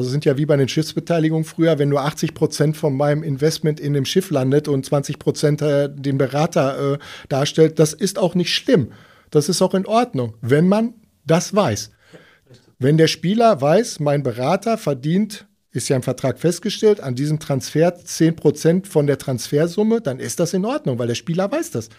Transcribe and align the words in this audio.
Das 0.00 0.10
sind 0.10 0.24
ja 0.24 0.36
wie 0.36 0.46
bei 0.46 0.56
den 0.56 0.68
Schiffsbeteiligungen 0.68 1.44
früher, 1.44 1.78
wenn 1.78 1.90
nur 1.90 2.00
80 2.02 2.34
Prozent 2.34 2.76
von 2.76 2.96
meinem 2.96 3.22
Investment 3.22 3.78
in 3.80 3.92
dem 3.92 4.04
Schiff 4.04 4.30
landet 4.30 4.66
und 4.68 4.84
20 4.84 5.18
Prozent 5.18 5.62
äh, 5.62 5.88
den 5.92 6.18
Berater 6.18 6.94
äh, 6.94 6.98
darstellt, 7.28 7.78
das 7.78 7.92
ist 7.92 8.18
auch 8.18 8.34
nicht 8.34 8.54
schlimm. 8.54 8.92
Das 9.30 9.48
ist 9.48 9.62
auch 9.62 9.74
in 9.74 9.86
Ordnung, 9.86 10.34
wenn 10.40 10.68
man 10.68 10.94
das 11.26 11.54
weiß. 11.54 11.90
Wenn 12.78 12.96
der 12.96 13.08
Spieler 13.08 13.60
weiß, 13.60 14.00
mein 14.00 14.22
Berater 14.22 14.78
verdient, 14.78 15.46
ist 15.70 15.88
ja 15.88 15.96
im 15.96 16.02
Vertrag 16.02 16.38
festgestellt, 16.38 17.00
an 17.00 17.14
diesem 17.14 17.38
Transfer 17.38 17.94
10 17.94 18.36
Prozent 18.36 18.88
von 18.88 19.06
der 19.06 19.18
Transfersumme, 19.18 20.00
dann 20.00 20.18
ist 20.18 20.40
das 20.40 20.54
in 20.54 20.64
Ordnung, 20.64 20.98
weil 20.98 21.08
der 21.08 21.14
Spieler 21.14 21.52
weiß 21.52 21.70
das. 21.72 21.90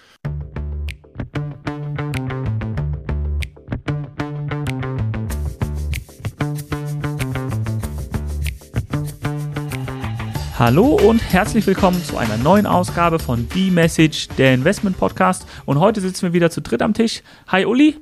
Hallo 10.62 10.90
und 10.90 11.18
herzlich 11.34 11.66
willkommen 11.66 12.04
zu 12.04 12.18
einer 12.18 12.38
neuen 12.38 12.68
Ausgabe 12.68 13.18
von 13.18 13.48
The 13.52 13.72
Message, 13.72 14.28
der 14.38 14.54
Investment 14.54 14.96
Podcast. 14.96 15.48
Und 15.66 15.80
heute 15.80 16.02
sitzen 16.02 16.22
wir 16.22 16.34
wieder 16.34 16.52
zu 16.52 16.62
dritt 16.62 16.84
am 16.84 16.94
Tisch. 16.94 17.24
Hi 17.48 17.66
Uli. 17.66 17.96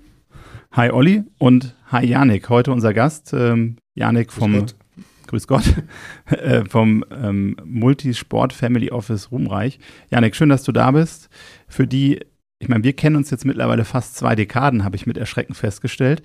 Hi 0.73 0.91
Olli 0.91 1.23
und 1.37 1.73
hi 1.89 2.05
Janik. 2.05 2.49
Heute 2.49 2.73
unser 2.73 2.93
Gast, 2.93 3.31
ähm, 3.31 3.77
Janik 3.95 4.33
vom 4.33 4.65
Grüß 5.27 5.47
Gott, 5.47 5.63
äh, 6.25 6.65
vom 6.65 7.05
ähm, 7.09 7.55
Multisport 7.63 8.51
Family 8.51 8.91
Office 8.91 9.31
Ruhmreich. 9.31 9.79
Janik, 10.11 10.35
schön, 10.35 10.49
dass 10.49 10.63
du 10.63 10.73
da 10.73 10.91
bist. 10.91 11.29
Für 11.69 11.87
die 11.87 12.19
ich 12.59 12.67
meine, 12.67 12.83
wir 12.83 12.93
kennen 12.93 13.15
uns 13.15 13.29
jetzt 13.31 13.45
mittlerweile 13.45 13.85
fast 13.85 14.17
zwei 14.17 14.35
Dekaden, 14.35 14.83
habe 14.83 14.97
ich 14.97 15.07
mit 15.07 15.17
Erschrecken 15.17 15.53
festgestellt. 15.53 16.21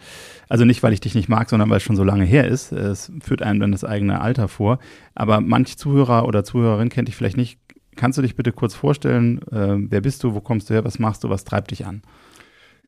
Also 0.48 0.64
nicht, 0.64 0.82
weil 0.82 0.92
ich 0.92 1.00
dich 1.00 1.14
nicht 1.14 1.28
mag, 1.28 1.48
sondern 1.48 1.70
weil 1.70 1.76
es 1.76 1.84
schon 1.84 1.94
so 1.94 2.02
lange 2.02 2.24
her 2.24 2.48
ist. 2.48 2.72
Es 2.72 3.12
führt 3.22 3.40
einem 3.40 3.60
dann 3.60 3.70
das 3.72 3.84
eigene 3.84 4.20
Alter 4.20 4.48
vor. 4.48 4.80
Aber 5.14 5.40
manch 5.40 5.78
Zuhörer 5.78 6.26
oder 6.26 6.42
Zuhörerin 6.42 6.88
kennt 6.88 7.06
dich 7.06 7.14
vielleicht 7.14 7.36
nicht. 7.36 7.60
Kannst 7.94 8.18
du 8.18 8.22
dich 8.22 8.34
bitte 8.34 8.50
kurz 8.50 8.74
vorstellen? 8.74 9.42
Äh, 9.52 9.76
wer 9.90 10.00
bist 10.00 10.24
du? 10.24 10.34
Wo 10.34 10.40
kommst 10.40 10.68
du 10.68 10.74
her? 10.74 10.84
Was 10.84 10.98
machst 10.98 11.22
du? 11.22 11.30
Was 11.30 11.44
treibt 11.44 11.70
dich 11.70 11.86
an? 11.86 12.02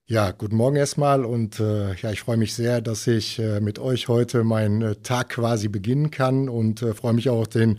Ja, 0.07 0.33
guten 0.33 0.57
Morgen 0.57 0.77
erstmal 0.77 1.25
und 1.25 1.61
äh, 1.61 1.95
ja, 1.95 2.13
ich 2.13 2.21
freue 2.21 2.37
mich 2.37 2.55
sehr, 2.55 2.81
dass 2.81 3.07
ich 3.07 3.39
äh, 3.39 3.61
mit 3.61 3.79
euch 3.79 4.09
heute 4.09 4.45
meinen 4.45 4.83
äh, 4.83 4.95
Tag 4.97 5.31
quasi 5.31 5.69
beginnen 5.69 6.11
kann 6.11 6.49
und 6.49 6.83
äh, 6.83 6.95
freue 6.95 7.13
mich 7.13 7.29
auch 7.29 7.47
den 7.47 7.79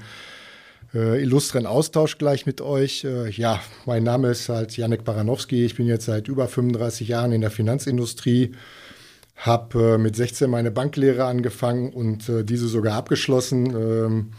äh, 0.98 1.22
illustren 1.22 1.66
Austausch 1.66 2.18
gleich 2.18 2.46
mit 2.46 2.60
euch. 2.62 3.04
Äh, 3.04 3.30
ja, 3.30 3.62
mein 3.86 4.04
Name 4.04 4.30
ist 4.30 4.50
halt 4.50 4.76
Janek 4.76 5.04
Baranowski. 5.04 5.66
Ich 5.66 5.76
bin 5.76 5.86
jetzt 5.86 6.06
seit 6.06 6.28
über 6.28 6.48
35 6.48 7.08
Jahren 7.08 7.32
in 7.32 7.42
der 7.42 7.52
Finanzindustrie. 7.52 8.54
Habe 9.36 9.96
äh, 9.96 9.98
mit 9.98 10.16
16 10.16 10.50
meine 10.50 10.72
Banklehre 10.72 11.26
angefangen 11.26 11.94
und 11.94 12.28
äh, 12.28 12.44
diese 12.44 12.68
sogar 12.68 12.96
abgeschlossen. 12.96 13.68
Ähm, 13.76 14.32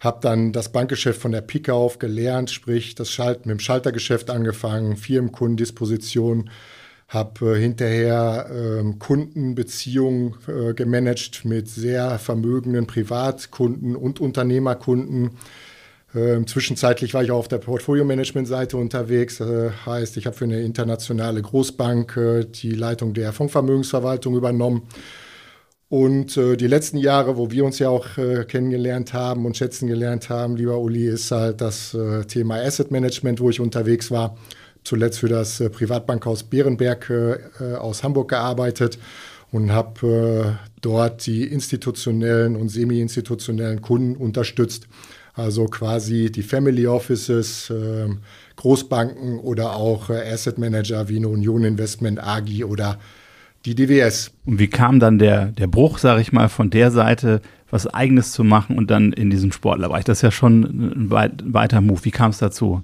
habe 0.00 0.18
dann 0.22 0.52
das 0.52 0.72
Bankgeschäft 0.72 1.20
von 1.20 1.32
der 1.32 1.42
Pike 1.42 1.74
auf 1.74 1.98
gelernt, 1.98 2.50
sprich 2.50 2.94
das 2.94 3.10
Schalt 3.10 3.44
mit 3.44 3.50
dem 3.50 3.60
Schaltergeschäft 3.60 4.30
angefangen, 4.30 4.96
Firmenkundendisposition, 4.96 6.48
habe 7.06 7.56
äh, 7.56 7.60
hinterher 7.60 8.46
äh, 8.50 8.94
Kundenbeziehungen 8.98 10.36
äh, 10.48 10.72
gemanagt 10.72 11.44
mit 11.44 11.68
sehr 11.68 12.18
vermögenden 12.18 12.86
Privatkunden 12.86 13.94
und 13.94 14.20
Unternehmerkunden. 14.20 15.32
Ähm, 16.14 16.46
zwischenzeitlich 16.46 17.14
war 17.14 17.22
ich 17.22 17.30
auch 17.30 17.38
auf 17.38 17.48
der 17.48 17.58
Portfolio-Management-Seite 17.58 18.76
unterwegs. 18.76 19.40
Äh, 19.40 19.70
heißt, 19.86 20.16
ich 20.16 20.26
habe 20.26 20.36
für 20.36 20.44
eine 20.44 20.60
internationale 20.60 21.40
Großbank 21.40 22.16
äh, 22.16 22.44
die 22.44 22.72
Leitung 22.72 23.14
der 23.14 23.32
Fondsvermögensverwaltung 23.32 24.34
übernommen. 24.34 24.88
Und 25.88 26.36
äh, 26.36 26.56
die 26.56 26.66
letzten 26.66 26.98
Jahre, 26.98 27.36
wo 27.36 27.50
wir 27.50 27.64
uns 27.64 27.78
ja 27.78 27.88
auch 27.88 28.18
äh, 28.18 28.44
kennengelernt 28.44 29.12
haben 29.12 29.46
und 29.46 29.56
schätzen 29.56 29.86
gelernt 29.86 30.30
haben, 30.30 30.56
lieber 30.56 30.78
Uli, 30.78 31.06
ist 31.06 31.30
halt 31.30 31.60
das 31.60 31.94
äh, 31.94 32.24
Thema 32.24 32.56
Asset 32.56 32.90
Management, 32.90 33.40
wo 33.40 33.50
ich 33.50 33.60
unterwegs 33.60 34.10
war. 34.10 34.36
Zuletzt 34.82 35.18
für 35.18 35.28
das 35.28 35.60
äh, 35.60 35.70
Privatbankhaus 35.70 36.44
Bärenberg 36.44 37.12
aus 37.78 38.02
Hamburg 38.02 38.30
gearbeitet 38.30 38.98
und 39.52 39.72
habe 39.72 40.58
dort 40.80 41.26
die 41.26 41.44
institutionellen 41.44 42.56
und 42.56 42.68
semi-institutionellen 42.68 43.82
Kunden 43.82 44.16
unterstützt 44.16 44.86
also 45.34 45.66
quasi 45.66 46.30
die 46.30 46.42
Family 46.42 46.86
Offices, 46.86 47.70
äh, 47.70 48.08
Großbanken 48.56 49.38
oder 49.38 49.76
auch 49.76 50.10
äh, 50.10 50.30
Asset 50.30 50.58
Manager 50.58 51.08
wie 51.08 51.16
eine 51.16 51.28
Union 51.28 51.64
Investment, 51.64 52.22
AGI 52.22 52.64
oder 52.64 52.98
die 53.64 53.74
DWS. 53.74 54.32
Und 54.46 54.58
wie 54.58 54.68
kam 54.68 55.00
dann 55.00 55.18
der, 55.18 55.46
der 55.46 55.66
Bruch, 55.66 55.98
sage 55.98 56.20
ich 56.20 56.32
mal, 56.32 56.48
von 56.48 56.70
der 56.70 56.90
Seite, 56.90 57.40
was 57.70 57.86
Eigenes 57.86 58.32
zu 58.32 58.42
machen 58.42 58.76
und 58.78 58.90
dann 58.90 59.12
in 59.12 59.30
diesem 59.30 59.52
Sportlerbereich? 59.52 60.04
Das 60.04 60.18
ist 60.18 60.22
ja 60.22 60.30
schon 60.30 60.62
ein 60.62 61.10
weit, 61.10 61.42
weiter 61.44 61.80
Move. 61.80 62.04
Wie 62.04 62.10
kam 62.10 62.30
es 62.30 62.38
dazu? 62.38 62.82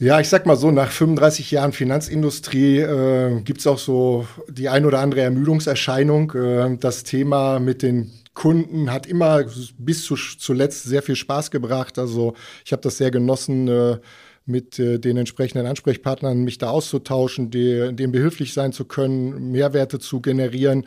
Ja, 0.00 0.20
ich 0.20 0.28
sag 0.28 0.46
mal 0.46 0.56
so, 0.56 0.70
nach 0.70 0.92
35 0.92 1.50
Jahren 1.50 1.72
Finanzindustrie 1.72 2.78
äh, 2.78 3.40
gibt 3.40 3.60
es 3.60 3.66
auch 3.66 3.78
so 3.78 4.28
die 4.48 4.68
ein 4.68 4.86
oder 4.86 5.00
andere 5.00 5.22
Ermüdungserscheinung. 5.22 6.32
Äh, 6.32 6.76
das 6.78 7.02
Thema 7.02 7.58
mit 7.58 7.82
den 7.82 8.12
Kunden 8.38 8.92
hat 8.92 9.08
immer 9.08 9.44
bis 9.78 10.04
zu, 10.04 10.14
zuletzt 10.14 10.84
sehr 10.84 11.02
viel 11.02 11.16
Spaß 11.16 11.50
gebracht. 11.50 11.98
Also 11.98 12.34
ich 12.64 12.70
habe 12.70 12.82
das 12.82 12.96
sehr 12.96 13.10
genossen, 13.10 13.66
äh, 13.66 13.98
mit 14.46 14.78
äh, 14.78 15.00
den 15.00 15.16
entsprechenden 15.16 15.66
Ansprechpartnern 15.66 16.44
mich 16.44 16.56
da 16.58 16.70
auszutauschen, 16.70 17.50
die, 17.50 17.92
dem 17.92 18.12
behilflich 18.12 18.54
sein 18.54 18.72
zu 18.72 18.84
können, 18.84 19.50
Mehrwerte 19.50 19.98
zu 19.98 20.20
generieren. 20.20 20.86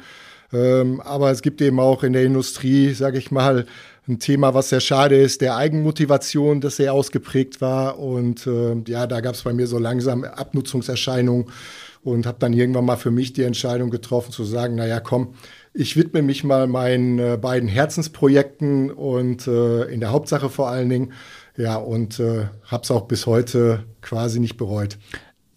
Ähm, 0.54 1.02
aber 1.02 1.30
es 1.30 1.42
gibt 1.42 1.62
eben 1.62 1.82
auch 1.82 2.04
in 2.04 2.14
der 2.14 2.24
Industrie, 2.24 2.94
sage 2.94 3.18
ich 3.18 3.32
mal, 3.32 3.66
ein 4.08 4.20
Thema, 4.20 4.54
was 4.54 4.70
sehr 4.70 4.80
schade 4.80 5.18
ist, 5.18 5.42
der 5.42 5.58
Eigenmotivation, 5.58 6.62
das 6.62 6.78
sehr 6.78 6.94
ausgeprägt 6.94 7.60
war. 7.60 8.00
Und 8.00 8.48
äh, 8.48 8.78
ja, 8.88 9.08
da 9.08 9.20
gab 9.20 9.36
es 9.36 9.42
bei 9.42 9.52
mir 9.52 9.68
so 9.68 9.78
langsam 9.78 10.24
Abnutzungserscheinungen 10.24 11.48
und 12.04 12.26
habe 12.26 12.38
dann 12.40 12.54
irgendwann 12.54 12.86
mal 12.86 12.96
für 12.96 13.12
mich 13.12 13.34
die 13.34 13.44
Entscheidung 13.44 13.90
getroffen 13.90 14.32
zu 14.32 14.46
sagen, 14.46 14.76
naja, 14.76 15.02
komm, 15.02 15.36
ich 15.74 15.96
widme 15.96 16.22
mich 16.22 16.44
mal 16.44 16.68
meinen 16.68 17.20
äh, 17.20 17.38
beiden 17.42 17.70
Herzensprojekten 17.70 18.92
und 18.92 19.48
äh, 19.48 19.84
in 19.84 20.00
der 20.00 20.12
Hauptsache 20.12 20.50
vor 20.50 20.70
allen 20.70 20.90
Dingen. 20.90 21.14
Ja, 21.58 21.76
und 21.76 22.20
äh, 22.20 22.48
habe 22.66 22.84
es 22.84 22.92
auch 22.92 23.08
bis 23.08 23.26
heute 23.26 23.86
quasi 24.02 24.40
nicht 24.40 24.58
bereut. 24.58 24.98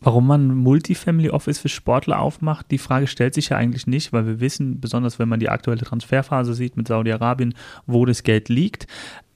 Warum 0.01 0.27
man 0.27 0.55
Multifamily 0.55 1.31
Office 1.31 1.59
für 1.59 1.71
Sportler 1.71 2.21
aufmacht, 2.21 2.71
die 2.71 2.79
Frage 2.79 3.07
stellt 3.07 3.33
sich 3.33 3.49
ja 3.49 3.57
eigentlich 3.57 3.87
nicht, 3.87 4.13
weil 4.13 4.27
wir 4.27 4.39
wissen, 4.39 4.79
besonders 4.79 5.19
wenn 5.19 5.31
man 5.31 5.41
die 5.41 5.49
aktuelle 5.49 5.81
Transferphase 5.81 6.53
sieht 6.53 6.77
mit 6.77 6.89
Saudi-Arabien, 6.89 7.55
wo 7.87 8.05
das 8.05 8.23
Geld 8.23 8.51
liegt. 8.51 8.87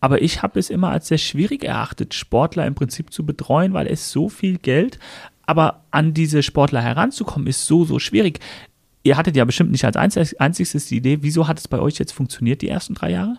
Aber 0.00 0.20
ich 0.20 0.42
habe 0.42 0.60
es 0.60 0.68
immer 0.68 0.90
als 0.90 1.08
sehr 1.08 1.18
schwierig 1.18 1.64
erachtet, 1.64 2.12
Sportler 2.12 2.66
im 2.66 2.74
Prinzip 2.74 3.12
zu 3.14 3.24
betreuen, 3.24 3.72
weil 3.72 3.86
es 3.86 4.12
so 4.12 4.28
viel 4.28 4.58
Geld, 4.58 4.98
aber 5.48 5.84
an 5.90 6.12
diese 6.12 6.42
Sportler 6.42 6.82
heranzukommen, 6.82 7.48
ist 7.48 7.64
so, 7.64 7.86
so 7.86 7.98
schwierig. 7.98 8.38
Ihr 9.02 9.16
hattet 9.16 9.36
ja 9.36 9.44
bestimmt 9.44 9.70
nicht 9.70 9.84
als 9.84 9.96
einziges 9.96 10.86
die 10.86 10.96
Idee, 10.96 11.18
wieso 11.22 11.48
hat 11.48 11.58
es 11.58 11.68
bei 11.68 11.78
euch 11.78 11.98
jetzt 11.98 12.12
funktioniert, 12.12 12.62
die 12.62 12.68
ersten 12.68 12.94
drei 12.94 13.10
Jahre? 13.12 13.38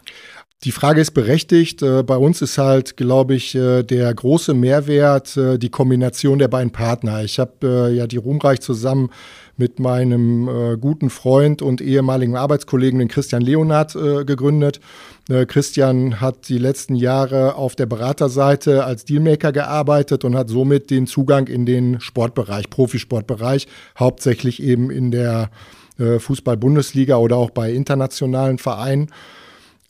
Die 0.66 0.74
Frage 0.74 1.00
ist 1.00 1.12
berechtigt. 1.12 1.81
Äh, 1.81 2.03
bei 2.03 2.18
uns 2.18 2.42
ist 2.42 2.58
halt, 2.58 2.97
glaube 2.97 3.34
ich, 3.34 3.56
äh, 3.56 3.81
der 3.81 4.14
große 4.14 4.53
Mehrwert 4.53 5.38
äh, 5.38 5.58
die 5.58 5.70
Kombination 5.70 6.38
der 6.38 6.50
beiden 6.50 6.72
Partner. 6.72 7.24
Ich 7.24 7.40
habe 7.40 7.94
ja 7.96 8.08
die 8.08 8.18
Ruhmreich 8.18 8.59
zusammen 8.59 9.09
mit 9.56 9.80
meinem 9.80 10.78
guten 10.80 11.09
Freund 11.09 11.62
und 11.62 11.81
ehemaligen 11.81 12.38
Arbeitskollegen, 12.38 13.00
den 13.00 13.09
Christian 13.09 13.42
Leonard, 13.42 13.92
gegründet. 14.25 14.80
Christian 15.28 16.22
hat 16.22 16.48
die 16.48 16.58
letzten 16.58 16.96
Jahre 16.96 17.56
auf 17.56 17.75
der 17.75 17.86
Beraterseite 17.86 18.86
als 18.86 19.03
Dealmaker 19.03 19.52
gearbeitet 19.52 20.24
und 20.24 20.38
hat 20.38 20.48
somit 20.48 20.90
den 20.90 21.08
Zugang 21.08 21.48
in 21.48 21.66
den 21.66 22.00
Sportbereich, 22.00 22.69
Profisportbereich, 22.69 23.68
hauptsächlich 24.00 24.64
eben 24.64 24.92
in 24.92 25.12
der 25.12 25.50
Fußball-Bundesliga 25.98 27.18
oder 27.18 27.36
auch 27.36 27.50
bei 27.50 27.74
internationalen 27.74 28.59
Vereinen. 28.59 29.09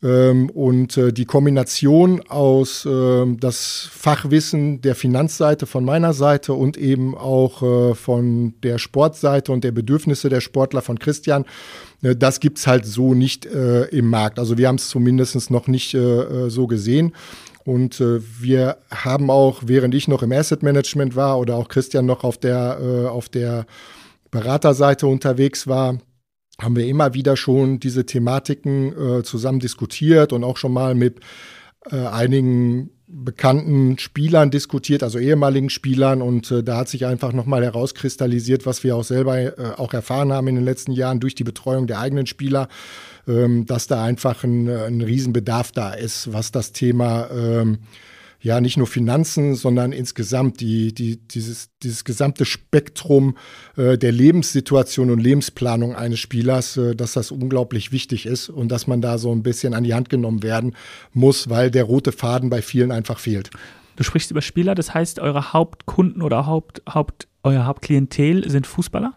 Ähm, 0.01 0.49
und 0.51 0.95
äh, 0.95 1.11
die 1.11 1.25
Kombination 1.25 2.21
aus 2.29 2.85
äh, 2.85 3.25
das 3.37 3.89
Fachwissen 3.91 4.79
der 4.79 4.95
Finanzseite 4.95 5.65
von 5.65 5.83
meiner 5.83 6.13
Seite 6.13 6.53
und 6.53 6.77
eben 6.77 7.17
auch 7.17 7.61
äh, 7.61 7.95
von 7.95 8.53
der 8.63 8.77
Sportseite 8.77 9.51
und 9.51 9.65
der 9.65 9.73
Bedürfnisse 9.73 10.29
der 10.29 10.39
Sportler 10.39 10.81
von 10.81 10.99
Christian, 10.99 11.43
äh, 12.01 12.15
das 12.15 12.39
gibt's 12.39 12.65
halt 12.65 12.85
so 12.85 13.13
nicht 13.13 13.45
äh, 13.45 13.85
im 13.87 14.09
Markt. 14.09 14.39
Also 14.39 14.57
wir 14.57 14.69
haben 14.69 14.75
es 14.75 14.87
zumindest 14.87 15.51
noch 15.51 15.67
nicht 15.67 15.93
äh, 15.93 16.49
so 16.49 16.67
gesehen. 16.67 17.13
Und 17.65 17.99
wir 17.99 18.77
haben 18.89 19.29
auch, 19.29 19.61
während 19.63 19.93
ich 19.93 20.07
noch 20.07 20.23
im 20.23 20.31
Asset 20.31 20.63
Management 20.63 21.15
war 21.15 21.37
oder 21.37 21.55
auch 21.55 21.67
Christian 21.67 22.07
noch 22.07 22.23
auf 22.23 22.39
der, 22.39 23.11
auf 23.11 23.29
der 23.29 23.67
Beraterseite 24.31 25.05
unterwegs 25.05 25.67
war, 25.67 25.99
haben 26.59 26.75
wir 26.75 26.85
immer 26.85 27.13
wieder 27.13 27.37
schon 27.37 27.79
diese 27.79 28.05
Thematiken 28.05 29.19
äh, 29.19 29.23
zusammen 29.23 29.59
diskutiert 29.59 30.33
und 30.33 30.43
auch 30.43 30.57
schon 30.57 30.73
mal 30.73 30.95
mit 30.95 31.19
äh, 31.91 31.95
einigen 31.95 32.91
bekannten 33.07 33.97
Spielern 33.97 34.51
diskutiert, 34.51 35.01
also 35.01 35.17
ehemaligen 35.17 35.69
Spielern. 35.69 36.21
Und 36.21 36.51
äh, 36.51 36.63
da 36.63 36.77
hat 36.77 36.89
sich 36.89 37.05
einfach 37.05 37.33
nochmal 37.33 37.63
herauskristallisiert, 37.63 38.65
was 38.65 38.83
wir 38.83 38.95
auch 38.95 39.03
selber 39.03 39.39
äh, 39.39 39.73
auch 39.77 39.93
erfahren 39.93 40.31
haben 40.31 40.47
in 40.47 40.55
den 40.55 40.65
letzten 40.65 40.91
Jahren 40.91 41.19
durch 41.19 41.33
die 41.33 41.43
Betreuung 41.43 41.87
der 41.87 41.99
eigenen 41.99 42.27
Spieler, 42.27 42.67
ähm, 43.27 43.65
dass 43.65 43.87
da 43.87 44.03
einfach 44.03 44.43
ein, 44.43 44.69
ein 44.69 45.01
Riesenbedarf 45.01 45.71
da 45.71 45.93
ist, 45.93 46.31
was 46.33 46.51
das 46.51 46.71
Thema 46.71 47.29
ähm, 47.31 47.79
ja 48.41 48.61
nicht 48.61 48.77
nur 48.77 48.87
Finanzen, 48.87 49.55
sondern 49.55 49.91
insgesamt 49.91 50.61
die, 50.61 50.93
die, 50.93 51.17
dieses, 51.17 51.69
dieses 51.83 52.03
gesamte 52.03 52.45
Spektrum 52.45 53.37
äh, 53.75 53.97
der 53.97 54.11
Lebenssituation 54.11 55.11
und 55.11 55.19
Lebensplanung 55.19 55.95
eines 55.95 56.19
Spielers, 56.19 56.77
äh, 56.77 56.95
dass 56.95 57.13
das 57.13 57.31
unglaublich 57.31 57.91
wichtig 57.91 58.25
ist 58.25 58.49
und 58.49 58.69
dass 58.69 58.87
man 58.87 59.01
da 59.01 59.17
so 59.17 59.31
ein 59.31 59.43
bisschen 59.43 59.73
an 59.73 59.83
die 59.83 59.93
Hand 59.93 60.09
genommen 60.09 60.43
werden 60.43 60.75
muss, 61.13 61.49
weil 61.49 61.71
der 61.71 61.83
rote 61.83 62.11
Faden 62.11 62.49
bei 62.49 62.61
vielen 62.61 62.91
einfach 62.91 63.19
fehlt. 63.19 63.49
Du 63.95 64.03
sprichst 64.03 64.31
über 64.31 64.41
Spieler, 64.41 64.75
das 64.75 64.93
heißt, 64.93 65.19
eure 65.19 65.51
Hauptkunden 65.51 66.21
oder 66.21 66.45
Haupt, 66.45 66.81
Haupt, 66.87 67.27
euer 67.43 67.65
Hauptklientel 67.65 68.49
sind 68.49 68.67
Fußballer? 68.67 69.13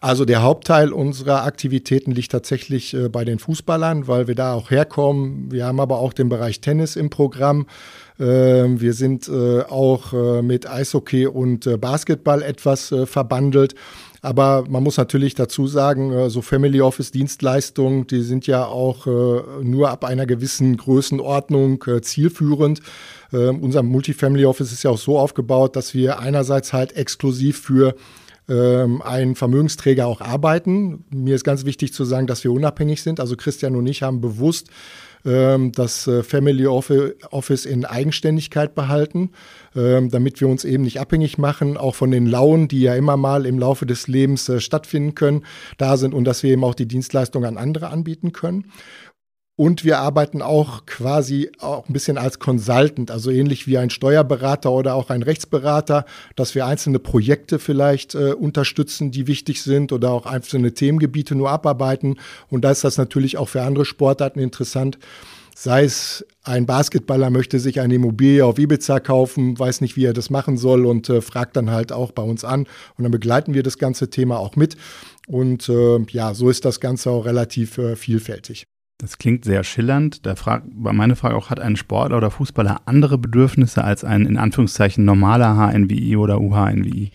Also 0.00 0.24
der 0.24 0.42
Hauptteil 0.42 0.92
unserer 0.92 1.44
Aktivitäten 1.44 2.12
liegt 2.12 2.32
tatsächlich 2.32 2.94
äh, 2.94 3.08
bei 3.08 3.24
den 3.24 3.38
Fußballern, 3.38 4.08
weil 4.08 4.26
wir 4.26 4.34
da 4.34 4.54
auch 4.54 4.70
herkommen. 4.70 5.52
Wir 5.52 5.66
haben 5.66 5.80
aber 5.80 5.98
auch 5.98 6.12
den 6.12 6.28
Bereich 6.28 6.60
Tennis 6.60 6.96
im 6.96 7.10
Programm. 7.10 7.66
Ähm, 8.18 8.80
wir 8.80 8.92
sind 8.92 9.28
äh, 9.28 9.62
auch 9.62 10.12
äh, 10.12 10.42
mit 10.42 10.68
Eishockey 10.68 11.26
und 11.26 11.66
äh, 11.66 11.76
Basketball 11.76 12.42
etwas 12.42 12.94
verbandelt. 13.04 13.74
Aber 14.22 14.64
man 14.68 14.82
muss 14.82 14.98
natürlich 14.98 15.34
dazu 15.34 15.66
sagen, 15.66 16.28
so 16.28 16.42
Family 16.42 16.82
Office 16.82 17.10
Dienstleistungen, 17.10 18.06
die 18.06 18.20
sind 18.20 18.46
ja 18.46 18.66
auch 18.66 19.06
nur 19.06 19.88
ab 19.88 20.04
einer 20.04 20.26
gewissen 20.26 20.76
Größenordnung 20.76 21.82
zielführend. 22.02 22.82
Ähm, 23.32 23.60
unser 23.60 23.82
Multifamily 23.82 24.44
Office 24.44 24.72
ist 24.72 24.82
ja 24.82 24.90
auch 24.90 24.98
so 24.98 25.18
aufgebaut, 25.18 25.76
dass 25.76 25.94
wir 25.94 26.18
einerseits 26.18 26.72
halt 26.72 26.96
exklusiv 26.96 27.60
für 27.60 27.94
ähm, 28.48 29.00
einen 29.02 29.36
Vermögensträger 29.36 30.06
auch 30.06 30.20
arbeiten. 30.20 31.04
Mir 31.10 31.36
ist 31.36 31.44
ganz 31.44 31.64
wichtig 31.64 31.92
zu 31.92 32.04
sagen, 32.04 32.26
dass 32.26 32.44
wir 32.44 32.52
unabhängig 32.52 33.02
sind. 33.02 33.20
Also 33.20 33.36
Christian 33.36 33.76
und 33.76 33.86
ich 33.86 34.02
haben 34.02 34.20
bewusst 34.20 34.68
ähm, 35.24 35.72
das 35.72 36.06
äh, 36.06 36.22
Family 36.22 36.66
Office 36.66 37.64
in 37.66 37.84
Eigenständigkeit 37.84 38.74
behalten, 38.74 39.30
ähm, 39.76 40.10
damit 40.10 40.40
wir 40.40 40.48
uns 40.48 40.64
eben 40.64 40.84
nicht 40.84 40.98
abhängig 40.98 41.38
machen, 41.38 41.76
auch 41.76 41.94
von 41.94 42.10
den 42.10 42.26
Launen, 42.26 42.68
die 42.68 42.80
ja 42.80 42.94
immer 42.94 43.16
mal 43.16 43.46
im 43.46 43.58
Laufe 43.58 43.86
des 43.86 44.08
Lebens 44.08 44.48
äh, 44.48 44.60
stattfinden 44.60 45.14
können, 45.14 45.44
da 45.78 45.96
sind 45.96 46.14
und 46.14 46.24
dass 46.24 46.42
wir 46.42 46.50
eben 46.50 46.64
auch 46.64 46.74
die 46.74 46.88
Dienstleistung 46.88 47.44
an 47.44 47.56
andere 47.56 47.88
anbieten 47.88 48.32
können. 48.32 48.64
Und 49.60 49.84
wir 49.84 49.98
arbeiten 49.98 50.40
auch 50.40 50.86
quasi 50.86 51.50
auch 51.58 51.86
ein 51.86 51.92
bisschen 51.92 52.16
als 52.16 52.38
Consultant, 52.38 53.10
also 53.10 53.30
ähnlich 53.30 53.66
wie 53.66 53.76
ein 53.76 53.90
Steuerberater 53.90 54.72
oder 54.72 54.94
auch 54.94 55.10
ein 55.10 55.22
Rechtsberater, 55.22 56.06
dass 56.34 56.54
wir 56.54 56.64
einzelne 56.64 56.98
Projekte 56.98 57.58
vielleicht 57.58 58.14
äh, 58.14 58.32
unterstützen, 58.32 59.10
die 59.10 59.26
wichtig 59.26 59.62
sind 59.62 59.92
oder 59.92 60.12
auch 60.12 60.24
einzelne 60.24 60.72
Themengebiete 60.72 61.34
nur 61.34 61.50
abarbeiten. 61.50 62.16
Und 62.48 62.64
da 62.64 62.70
ist 62.70 62.84
das 62.84 62.96
natürlich 62.96 63.36
auch 63.36 63.50
für 63.50 63.60
andere 63.60 63.84
Sportarten 63.84 64.40
interessant. 64.40 64.98
Sei 65.54 65.84
es 65.84 66.24
ein 66.42 66.64
Basketballer 66.64 67.28
möchte 67.28 67.60
sich 67.60 67.80
eine 67.80 67.96
Immobilie 67.96 68.46
auf 68.46 68.58
Ibiza 68.58 68.98
kaufen, 68.98 69.58
weiß 69.58 69.82
nicht, 69.82 69.94
wie 69.94 70.06
er 70.06 70.14
das 70.14 70.30
machen 70.30 70.56
soll 70.56 70.86
und 70.86 71.10
äh, 71.10 71.20
fragt 71.20 71.54
dann 71.58 71.70
halt 71.70 71.92
auch 71.92 72.12
bei 72.12 72.22
uns 72.22 72.46
an. 72.46 72.60
Und 72.96 73.02
dann 73.02 73.12
begleiten 73.12 73.52
wir 73.52 73.62
das 73.62 73.76
ganze 73.76 74.08
Thema 74.08 74.38
auch 74.38 74.56
mit. 74.56 74.78
Und 75.26 75.68
äh, 75.68 75.98
ja, 76.12 76.32
so 76.32 76.48
ist 76.48 76.64
das 76.64 76.80
Ganze 76.80 77.10
auch 77.10 77.26
relativ 77.26 77.76
äh, 77.76 77.94
vielfältig. 77.94 78.64
Das 79.00 79.16
klingt 79.16 79.46
sehr 79.46 79.64
schillernd. 79.64 80.26
Da 80.26 80.36
frag, 80.36 80.62
war 80.74 80.92
meine 80.92 81.16
Frage 81.16 81.34
auch, 81.34 81.48
hat 81.48 81.58
ein 81.58 81.76
Sportler 81.76 82.18
oder 82.18 82.30
Fußballer 82.30 82.82
andere 82.84 83.16
Bedürfnisse 83.16 83.82
als 83.82 84.04
ein 84.04 84.26
in 84.26 84.36
Anführungszeichen 84.36 85.06
normaler 85.06 85.56
HNWI 85.56 86.16
oder 86.16 86.38
UHNWI? 86.38 87.10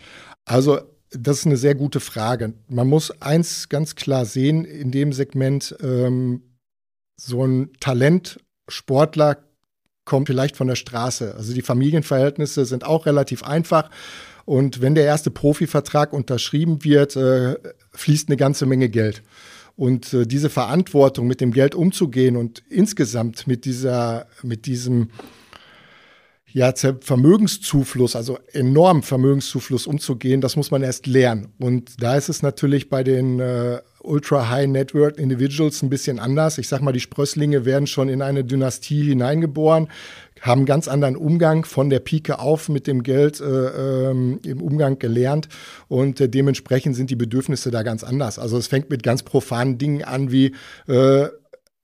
Also 0.46 0.80
das 1.12 1.40
ist 1.40 1.46
eine 1.46 1.58
sehr 1.58 1.76
gute 1.76 2.00
Frage. 2.00 2.54
Man 2.68 2.88
muss 2.88 3.22
eins 3.22 3.70
ganz 3.70 3.96
klar 3.96 4.26
sehen 4.26 4.66
in 4.66 4.90
dem 4.90 5.14
Segment, 5.14 5.76
ähm, 5.82 6.42
so 7.18 7.46
ein 7.46 7.70
Talentsportler 7.80 9.38
kommt 10.06 10.28
vielleicht 10.28 10.58
von 10.58 10.68
der 10.68 10.76
Straße. 10.76 11.36
Also 11.36 11.54
die 11.54 11.62
Familienverhältnisse 11.62 12.66
sind 12.66 12.84
auch 12.84 13.06
relativ 13.06 13.44
einfach. 13.44 13.90
Und 14.46 14.82
wenn 14.82 14.96
der 14.96 15.06
erste 15.06 15.32
Profivertrag 15.32 16.14
unterschrieben 16.14 16.84
wird, 16.84 17.16
äh, 17.16 17.56
fließt 17.94 18.30
eine 18.30 18.38
ganze 18.38 18.66
Menge 18.66 18.90
Geld. 18.90 19.24
Und 19.76 20.14
äh, 20.14 20.26
diese 20.26 20.50
Verantwortung, 20.50 21.28
mit 21.28 21.42
dem 21.42 21.52
Geld 21.52 21.76
umzugehen 21.76 22.38
und 22.38 22.64
insgesamt 22.70 23.46
mit 23.48 23.66
dieser, 23.66 24.28
mit 24.42 24.66
diesem 24.66 25.10
ja, 26.56 26.74
Vermögenszufluss, 26.74 28.16
also 28.16 28.40
enorm 28.54 29.04
Vermögenszufluss 29.04 29.88
umzugehen, 29.88 30.40
das 30.40 30.56
muss 30.56 30.72
man 30.72 30.84
erst 30.84 31.06
lernen. 31.06 31.50
Und 31.60 32.02
da 32.02 32.16
ist 32.16 32.30
es 32.30 32.42
natürlich 32.42 32.88
bei 32.90 33.04
den 33.04 33.42
äh, 33.42 33.82
Ultra 34.02 34.50
High 34.50 34.68
Network 34.68 35.18
Individuals 35.18 35.82
ein 35.82 35.90
bisschen 35.90 36.18
anders. 36.18 36.58
Ich 36.58 36.70
sag 36.70 36.82
mal, 36.82 36.94
die 36.94 37.02
Sprösslinge 37.02 37.66
werden 37.66 37.88
schon 37.88 38.08
in 38.08 38.22
eine 38.22 38.46
Dynastie 38.46 39.04
hineingeboren 39.04 39.90
haben 40.46 40.60
einen 40.60 40.66
ganz 40.66 40.88
anderen 40.88 41.16
Umgang 41.16 41.66
von 41.66 41.90
der 41.90 42.00
Pike 42.00 42.40
auf 42.40 42.70
mit 42.70 42.88
dem 42.88 43.04
Geld 43.04 43.42
äh, 43.42 44.10
ähm, 44.10 44.40
im 44.46 44.62
Umgang 44.62 45.00
gelernt 45.00 45.50
und 45.88 46.22
äh, 46.22 46.30
dementsprechend 46.30 46.96
sind 46.96 47.10
die 47.10 47.16
Bedürfnisse 47.16 47.72
da 47.72 47.84
ganz 47.84 48.04
anders. 48.04 48.38
Also 48.38 48.58
es 48.58 48.68
fängt 48.68 48.90
mit 48.90 49.04
ganz 49.04 49.24
profanen 49.24 49.78
Dingen 49.78 50.04
an 50.04 50.32
wie 50.32 50.54
äh, 50.88 51.28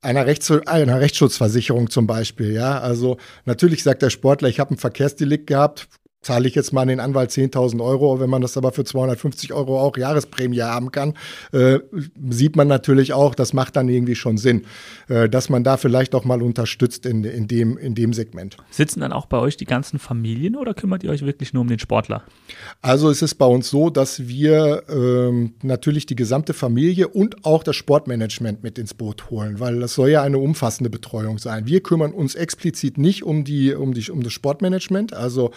einer, 0.00 0.26
Rechts 0.26 0.50
einer 0.50 1.00
Rechtsschutzversicherung 1.00 1.90
zum 1.90 2.06
Beispiel. 2.06 2.52
Ja, 2.52 2.78
also 2.78 3.18
natürlich 3.44 3.82
sagt 3.82 4.02
der 4.02 4.10
Sportler, 4.10 4.48
ich 4.48 4.60
habe 4.60 4.74
ein 4.74 4.78
Verkehrsdelikt 4.78 5.46
gehabt, 5.46 5.88
zahle 6.22 6.48
ich 6.48 6.54
jetzt 6.54 6.72
mal 6.72 6.82
an 6.82 6.88
den 6.88 7.00
Anwalt 7.00 7.30
10.000 7.30 7.84
Euro. 7.84 8.20
Wenn 8.20 8.30
man 8.30 8.42
das 8.42 8.56
aber 8.56 8.72
für 8.72 8.84
250 8.84 9.52
Euro 9.52 9.80
auch 9.80 9.96
Jahresprämie 9.96 10.62
haben 10.62 10.92
kann, 10.92 11.14
äh, 11.52 11.80
sieht 12.30 12.56
man 12.56 12.68
natürlich 12.68 13.12
auch, 13.12 13.34
das 13.34 13.52
macht 13.52 13.76
dann 13.76 13.88
irgendwie 13.88 14.14
schon 14.14 14.38
Sinn, 14.38 14.64
äh, 15.08 15.28
dass 15.28 15.48
man 15.48 15.64
da 15.64 15.76
vielleicht 15.76 16.14
auch 16.14 16.24
mal 16.24 16.40
unterstützt 16.40 17.06
in, 17.06 17.24
in, 17.24 17.48
dem, 17.48 17.76
in 17.76 17.94
dem 17.94 18.12
Segment. 18.12 18.56
Sitzen 18.70 19.00
dann 19.00 19.12
auch 19.12 19.26
bei 19.26 19.38
euch 19.38 19.56
die 19.56 19.64
ganzen 19.64 19.98
Familien 19.98 20.56
oder 20.56 20.74
kümmert 20.74 21.02
ihr 21.02 21.10
euch 21.10 21.26
wirklich 21.26 21.52
nur 21.52 21.62
um 21.62 21.68
den 21.68 21.80
Sportler? 21.80 22.22
Also 22.80 23.10
es 23.10 23.20
ist 23.20 23.34
bei 23.34 23.46
uns 23.46 23.68
so, 23.68 23.90
dass 23.90 24.28
wir 24.28 24.84
ähm, 24.88 25.54
natürlich 25.62 26.06
die 26.06 26.16
gesamte 26.16 26.54
Familie 26.54 27.08
und 27.08 27.44
auch 27.44 27.64
das 27.64 27.74
Sportmanagement 27.74 28.62
mit 28.62 28.78
ins 28.78 28.94
Boot 28.94 29.30
holen, 29.30 29.58
weil 29.58 29.80
das 29.80 29.94
soll 29.94 30.10
ja 30.10 30.22
eine 30.22 30.38
umfassende 30.38 30.90
Betreuung 30.90 31.38
sein. 31.38 31.66
Wir 31.66 31.82
kümmern 31.82 32.12
uns 32.12 32.36
explizit 32.36 32.96
nicht 32.96 33.24
um, 33.24 33.42
die, 33.42 33.74
um, 33.74 33.92
die, 33.92 34.08
um 34.10 34.22
das 34.22 34.32
Sportmanagement, 34.32 35.14
also 35.14 35.50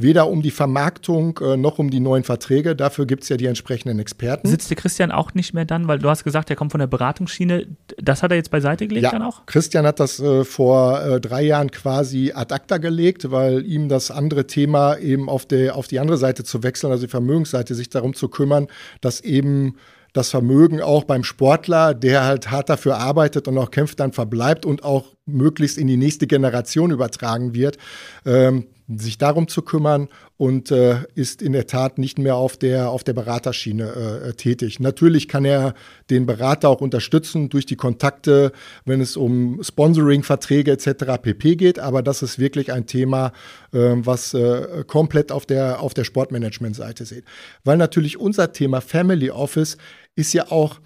weder 0.00 0.28
um 0.28 0.42
die 0.42 0.50
Vermarktung 0.50 1.38
äh, 1.42 1.56
noch 1.56 1.78
um 1.78 1.90
die 1.90 2.00
neuen 2.00 2.24
Verträge. 2.24 2.74
Dafür 2.74 3.06
gibt 3.06 3.22
es 3.22 3.28
ja 3.28 3.36
die 3.36 3.46
entsprechenden 3.46 3.98
Experten. 3.98 4.48
Sitzt 4.48 4.70
der 4.70 4.76
Christian 4.76 5.12
auch 5.12 5.34
nicht 5.34 5.52
mehr 5.52 5.64
dann, 5.64 5.88
weil 5.88 5.98
du 5.98 6.08
hast 6.08 6.24
gesagt, 6.24 6.50
er 6.50 6.56
kommt 6.56 6.72
von 6.72 6.80
der 6.80 6.86
Beratungsschiene. 6.86 7.66
Das 7.98 8.22
hat 8.22 8.30
er 8.30 8.36
jetzt 8.36 8.50
beiseite 8.50 8.86
gelegt 8.86 9.04
ja, 9.04 9.10
dann 9.10 9.22
auch? 9.22 9.44
Christian 9.46 9.86
hat 9.86 10.00
das 10.00 10.18
äh, 10.18 10.44
vor 10.44 11.02
äh, 11.02 11.20
drei 11.20 11.42
Jahren 11.42 11.70
quasi 11.70 12.32
ad 12.34 12.54
acta 12.54 12.78
gelegt, 12.78 13.30
weil 13.30 13.64
ihm 13.66 13.88
das 13.88 14.10
andere 14.10 14.46
Thema 14.46 14.96
eben 14.96 15.28
auf, 15.28 15.46
der, 15.46 15.76
auf 15.76 15.86
die 15.86 15.98
andere 15.98 16.16
Seite 16.16 16.44
zu 16.44 16.62
wechseln, 16.62 16.90
also 16.90 17.04
die 17.04 17.10
Vermögensseite, 17.10 17.74
sich 17.74 17.90
darum 17.90 18.14
zu 18.14 18.28
kümmern, 18.28 18.68
dass 19.00 19.20
eben 19.20 19.76
das 20.12 20.30
Vermögen 20.30 20.80
auch 20.80 21.04
beim 21.04 21.24
Sportler, 21.24 21.94
der 21.94 22.24
halt 22.24 22.50
hart 22.50 22.68
dafür 22.68 22.96
arbeitet 22.96 23.46
und 23.46 23.56
auch 23.58 23.70
kämpft, 23.70 24.00
dann 24.00 24.12
verbleibt 24.12 24.66
und 24.66 24.82
auch 24.82 25.14
möglichst 25.26 25.78
in 25.78 25.86
die 25.86 25.96
nächste 25.96 26.26
Generation 26.26 26.90
übertragen 26.90 27.54
wird. 27.54 27.78
Ähm, 28.26 28.66
sich 28.98 29.18
darum 29.18 29.48
zu 29.48 29.62
kümmern 29.62 30.08
und 30.36 30.70
äh, 30.70 31.04
ist 31.14 31.42
in 31.42 31.52
der 31.52 31.66
Tat 31.66 31.98
nicht 31.98 32.18
mehr 32.18 32.36
auf 32.36 32.56
der, 32.56 32.90
auf 32.90 33.04
der 33.04 33.12
Beraterschiene 33.12 33.84
äh, 33.84 34.32
tätig. 34.34 34.80
Natürlich 34.80 35.28
kann 35.28 35.44
er 35.44 35.74
den 36.08 36.26
Berater 36.26 36.68
auch 36.68 36.80
unterstützen 36.80 37.48
durch 37.48 37.66
die 37.66 37.76
Kontakte, 37.76 38.52
wenn 38.84 39.00
es 39.00 39.16
um 39.16 39.62
Sponsoring-Verträge 39.62 40.72
etc. 40.72 41.20
pp 41.22 41.56
geht, 41.56 41.78
aber 41.78 42.02
das 42.02 42.22
ist 42.22 42.38
wirklich 42.38 42.72
ein 42.72 42.86
Thema, 42.86 43.32
äh, 43.72 43.92
was 43.96 44.34
äh, 44.34 44.84
komplett 44.86 45.30
auf 45.30 45.46
der, 45.46 45.80
auf 45.80 45.94
der 45.94 46.04
Sportmanagement-Seite 46.04 47.04
sieht. 47.04 47.24
Weil 47.64 47.76
natürlich 47.76 48.18
unser 48.18 48.52
Thema 48.52 48.80
Family 48.80 49.30
Office 49.30 49.76
ist 50.16 50.32
ja 50.32 50.50
auch 50.50 50.80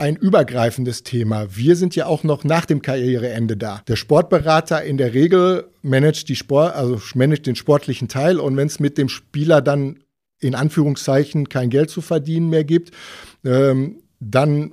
ein 0.00 0.16
übergreifendes 0.16 1.02
Thema. 1.02 1.54
Wir 1.54 1.76
sind 1.76 1.94
ja 1.94 2.06
auch 2.06 2.24
noch 2.24 2.42
nach 2.42 2.64
dem 2.64 2.80
Karriereende 2.80 3.56
da. 3.56 3.82
Der 3.86 3.96
Sportberater 3.96 4.82
in 4.82 4.96
der 4.96 5.12
Regel 5.12 5.68
managt 5.82 6.30
die 6.30 6.36
Sport, 6.36 6.74
also 6.74 6.98
managt 7.14 7.46
den 7.46 7.54
sportlichen 7.54 8.08
Teil 8.08 8.40
und 8.40 8.56
wenn 8.56 8.66
es 8.66 8.80
mit 8.80 8.96
dem 8.96 9.10
Spieler 9.10 9.60
dann 9.60 10.02
in 10.40 10.54
Anführungszeichen 10.54 11.50
kein 11.50 11.68
Geld 11.68 11.90
zu 11.90 12.00
verdienen 12.00 12.48
mehr 12.48 12.64
gibt, 12.64 12.92
ähm, 13.44 13.98
dann 14.20 14.72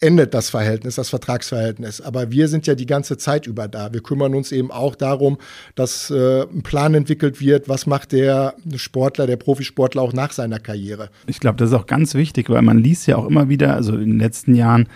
endet 0.00 0.32
das 0.32 0.50
Verhältnis, 0.50 0.94
das 0.94 1.08
Vertragsverhältnis. 1.08 2.00
Aber 2.00 2.30
wir 2.30 2.48
sind 2.48 2.66
ja 2.66 2.74
die 2.74 2.86
ganze 2.86 3.16
Zeit 3.16 3.46
über 3.46 3.66
da. 3.66 3.92
Wir 3.92 4.00
kümmern 4.00 4.34
uns 4.34 4.52
eben 4.52 4.70
auch 4.70 4.94
darum, 4.94 5.38
dass 5.74 6.10
äh, 6.10 6.42
ein 6.42 6.62
Plan 6.62 6.94
entwickelt 6.94 7.40
wird, 7.40 7.68
was 7.68 7.86
macht 7.86 8.12
der 8.12 8.54
Sportler, 8.76 9.26
der 9.26 9.36
Profisportler 9.36 10.02
auch 10.02 10.12
nach 10.12 10.32
seiner 10.32 10.60
Karriere. 10.60 11.10
Ich 11.26 11.40
glaube, 11.40 11.56
das 11.56 11.70
ist 11.70 11.74
auch 11.74 11.86
ganz 11.86 12.14
wichtig, 12.14 12.48
weil 12.48 12.62
man 12.62 12.78
liest 12.78 13.06
ja 13.06 13.16
auch 13.16 13.26
immer 13.26 13.48
wieder, 13.48 13.74
also 13.74 13.94
in 13.94 14.10
den 14.10 14.18
letzten 14.20 14.54
Jahren 14.54 14.88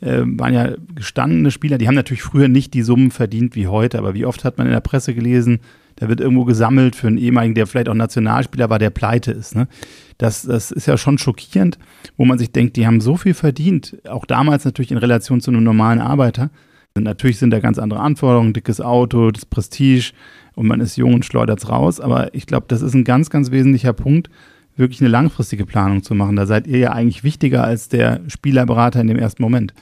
äh, 0.00 0.22
waren 0.24 0.52
ja 0.52 0.74
gestandene 0.94 1.50
Spieler, 1.50 1.78
die 1.78 1.88
haben 1.88 1.94
natürlich 1.94 2.22
früher 2.22 2.48
nicht 2.48 2.74
die 2.74 2.82
Summen 2.82 3.10
verdient 3.10 3.56
wie 3.56 3.66
heute, 3.66 3.98
aber 3.98 4.14
wie 4.14 4.26
oft 4.26 4.44
hat 4.44 4.58
man 4.58 4.66
in 4.66 4.72
der 4.72 4.80
Presse 4.80 5.14
gelesen, 5.14 5.60
da 6.00 6.08
wird 6.08 6.20
irgendwo 6.20 6.46
gesammelt 6.46 6.96
für 6.96 7.08
einen 7.08 7.18
ehemaligen, 7.18 7.54
der 7.54 7.66
vielleicht 7.66 7.90
auch 7.90 7.94
Nationalspieler 7.94 8.70
war, 8.70 8.78
der 8.78 8.88
pleite 8.88 9.32
ist. 9.32 9.54
Ne? 9.54 9.68
Das, 10.16 10.42
das 10.42 10.70
ist 10.70 10.86
ja 10.86 10.96
schon 10.96 11.18
schockierend, 11.18 11.78
wo 12.16 12.24
man 12.24 12.38
sich 12.38 12.52
denkt, 12.52 12.76
die 12.76 12.86
haben 12.86 13.02
so 13.02 13.18
viel 13.18 13.34
verdient, 13.34 13.98
auch 14.08 14.24
damals 14.24 14.64
natürlich 14.64 14.90
in 14.90 14.96
Relation 14.96 15.42
zu 15.42 15.50
einem 15.50 15.62
normalen 15.62 16.00
Arbeiter. 16.00 16.50
Und 16.96 17.02
natürlich 17.04 17.38
sind 17.38 17.50
da 17.50 17.60
ganz 17.60 17.78
andere 17.78 18.00
Anforderungen, 18.00 18.54
dickes 18.54 18.80
Auto, 18.80 19.30
das 19.30 19.44
Prestige 19.44 20.12
und 20.54 20.66
man 20.66 20.80
ist 20.80 20.96
jung 20.96 21.12
und 21.12 21.26
schleudert 21.26 21.58
es 21.58 21.68
raus. 21.68 22.00
Aber 22.00 22.34
ich 22.34 22.46
glaube, 22.46 22.64
das 22.68 22.80
ist 22.80 22.94
ein 22.94 23.04
ganz, 23.04 23.28
ganz 23.28 23.50
wesentlicher 23.50 23.92
Punkt, 23.92 24.30
wirklich 24.76 25.02
eine 25.02 25.10
langfristige 25.10 25.66
Planung 25.66 26.02
zu 26.02 26.14
machen. 26.14 26.34
Da 26.34 26.46
seid 26.46 26.66
ihr 26.66 26.78
ja 26.78 26.92
eigentlich 26.92 27.24
wichtiger 27.24 27.62
als 27.62 27.90
der 27.90 28.22
Spielerberater 28.26 29.02
in 29.02 29.08
dem 29.08 29.18
ersten 29.18 29.42
Moment. 29.42 29.74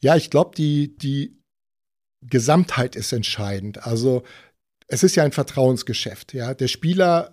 Ja, 0.00 0.16
ich 0.16 0.28
glaube, 0.28 0.50
die, 0.54 0.96
die 0.98 1.40
Gesamtheit 2.20 2.94
ist 2.94 3.12
entscheidend. 3.12 3.86
Also 3.86 4.22
es 4.90 5.02
ist 5.02 5.16
ja 5.16 5.24
ein 5.24 5.32
Vertrauensgeschäft. 5.32 6.34
Ja, 6.34 6.52
der 6.52 6.68
Spieler 6.68 7.32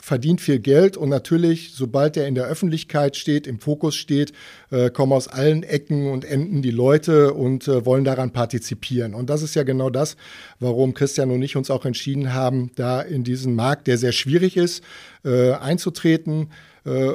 verdient 0.00 0.40
viel 0.40 0.60
Geld 0.60 0.96
und 0.96 1.08
natürlich, 1.08 1.72
sobald 1.74 2.16
er 2.16 2.28
in 2.28 2.34
der 2.34 2.44
Öffentlichkeit 2.44 3.16
steht, 3.16 3.46
im 3.46 3.58
Fokus 3.58 3.96
steht, 3.96 4.32
äh, 4.70 4.90
kommen 4.90 5.12
aus 5.12 5.26
allen 5.26 5.64
Ecken 5.64 6.10
und 6.10 6.24
Enden 6.24 6.62
die 6.62 6.70
Leute 6.70 7.34
und 7.34 7.66
äh, 7.66 7.84
wollen 7.84 8.04
daran 8.04 8.32
partizipieren. 8.32 9.14
Und 9.14 9.28
das 9.28 9.42
ist 9.42 9.56
ja 9.56 9.64
genau 9.64 9.90
das, 9.90 10.16
warum 10.60 10.94
Christian 10.94 11.30
und 11.30 11.42
ich 11.42 11.56
uns 11.56 11.70
auch 11.70 11.84
entschieden 11.84 12.32
haben, 12.32 12.70
da 12.76 13.00
in 13.00 13.24
diesen 13.24 13.54
Markt, 13.54 13.86
der 13.86 13.98
sehr 13.98 14.12
schwierig 14.12 14.56
ist, 14.56 14.84
äh, 15.24 15.52
einzutreten 15.52 16.52
äh, 16.84 17.14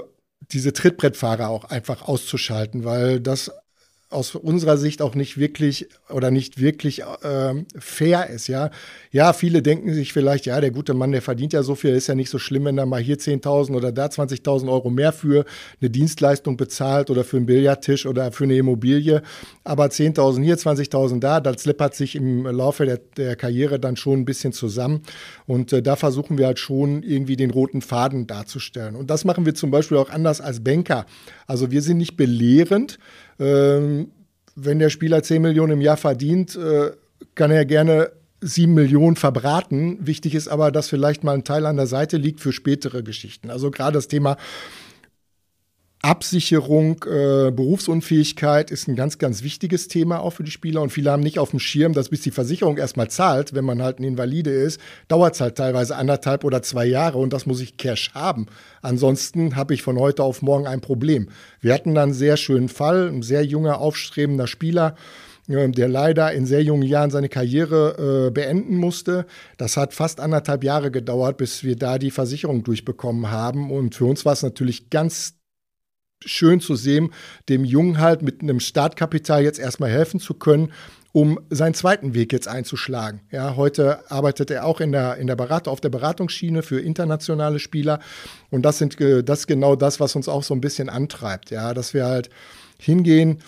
diese 0.52 0.74
Trittbrettfahrer 0.74 1.50
auch 1.50 1.66
einfach 1.66 2.02
auszuschalten, 2.02 2.84
weil 2.84 3.22
das 3.22 3.50
aus 4.14 4.36
unserer 4.36 4.78
Sicht 4.78 5.02
auch 5.02 5.16
nicht 5.16 5.38
wirklich 5.38 5.88
oder 6.10 6.32
nicht 6.32 6.60
wirklich 6.60 7.04
ähm, 7.24 7.66
fair 7.78 8.30
ist, 8.30 8.48
ja. 8.48 8.70
Ja, 9.12 9.34
viele 9.34 9.62
denken 9.62 9.94
sich 9.94 10.14
vielleicht, 10.14 10.46
ja, 10.46 10.60
der 10.62 10.72
gute 10.72 10.94
Mann, 10.94 11.12
der 11.12 11.22
verdient 11.22 11.54
ja 11.54 11.64
so 11.64 11.76
viel, 11.76 11.92
ist 11.92 12.08
ja 12.08 12.16
nicht 12.16 12.30
so 12.30 12.40
schlimm, 12.40 12.66
wenn 12.66 12.78
er 12.78 12.86
mal 12.86 13.02
hier 13.02 13.18
10.000 13.18 13.76
oder 13.76 13.92
da 13.92 14.06
20.000 14.06 14.72
Euro 14.72 14.90
mehr 14.90 15.14
für 15.14 15.46
eine 15.82 15.90
Dienstleistung 15.90 16.58
bezahlt 16.58 17.10
oder 17.10 17.24
für 17.24 17.38
einen 17.38 17.46
Billardtisch 17.46 18.06
oder 18.06 18.32
für 18.32 18.46
eine 18.46 18.56
Immobilie. 18.58 19.22
Aber 19.64 19.86
10.000 19.86 20.44
hier, 20.44 20.58
20.000 20.58 21.20
da, 21.20 21.40
das 21.40 21.66
läppert 21.66 21.96
sich 21.96 22.16
im 22.16 22.46
Laufe 22.46 22.86
der, 22.86 23.00
der 23.18 23.36
Karriere 23.36 23.80
dann 23.80 23.96
schon 23.96 24.20
ein 24.20 24.26
bisschen 24.26 24.54
zusammen. 24.54 25.02
Und 25.46 25.74
äh, 25.74 25.82
da 25.82 25.96
versuchen 25.96 26.38
wir 26.38 26.48
halt 26.48 26.60
schon 26.60 27.04
irgendwie 27.04 27.36
den 27.36 27.52
roten 27.52 27.82
Faden 27.82 28.28
darzustellen. 28.28 28.96
Und 28.96 29.10
das 29.10 29.26
machen 29.26 29.46
wir 29.46 29.56
zum 29.56 29.72
Beispiel 29.72 29.98
auch 29.98 30.10
anders 30.10 30.42
als 30.42 30.64
Banker. 30.64 31.06
Also 31.48 31.72
wir 31.72 31.82
sind 31.82 31.98
nicht 31.98 32.18
belehrend, 32.18 33.00
ähm, 33.40 34.12
wenn 34.56 34.80
der 34.80 34.90
Spieler 34.90 35.24
10 35.24 35.42
Millionen 35.42 35.74
im 35.74 35.82
Jahr 35.82 35.98
verdient, 35.98 36.56
äh, 36.56 36.92
kann 37.36 37.52
er 37.52 37.66
gerne 37.66 38.12
7 38.42 38.74
Millionen 38.74 39.16
verbraten. 39.16 39.98
Wichtig 40.06 40.36
ist 40.36 40.48
aber, 40.48 40.72
dass 40.72 40.90
vielleicht 40.90 41.24
mal 41.24 41.34
ein 41.34 41.44
Teil 41.44 41.66
an 41.66 41.78
der 41.78 41.88
Seite 41.88 42.18
liegt 42.18 42.42
für 42.42 42.52
spätere 42.52 43.04
Geschichten. 43.04 43.50
Also 43.50 43.72
gerade 43.72 43.94
das 43.94 44.08
Thema 44.08 44.38
Absicherung, 46.04 47.02
äh, 47.06 47.50
Berufsunfähigkeit 47.52 48.72
ist 48.72 48.90
ein 48.90 48.98
ganz, 48.98 49.20
ganz 49.20 49.42
wichtiges 49.42 49.88
Thema 49.88 50.20
auch 50.20 50.32
für 50.32 50.44
die 50.44 50.52
Spieler. 50.52 50.82
Und 50.82 50.90
viele 50.90 51.10
haben 51.10 51.24
nicht 51.24 51.40
auf 51.40 51.52
dem 51.52 51.60
Schirm, 51.60 51.94
dass 51.94 52.10
bis 52.10 52.20
die 52.20 52.32
Versicherung 52.32 52.76
erstmal 52.76 53.10
zahlt, 53.10 53.54
wenn 53.54 53.64
man 53.64 53.82
halt 53.82 54.00
ein 54.00 54.04
Invalide 54.04 54.52
ist, 54.52 54.82
dauert 55.08 55.36
es 55.36 55.40
halt 55.40 55.56
teilweise 55.56 55.96
anderthalb 55.96 56.44
oder 56.44 56.62
zwei 56.62 56.86
Jahre 56.86 57.20
und 57.20 57.32
das 57.32 57.46
muss 57.46 57.62
ich 57.62 57.78
Cash 57.78 58.12
haben. 58.14 58.48
Ansonsten 58.82 59.56
habe 59.56 59.74
ich 59.74 59.82
von 59.82 59.98
heute 59.98 60.24
auf 60.24 60.42
morgen 60.42 60.68
ein 60.68 60.82
Problem. 60.82 61.30
Wir 61.62 61.74
hatten 61.74 61.96
dann 61.96 62.10
einen 62.10 62.14
sehr 62.14 62.36
schönen 62.36 62.68
Fall, 62.68 63.08
ein 63.08 63.22
sehr 63.22 63.46
junger, 63.46 63.80
aufstrebender 63.80 64.48
Spieler, 64.48 64.96
äh, 65.48 65.70
der 65.70 65.88
leider 65.88 66.34
in 66.34 66.46
sehr 66.46 66.64
jungen 66.64 66.84
Jahren 66.84 67.12
seine 67.12 67.30
Karriere 67.30 68.28
äh, 68.28 68.32
beenden 68.32 68.76
musste. 68.76 69.26
Das 69.56 69.78
hat 69.78 69.94
fast 69.94 70.20
anderthalb 70.20 70.66
Jahre 70.66 70.92
gedauert, 70.92 71.38
bis 71.38 71.64
wir 71.64 71.78
da 71.78 71.98
die 71.98 72.12
Versicherung 72.12 72.66
durchbekommen 72.66 73.32
haben. 73.32 73.72
Und 73.72 73.96
für 73.96 74.04
uns 74.04 74.26
war 74.26 74.34
es 74.34 74.44
natürlich 74.44 74.90
ganz 74.90 75.36
schön 76.26 76.60
zu 76.60 76.76
sehen, 76.76 77.12
dem 77.50 77.66
Jungen 77.66 78.00
halt 78.00 78.22
mit 78.22 78.42
einem 78.42 78.60
Startkapital 78.60 79.44
jetzt 79.44 79.60
erstmal 79.60 79.90
helfen 79.90 80.20
zu 80.20 80.34
können, 80.34 80.72
um 81.14 81.40
seinen 81.52 81.76
zweiten 81.76 82.16
Weg 82.16 82.34
jetzt 82.34 82.48
einzuschlagen. 82.48 83.22
Ja, 83.30 83.56
heute 83.56 84.10
arbeitet 84.12 84.50
er 84.50 84.66
auch 84.66 84.82
in 84.82 84.92
der, 84.92 85.18
in 85.18 85.28
der 85.28 85.36
Beratung, 85.36 85.72
auf 85.72 85.80
der 85.80 85.90
Beratungsschiene 85.90 86.64
für 86.64 86.82
internationale 86.82 87.60
Spieler. 87.60 88.00
Und 88.50 88.64
das 88.64 88.80
sind 88.80 89.00
äh, 89.00 89.24
das 89.24 89.42
ist 89.42 89.48
genau 89.48 89.76
das, 89.76 90.00
was 90.00 90.16
uns 90.16 90.28
auch 90.28 90.44
so 90.44 90.56
ein 90.56 90.62
bisschen 90.62 90.90
antreibt. 90.90 91.52
Ja, 91.52 91.74
dass 91.76 91.94
wir 91.94 92.06
halt 92.06 92.30
hingehen 92.80 93.40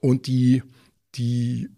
und 0.00 0.26
die, 0.26 0.62
die 1.14 1.70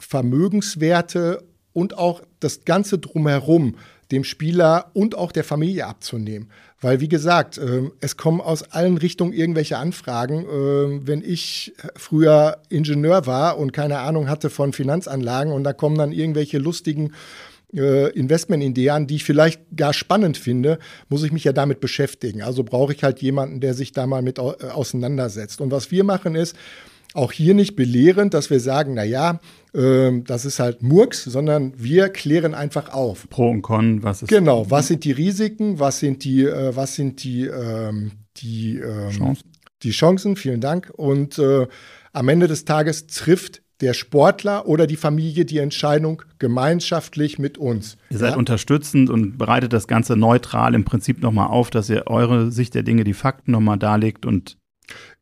Vermögenswerte 0.00 1.44
und 1.72 1.96
auch 1.96 2.22
das 2.40 2.64
Ganze 2.64 2.98
drumherum 2.98 3.76
dem 4.10 4.24
Spieler 4.24 4.90
und 4.92 5.16
auch 5.16 5.32
der 5.32 5.44
Familie 5.44 5.86
abzunehmen. 5.86 6.50
Weil, 6.80 7.00
wie 7.00 7.08
gesagt, 7.08 7.58
äh, 7.58 7.90
es 8.00 8.16
kommen 8.16 8.40
aus 8.40 8.62
allen 8.62 8.98
Richtungen 8.98 9.32
irgendwelche 9.32 9.78
Anfragen. 9.78 10.44
Äh, 10.44 11.06
wenn 11.06 11.22
ich 11.22 11.74
früher 11.96 12.58
Ingenieur 12.68 13.26
war 13.26 13.58
und 13.58 13.72
keine 13.72 13.98
Ahnung 14.00 14.28
hatte 14.28 14.50
von 14.50 14.72
Finanzanlagen 14.72 15.52
und 15.52 15.64
da 15.64 15.72
kommen 15.72 15.96
dann 15.96 16.12
irgendwelche 16.12 16.58
lustigen 16.58 17.12
äh, 17.74 18.10
Investmentideen, 18.10 19.06
die 19.06 19.16
ich 19.16 19.24
vielleicht 19.24 19.60
gar 19.74 19.92
spannend 19.92 20.36
finde, 20.36 20.78
muss 21.08 21.22
ich 21.22 21.32
mich 21.32 21.44
ja 21.44 21.52
damit 21.52 21.80
beschäftigen. 21.80 22.42
Also 22.42 22.62
brauche 22.62 22.92
ich 22.92 23.02
halt 23.02 23.20
jemanden, 23.20 23.60
der 23.60 23.74
sich 23.74 23.92
da 23.92 24.06
mal 24.06 24.22
mit 24.22 24.38
äh, 24.38 24.42
auseinandersetzt. 24.42 25.60
Und 25.60 25.70
was 25.70 25.90
wir 25.90 26.04
machen 26.04 26.34
ist, 26.34 26.56
auch 27.16 27.32
hier 27.32 27.54
nicht 27.54 27.76
belehrend, 27.76 28.34
dass 28.34 28.50
wir 28.50 28.60
sagen, 28.60 28.94
na 28.94 29.04
ja, 29.04 29.40
äh, 29.74 30.20
das 30.22 30.44
ist 30.44 30.58
halt 30.58 30.82
Murks, 30.82 31.24
sondern 31.24 31.72
wir 31.76 32.08
klären 32.08 32.54
einfach 32.54 32.92
auf. 32.92 33.28
Pro 33.28 33.50
und 33.50 33.62
Con, 33.62 34.02
was 34.02 34.22
ist 34.22 34.28
Genau, 34.28 34.70
was 34.70 34.88
sind 34.88 35.04
die 35.04 35.12
Risiken, 35.12 35.78
was 35.78 35.98
sind 35.98 36.24
die, 36.24 36.44
äh, 36.44 36.74
was 36.74 36.94
sind 36.94 37.24
die, 37.24 37.46
ähm, 37.46 38.12
die, 38.36 38.78
ähm, 38.78 39.10
Chancen. 39.10 39.52
die 39.82 39.90
Chancen, 39.90 40.36
vielen 40.36 40.60
Dank. 40.60 40.92
Und 40.94 41.38
äh, 41.38 41.66
am 42.12 42.28
Ende 42.28 42.48
des 42.48 42.64
Tages 42.64 43.06
trifft 43.06 43.62
der 43.80 43.92
Sportler 43.92 44.66
oder 44.66 44.86
die 44.86 44.96
Familie 44.96 45.44
die 45.44 45.58
Entscheidung 45.58 46.22
gemeinschaftlich 46.38 47.38
mit 47.38 47.58
uns. 47.58 47.98
Ihr 48.10 48.18
seid 48.18 48.32
ja? 48.32 48.36
unterstützend 48.36 49.10
und 49.10 49.36
bereitet 49.36 49.72
das 49.72 49.86
Ganze 49.86 50.16
neutral 50.16 50.74
im 50.74 50.84
Prinzip 50.84 51.20
nochmal 51.20 51.48
auf, 51.48 51.68
dass 51.70 51.90
ihr 51.90 52.06
eure 52.06 52.50
Sicht 52.50 52.74
der 52.74 52.82
Dinge, 52.82 53.04
die 53.04 53.12
Fakten 53.12 53.52
nochmal 53.52 53.78
darlegt 53.78 54.24
und 54.24 54.56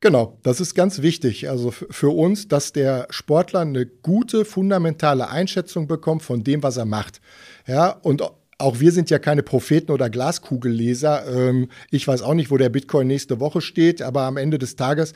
Genau, 0.01 0.39
das 0.43 0.61
ist 0.61 0.75
ganz 0.75 1.01
wichtig. 1.03 1.49
Also 1.49 1.71
für 1.71 2.11
uns, 2.11 2.49
dass 2.49 2.73
der 2.73 3.07
Sportler 3.11 3.61
eine 3.61 3.87
gute, 3.87 4.45
fundamentale 4.45 5.29
Einschätzung 5.31 5.87
bekommt 5.87 6.23
von 6.23 6.45
dem, 6.45 6.63
was 6.63 6.77
er 6.77 6.85
macht. 6.85 7.21
Ja, 7.67 7.91
und 7.91 8.23
auch 8.59 8.81
wir 8.81 8.93
sind 8.93 9.11
ja 9.11 9.19
keine 9.19 9.43
Propheten 9.43 9.91
oder 9.93 10.11
Glaskugelleser. 10.11 11.27
Ähm, 11.27 11.69
ich 11.91 12.07
weiß 12.07 12.23
auch 12.23 12.35
nicht, 12.35 12.51
wo 12.51 12.57
der 12.57 12.69
Bitcoin 12.69 13.07
nächste 13.07 13.41
Woche 13.41 13.61
steht, 13.61 14.03
aber 14.03 14.23
am 14.23 14.37
Ende 14.37 14.59
des 14.59 14.77
Tages 14.77 15.13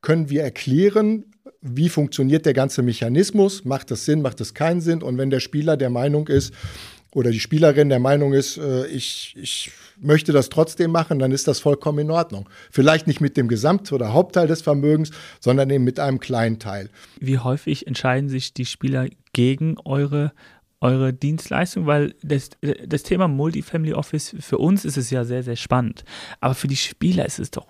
können 0.00 0.30
wir 0.30 0.42
erklären, 0.42 1.24
wie 1.60 1.88
funktioniert 1.88 2.46
der 2.46 2.52
ganze 2.52 2.82
Mechanismus, 2.82 3.64
macht 3.64 3.90
das 3.90 4.04
Sinn, 4.04 4.22
macht 4.22 4.40
das 4.40 4.54
keinen 4.54 4.80
Sinn. 4.80 5.02
Und 5.02 5.18
wenn 5.18 5.30
der 5.30 5.40
Spieler 5.40 5.76
der 5.76 5.90
Meinung 5.90 6.28
ist, 6.28 6.54
oder 7.14 7.30
die 7.30 7.40
Spielerin 7.40 7.88
der 7.88 8.00
Meinung 8.00 8.32
ist, 8.32 8.58
äh, 8.58 8.86
ich, 8.86 9.34
ich 9.40 9.70
möchte 10.00 10.32
das 10.32 10.48
trotzdem 10.50 10.90
machen, 10.90 11.18
dann 11.18 11.32
ist 11.32 11.48
das 11.48 11.60
vollkommen 11.60 12.00
in 12.00 12.10
Ordnung. 12.10 12.48
Vielleicht 12.70 13.06
nicht 13.06 13.20
mit 13.20 13.36
dem 13.36 13.48
Gesamt- 13.48 13.92
oder 13.92 14.12
Hauptteil 14.12 14.46
des 14.46 14.62
Vermögens, 14.62 15.10
sondern 15.40 15.70
eben 15.70 15.84
mit 15.84 15.98
einem 15.98 16.20
kleinen 16.20 16.58
Teil. 16.58 16.90
Wie 17.20 17.38
häufig 17.38 17.86
entscheiden 17.86 18.28
sich 18.28 18.52
die 18.52 18.66
Spieler 18.66 19.08
gegen 19.32 19.78
eure 19.84 20.32
eure 20.80 21.12
Dienstleistung, 21.12 21.86
weil 21.86 22.14
das, 22.22 22.50
das 22.86 23.02
Thema 23.02 23.26
Multifamily 23.26 23.94
Office, 23.94 24.36
für 24.38 24.58
uns 24.58 24.84
ist 24.84 24.96
es 24.96 25.10
ja 25.10 25.24
sehr, 25.24 25.42
sehr 25.42 25.56
spannend. 25.56 26.04
Aber 26.40 26.54
für 26.54 26.68
die 26.68 26.76
Spieler 26.76 27.26
ist 27.26 27.40
es 27.40 27.50
doch 27.50 27.66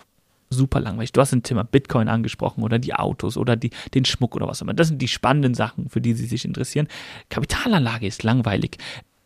super 0.50 0.80
langweilig. 0.80 1.12
Du 1.12 1.20
hast 1.20 1.32
ein 1.32 1.42
Thema 1.42 1.64
Bitcoin 1.64 2.08
angesprochen 2.08 2.62
oder 2.62 2.78
die 2.78 2.94
Autos 2.94 3.36
oder 3.36 3.56
die, 3.56 3.70
den 3.94 4.04
Schmuck 4.04 4.36
oder 4.36 4.46
was 4.46 4.58
auch 4.58 4.62
immer. 4.62 4.74
Das 4.74 4.88
sind 4.88 5.00
die 5.00 5.08
spannenden 5.08 5.54
Sachen, 5.54 5.88
für 5.88 6.00
die 6.00 6.14
sie 6.14 6.26
sich 6.26 6.44
interessieren. 6.44 6.88
Kapitalanlage 7.30 8.06
ist 8.06 8.22
langweilig 8.22 8.76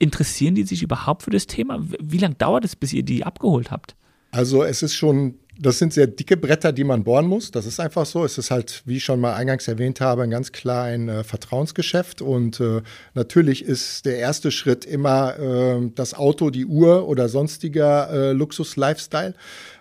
interessieren 0.02 0.56
die 0.56 0.64
sich 0.64 0.82
überhaupt 0.82 1.22
für 1.22 1.30
das 1.30 1.46
Thema? 1.46 1.80
Wie 2.00 2.18
lange 2.18 2.34
dauert 2.34 2.64
es, 2.64 2.74
bis 2.74 2.92
ihr 2.92 3.04
die 3.04 3.24
abgeholt 3.24 3.70
habt? 3.70 3.94
Also 4.32 4.64
es 4.64 4.82
ist 4.82 4.94
schon, 4.94 5.34
das 5.60 5.78
sind 5.78 5.92
sehr 5.92 6.08
dicke 6.08 6.36
Bretter, 6.36 6.72
die 6.72 6.82
man 6.82 7.04
bohren 7.04 7.26
muss. 7.26 7.52
Das 7.52 7.66
ist 7.66 7.78
einfach 7.78 8.04
so. 8.04 8.24
Es 8.24 8.36
ist 8.36 8.50
halt, 8.50 8.82
wie 8.84 8.96
ich 8.96 9.04
schon 9.04 9.20
mal 9.20 9.34
eingangs 9.34 9.68
erwähnt 9.68 10.00
habe, 10.00 10.22
ein 10.22 10.30
ganz 10.30 10.50
klar 10.50 10.86
ein 10.86 11.08
äh, 11.08 11.22
Vertrauensgeschäft. 11.22 12.20
Und 12.20 12.58
äh, 12.58 12.80
natürlich 13.14 13.64
ist 13.64 14.04
der 14.06 14.16
erste 14.16 14.50
Schritt 14.50 14.84
immer 14.84 15.38
äh, 15.38 15.90
das 15.94 16.14
Auto, 16.14 16.50
die 16.50 16.66
Uhr 16.66 17.06
oder 17.06 17.28
sonstiger 17.28 18.10
äh, 18.10 18.32
Luxus-Lifestyle. 18.32 19.34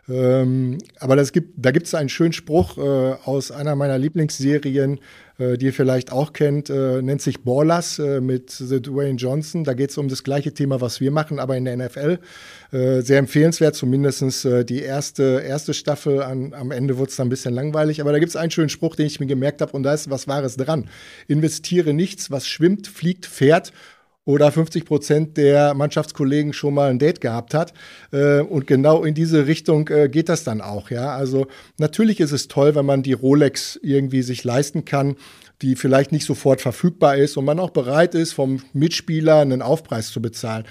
Ähm, 0.08 0.78
aber 1.00 1.16
das 1.16 1.32
gibt, 1.32 1.54
da 1.58 1.72
gibt 1.72 1.88
es 1.88 1.96
einen 1.96 2.10
schönen 2.10 2.34
Spruch 2.34 2.78
äh, 2.78 2.82
aus 3.24 3.52
einer 3.52 3.76
meiner 3.76 3.98
Lieblingsserien, 3.98 5.00
äh, 5.42 5.58
die 5.58 5.68
ihr 5.68 5.74
vielleicht 5.74 6.12
auch 6.12 6.34
kennt, 6.34 6.70
äh, 6.70 7.02
nennt 7.02 7.22
sich 7.22 7.44
Ballers 7.44 7.98
äh, 7.98 8.22
mit 8.22 8.52
The 8.52 8.82
Dwayne 8.82 9.16
Johnson. 9.16 9.64
Da 9.64 9.74
geht 9.74 9.90
es 9.90 9.98
um 9.98 10.08
das 10.08 10.24
gleiche 10.24 10.54
Thema, 10.54 10.82
was 10.82 11.02
wir 11.02 11.10
machen, 11.10 11.40
aber 11.40 11.58
in 11.58 11.66
der 11.66 11.76
NFL. 11.78 12.20
Äh, 12.72 13.02
sehr 13.02 13.18
empfehlenswert, 13.18 13.76
zumindest 13.76 14.46
äh, 14.46 14.64
die 14.64 14.82
erste, 14.82 15.44
erste 15.46 15.74
Staffel. 15.74 16.22
An, 16.22 16.54
am 16.54 16.72
Ende 16.72 16.98
wurde 16.98 17.10
es 17.10 17.16
dann 17.16 17.28
ein 17.28 17.30
bisschen 17.30 17.54
langweilig, 17.54 18.02
aber 18.02 18.12
da 18.12 18.20
gibt 18.20 18.30
es 18.30 18.36
einen 18.36 18.52
schönen 18.52 18.70
Spruch, 18.70 18.96
den 18.96 19.08
ich 19.08 19.20
mir 19.20 19.26
gemerkt 19.26 19.62
habe 19.62 19.72
und 19.74 19.84
da 19.84 19.94
ist 19.94 20.10
was 20.10 20.28
Wahres 20.28 20.58
dran. 20.58 20.88
Investiere 21.28 21.94
nichts, 21.94 22.30
was 22.30 22.48
schwimmt, 22.48 22.88
fliegt, 22.88 23.26
fährt 23.26 23.74
oder 24.24 24.52
50 24.52 24.86
Prozent 24.86 25.38
der 25.38 25.74
Mannschaftskollegen 25.74 26.54
schon 26.54 26.74
mal 26.74 26.90
ein 26.90 27.00
Date 27.00 27.22
gehabt 27.22 27.54
hat. 27.54 27.74
Äh, 28.12 28.42
und 28.42 28.68
genau 28.68 29.04
in 29.04 29.16
diese 29.16 29.48
Richtung 29.48 29.88
äh, 29.90 30.10
geht 30.10 30.30
das 30.30 30.44
dann 30.44 30.62
auch. 30.62 30.92
Ja, 30.92 31.16
also 31.16 31.48
natürlich 31.78 32.20
ist 32.20 32.32
es 32.32 32.48
toll, 32.48 32.76
wenn 32.76 32.86
man 32.86 33.04
die 33.04 33.14
Rolex 33.14 33.80
irgendwie 33.82 34.22
sich 34.22 34.44
leisten 34.44 34.86
kann, 34.86 35.16
die 35.62 35.76
vielleicht 35.76 36.12
nicht 36.12 36.26
sofort 36.26 36.62
verfügbar 36.62 37.18
ist 37.18 37.38
und 37.38 37.46
man 37.46 37.60
auch 37.60 37.72
bereit 37.72 38.16
ist, 38.16 38.34
vom 38.34 38.62
Mitspieler 38.74 39.40
einen 39.40 39.62
Aufpreis 39.62 40.12
zu 40.12 40.22
bezahlen. 40.22 40.66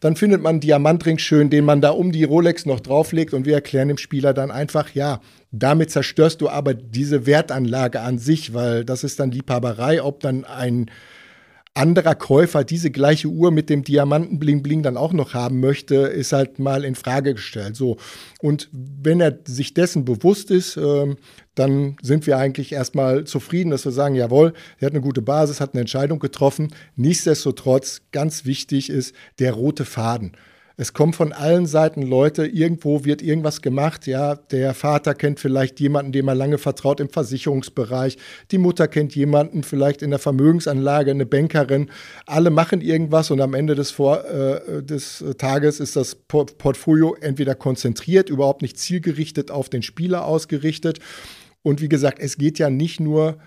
Dann 0.00 0.16
findet 0.16 0.42
man 0.42 0.50
einen 0.50 0.60
Diamantring 0.60 1.16
schön, 1.16 1.48
den 1.48 1.64
man 1.64 1.80
da 1.80 1.90
um 1.90 2.12
die 2.12 2.24
Rolex 2.24 2.66
noch 2.66 2.80
drauflegt 2.80 3.32
und 3.32 3.46
wir 3.46 3.54
erklären 3.54 3.88
dem 3.88 3.96
Spieler 3.96 4.34
dann 4.34 4.50
einfach, 4.50 4.90
ja, 4.90 5.20
damit 5.50 5.90
zerstörst 5.90 6.42
du 6.42 6.50
aber 6.50 6.74
diese 6.74 7.26
Wertanlage 7.26 8.00
an 8.00 8.18
sich, 8.18 8.52
weil 8.52 8.84
das 8.84 9.02
ist 9.02 9.18
dann 9.18 9.30
Liebhaberei, 9.30 10.02
ob 10.02 10.20
dann 10.20 10.44
ein 10.44 10.90
anderer 11.74 12.14
Käufer 12.14 12.62
diese 12.62 12.92
gleiche 12.92 13.28
Uhr 13.28 13.50
mit 13.50 13.68
dem 13.68 13.82
Diamanten 13.82 14.38
Bling 14.38 14.62
Bling 14.62 14.84
dann 14.84 14.96
auch 14.96 15.12
noch 15.12 15.34
haben 15.34 15.58
möchte, 15.58 15.96
ist 15.96 16.32
halt 16.32 16.60
mal 16.60 16.84
in 16.84 16.94
Frage 16.94 17.34
gestellt. 17.34 17.74
So. 17.74 17.96
Und 18.40 18.68
wenn 18.72 19.20
er 19.20 19.40
sich 19.44 19.74
dessen 19.74 20.04
bewusst 20.04 20.52
ist, 20.52 20.76
ähm, 20.76 21.16
dann 21.56 21.96
sind 22.00 22.26
wir 22.28 22.38
eigentlich 22.38 22.72
erstmal 22.72 23.24
zufrieden, 23.24 23.70
dass 23.70 23.84
wir 23.84 23.92
sagen, 23.92 24.14
jawohl, 24.14 24.52
er 24.78 24.86
hat 24.86 24.92
eine 24.92 25.02
gute 25.02 25.22
Basis, 25.22 25.60
hat 25.60 25.74
eine 25.74 25.80
Entscheidung 25.80 26.20
getroffen. 26.20 26.72
Nichtsdestotrotz, 26.94 28.02
ganz 28.12 28.44
wichtig 28.44 28.88
ist 28.88 29.14
der 29.40 29.52
rote 29.52 29.84
Faden. 29.84 30.32
Es 30.76 30.92
kommen 30.92 31.12
von 31.12 31.32
allen 31.32 31.66
Seiten 31.66 32.02
Leute, 32.02 32.46
irgendwo 32.46 33.04
wird 33.04 33.22
irgendwas 33.22 33.62
gemacht. 33.62 34.08
Ja, 34.08 34.34
der 34.34 34.74
Vater 34.74 35.14
kennt 35.14 35.38
vielleicht 35.38 35.78
jemanden, 35.78 36.10
dem 36.10 36.26
er 36.26 36.34
lange 36.34 36.58
vertraut 36.58 36.98
im 36.98 37.08
Versicherungsbereich. 37.08 38.18
Die 38.50 38.58
Mutter 38.58 38.88
kennt 38.88 39.14
jemanden, 39.14 39.62
vielleicht 39.62 40.02
in 40.02 40.10
der 40.10 40.18
Vermögensanlage, 40.18 41.12
eine 41.12 41.26
Bankerin. 41.26 41.90
Alle 42.26 42.50
machen 42.50 42.80
irgendwas 42.80 43.30
und 43.30 43.40
am 43.40 43.54
Ende 43.54 43.76
des, 43.76 43.92
Vor 43.92 44.24
äh, 44.24 44.82
des 44.82 45.24
Tages 45.38 45.78
ist 45.78 45.94
das 45.94 46.16
Portfolio 46.16 47.14
entweder 47.20 47.54
konzentriert, 47.54 48.28
überhaupt 48.28 48.62
nicht 48.62 48.76
zielgerichtet 48.76 49.52
auf 49.52 49.68
den 49.68 49.82
Spieler 49.82 50.26
ausgerichtet. 50.26 50.98
Und 51.62 51.82
wie 51.82 51.88
gesagt, 51.88 52.18
es 52.18 52.36
geht 52.36 52.58
ja 52.58 52.68
nicht 52.68 52.98
nur 52.98 53.38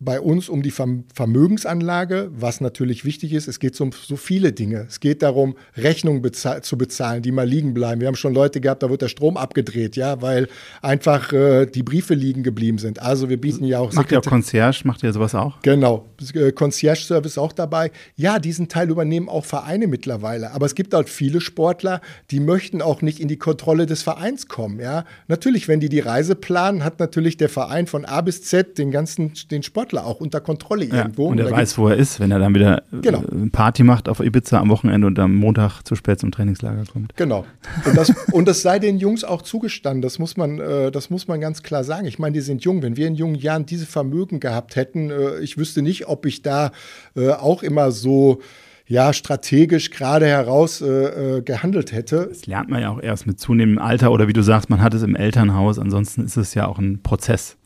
bei 0.00 0.20
uns 0.20 0.48
um 0.48 0.62
die 0.62 0.72
Vermögensanlage, 0.72 2.30
was 2.34 2.60
natürlich 2.60 3.04
wichtig 3.04 3.32
ist. 3.32 3.48
Es 3.48 3.60
geht 3.60 3.80
um 3.80 3.92
so 3.92 4.16
viele 4.16 4.52
Dinge. 4.52 4.86
Es 4.88 5.00
geht 5.00 5.22
darum, 5.22 5.56
Rechnungen 5.76 6.20
bezahl 6.20 6.62
zu 6.62 6.76
bezahlen, 6.76 7.22
die 7.22 7.32
mal 7.32 7.46
liegen 7.46 7.74
bleiben. 7.74 8.00
Wir 8.00 8.08
haben 8.08 8.16
schon 8.16 8.34
Leute 8.34 8.60
gehabt, 8.60 8.82
da 8.82 8.90
wird 8.90 9.02
der 9.02 9.08
Strom 9.08 9.36
abgedreht, 9.36 9.96
ja, 9.96 10.20
weil 10.20 10.48
einfach 10.82 11.32
äh, 11.32 11.66
die 11.66 11.82
Briefe 11.82 12.14
liegen 12.14 12.42
geblieben 12.42 12.78
sind. 12.78 13.00
Also 13.00 13.28
wir 13.28 13.40
bieten 13.40 13.64
ja 13.64 13.78
auch. 13.78 13.92
Macht 13.92 14.12
ihr 14.12 14.18
auch 14.18 14.24
Concierge? 14.24 14.82
Macht 14.84 15.02
ihr 15.02 15.12
sowas 15.12 15.34
auch? 15.34 15.62
Genau. 15.62 16.06
Äh, 16.34 16.52
Concierge-Service 16.52 17.38
auch 17.38 17.52
dabei. 17.52 17.90
Ja, 18.16 18.38
diesen 18.38 18.68
Teil 18.68 18.90
übernehmen 18.90 19.28
auch 19.28 19.44
Vereine 19.44 19.86
mittlerweile. 19.86 20.52
Aber 20.52 20.66
es 20.66 20.74
gibt 20.74 20.92
halt 20.92 21.08
viele 21.08 21.40
Sportler, 21.40 22.00
die 22.30 22.40
möchten 22.40 22.82
auch 22.82 23.00
nicht 23.00 23.20
in 23.20 23.28
die 23.28 23.38
Kontrolle 23.38 23.86
des 23.86 24.02
Vereins 24.02 24.48
kommen, 24.48 24.80
ja. 24.80 25.04
Natürlich, 25.28 25.68
wenn 25.68 25.80
die 25.80 25.88
die 25.88 26.00
Reise 26.00 26.34
planen, 26.34 26.84
hat 26.84 26.98
natürlich 26.98 27.36
der 27.36 27.48
Verein 27.48 27.86
von 27.86 28.04
A 28.04 28.20
bis 28.20 28.42
Z 28.42 28.76
den 28.76 28.90
ganzen, 28.90 29.32
den 29.50 29.62
Sportler 29.62 29.93
Sportler 29.94 30.06
auch 30.06 30.20
unter 30.20 30.40
Kontrolle 30.40 30.84
ja, 30.86 30.96
irgendwo. 30.96 31.28
Und 31.28 31.38
er 31.38 31.50
weiß, 31.50 31.78
wo 31.78 31.88
er 31.88 31.96
ist, 31.96 32.20
wenn 32.20 32.30
er 32.30 32.38
dann 32.38 32.54
wieder 32.54 32.82
genau. 32.90 33.22
Äh, 33.22 33.48
Party 33.50 33.82
macht 33.82 34.08
auf 34.08 34.20
Ibiza 34.20 34.58
am 34.58 34.70
Wochenende 34.70 35.06
und 35.06 35.18
am 35.18 35.34
Montag 35.34 35.82
zu 35.82 35.94
spät 35.94 36.20
zum 36.20 36.32
Trainingslager 36.32 36.84
kommt. 36.92 37.16
Genau. 37.16 37.44
Und 37.84 37.96
das, 37.96 38.12
und 38.32 38.48
das 38.48 38.62
sei 38.62 38.78
den 38.78 38.98
Jungs 38.98 39.24
auch 39.24 39.42
zugestanden. 39.42 40.02
Das 40.02 40.18
muss 40.18 40.36
man, 40.36 40.58
äh, 40.58 40.90
das 40.90 41.10
muss 41.10 41.28
man 41.28 41.40
ganz 41.40 41.62
klar 41.62 41.84
sagen. 41.84 42.06
Ich 42.06 42.18
meine, 42.18 42.34
die 42.34 42.40
sind 42.40 42.64
jung. 42.64 42.82
Wenn 42.82 42.96
wir 42.96 43.06
in 43.06 43.14
jungen 43.14 43.36
Jahren 43.36 43.66
diese 43.66 43.86
Vermögen 43.86 44.40
gehabt 44.40 44.76
hätten, 44.76 45.10
äh, 45.10 45.38
ich 45.40 45.56
wüsste 45.56 45.82
nicht, 45.82 46.08
ob 46.08 46.26
ich 46.26 46.42
da 46.42 46.72
äh, 47.16 47.30
auch 47.30 47.62
immer 47.62 47.92
so 47.92 48.40
ja, 48.86 49.14
strategisch 49.14 49.90
gerade 49.90 50.26
heraus 50.26 50.82
äh, 50.82 51.40
gehandelt 51.42 51.92
hätte. 51.92 52.26
Das 52.28 52.46
lernt 52.46 52.68
man 52.68 52.82
ja 52.82 52.90
auch 52.90 53.00
erst 53.00 53.26
mit 53.26 53.40
zunehmendem 53.40 53.82
Alter 53.82 54.12
oder 54.12 54.28
wie 54.28 54.34
du 54.34 54.42
sagst, 54.42 54.68
man 54.68 54.82
hat 54.82 54.92
es 54.92 55.02
im 55.02 55.16
Elternhaus. 55.16 55.78
Ansonsten 55.78 56.22
ist 56.22 56.36
es 56.36 56.52
ja 56.52 56.66
auch 56.66 56.78
ein 56.78 57.02
Prozess. 57.02 57.56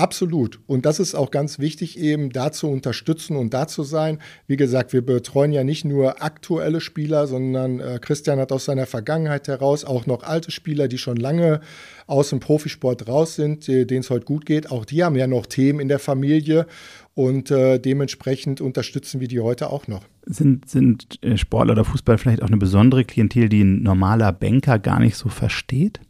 Absolut. 0.00 0.60
Und 0.66 0.86
das 0.86 0.98
ist 0.98 1.14
auch 1.14 1.30
ganz 1.30 1.58
wichtig, 1.58 1.98
eben 1.98 2.30
da 2.30 2.52
zu 2.52 2.68
unterstützen 2.68 3.36
und 3.36 3.52
da 3.52 3.68
zu 3.68 3.82
sein. 3.82 4.18
Wie 4.46 4.56
gesagt, 4.56 4.94
wir 4.94 5.04
betreuen 5.04 5.52
ja 5.52 5.62
nicht 5.62 5.84
nur 5.84 6.22
aktuelle 6.22 6.80
Spieler, 6.80 7.26
sondern 7.26 7.80
äh, 7.80 7.98
Christian 8.00 8.38
hat 8.38 8.50
aus 8.50 8.64
seiner 8.64 8.86
Vergangenheit 8.86 9.46
heraus 9.46 9.84
auch 9.84 10.06
noch 10.06 10.22
alte 10.22 10.52
Spieler, 10.52 10.88
die 10.88 10.96
schon 10.96 11.18
lange 11.18 11.60
aus 12.06 12.30
dem 12.30 12.40
Profisport 12.40 13.08
raus 13.08 13.34
sind, 13.34 13.68
denen 13.68 14.00
es 14.00 14.08
heute 14.08 14.24
gut 14.24 14.46
geht. 14.46 14.70
Auch 14.70 14.86
die 14.86 15.04
haben 15.04 15.16
ja 15.16 15.26
noch 15.26 15.44
Themen 15.44 15.80
in 15.80 15.88
der 15.88 15.98
Familie 15.98 16.66
und 17.12 17.50
äh, 17.50 17.78
dementsprechend 17.78 18.62
unterstützen 18.62 19.20
wir 19.20 19.28
die 19.28 19.40
heute 19.40 19.68
auch 19.68 19.86
noch. 19.86 20.04
Sind, 20.24 20.66
sind 20.66 21.18
äh, 21.20 21.36
Sportler 21.36 21.72
oder 21.72 21.84
Fußball 21.84 22.16
vielleicht 22.16 22.42
auch 22.42 22.48
eine 22.48 22.56
besondere 22.56 23.04
Klientel, 23.04 23.50
die 23.50 23.60
ein 23.60 23.82
normaler 23.82 24.32
Banker 24.32 24.78
gar 24.78 24.98
nicht 24.98 25.16
so 25.16 25.28
versteht? 25.28 26.00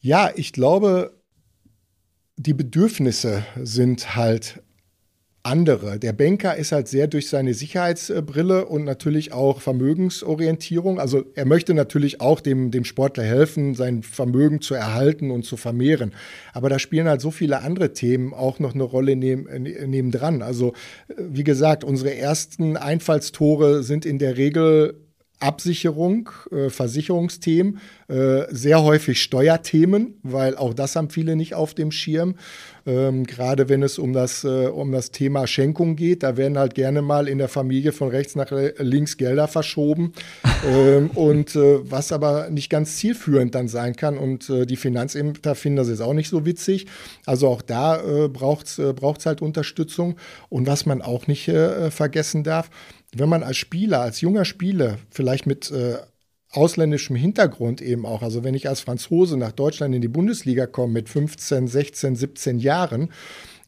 Ja, 0.00 0.30
ich 0.36 0.52
glaube, 0.52 1.13
die 2.36 2.54
Bedürfnisse 2.54 3.44
sind 3.62 4.16
halt 4.16 4.60
andere. 5.44 5.98
Der 5.98 6.14
Banker 6.14 6.56
ist 6.56 6.72
halt 6.72 6.88
sehr 6.88 7.06
durch 7.06 7.28
seine 7.28 7.52
Sicherheitsbrille 7.52 8.64
und 8.64 8.84
natürlich 8.84 9.32
auch 9.32 9.60
Vermögensorientierung. 9.60 10.98
Also 10.98 11.22
er 11.34 11.44
möchte 11.44 11.74
natürlich 11.74 12.22
auch 12.22 12.40
dem, 12.40 12.70
dem 12.70 12.84
Sportler 12.84 13.24
helfen, 13.24 13.74
sein 13.74 14.02
Vermögen 14.02 14.62
zu 14.62 14.74
erhalten 14.74 15.30
und 15.30 15.44
zu 15.44 15.58
vermehren. 15.58 16.14
Aber 16.54 16.70
da 16.70 16.78
spielen 16.78 17.08
halt 17.08 17.20
so 17.20 17.30
viele 17.30 17.60
andere 17.60 17.92
Themen 17.92 18.32
auch 18.32 18.58
noch 18.58 18.74
eine 18.74 18.84
Rolle 18.84 19.16
neben, 19.16 19.44
nebendran. 19.62 20.40
Also 20.40 20.72
wie 21.18 21.44
gesagt, 21.44 21.84
unsere 21.84 22.16
ersten 22.16 22.78
Einfallstore 22.78 23.82
sind 23.82 24.06
in 24.06 24.18
der 24.18 24.38
Regel 24.38 25.03
Absicherung, 25.40 26.30
äh, 26.50 26.70
Versicherungsthemen, 26.70 27.80
äh, 28.08 28.42
sehr 28.50 28.82
häufig 28.82 29.22
Steuerthemen, 29.22 30.14
weil 30.22 30.56
auch 30.56 30.74
das 30.74 30.96
haben 30.96 31.10
viele 31.10 31.36
nicht 31.36 31.54
auf 31.54 31.74
dem 31.74 31.90
Schirm. 31.90 32.36
Ähm, 32.86 33.24
Gerade 33.24 33.68
wenn 33.68 33.82
es 33.82 33.98
um 33.98 34.12
das, 34.12 34.44
äh, 34.44 34.66
um 34.66 34.92
das 34.92 35.10
Thema 35.10 35.46
Schenkung 35.46 35.96
geht, 35.96 36.22
da 36.22 36.36
werden 36.36 36.58
halt 36.58 36.74
gerne 36.74 37.00
mal 37.00 37.28
in 37.28 37.38
der 37.38 37.48
Familie 37.48 37.92
von 37.92 38.08
rechts 38.08 38.36
nach 38.36 38.52
links 38.78 39.16
Gelder 39.16 39.48
verschoben. 39.48 40.12
ähm, 40.66 41.10
und 41.10 41.56
äh, 41.56 41.78
was 41.90 42.12
aber 42.12 42.50
nicht 42.50 42.68
ganz 42.70 42.96
zielführend 42.96 43.54
dann 43.54 43.68
sein 43.68 43.96
kann. 43.96 44.18
Und 44.18 44.50
äh, 44.50 44.66
die 44.66 44.76
Finanzämter 44.76 45.54
finden 45.54 45.76
das 45.76 45.88
jetzt 45.88 46.02
auch 46.02 46.12
nicht 46.12 46.28
so 46.28 46.44
witzig. 46.44 46.86
Also 47.24 47.48
auch 47.48 47.62
da 47.62 48.00
äh, 48.00 48.28
braucht 48.28 48.66
es 48.66 48.78
äh, 48.78 48.94
halt 49.24 49.42
Unterstützung. 49.42 50.16
Und 50.48 50.66
was 50.66 50.86
man 50.86 51.02
auch 51.02 51.26
nicht 51.26 51.50
vergessen 51.90 52.44
darf, 52.44 52.70
wenn 53.18 53.28
man 53.28 53.42
als 53.42 53.56
Spieler, 53.56 54.00
als 54.00 54.20
junger 54.20 54.44
Spieler, 54.44 54.98
vielleicht 55.10 55.46
mit 55.46 55.70
äh, 55.70 55.96
ausländischem 56.50 57.16
Hintergrund 57.16 57.80
eben 57.82 58.06
auch, 58.06 58.22
also 58.22 58.44
wenn 58.44 58.54
ich 58.54 58.68
als 58.68 58.80
Franzose 58.80 59.36
nach 59.36 59.52
Deutschland 59.52 59.94
in 59.94 60.02
die 60.02 60.08
Bundesliga 60.08 60.66
komme 60.66 60.92
mit 60.92 61.08
15, 61.08 61.66
16, 61.68 62.16
17 62.16 62.58
Jahren, 62.58 63.10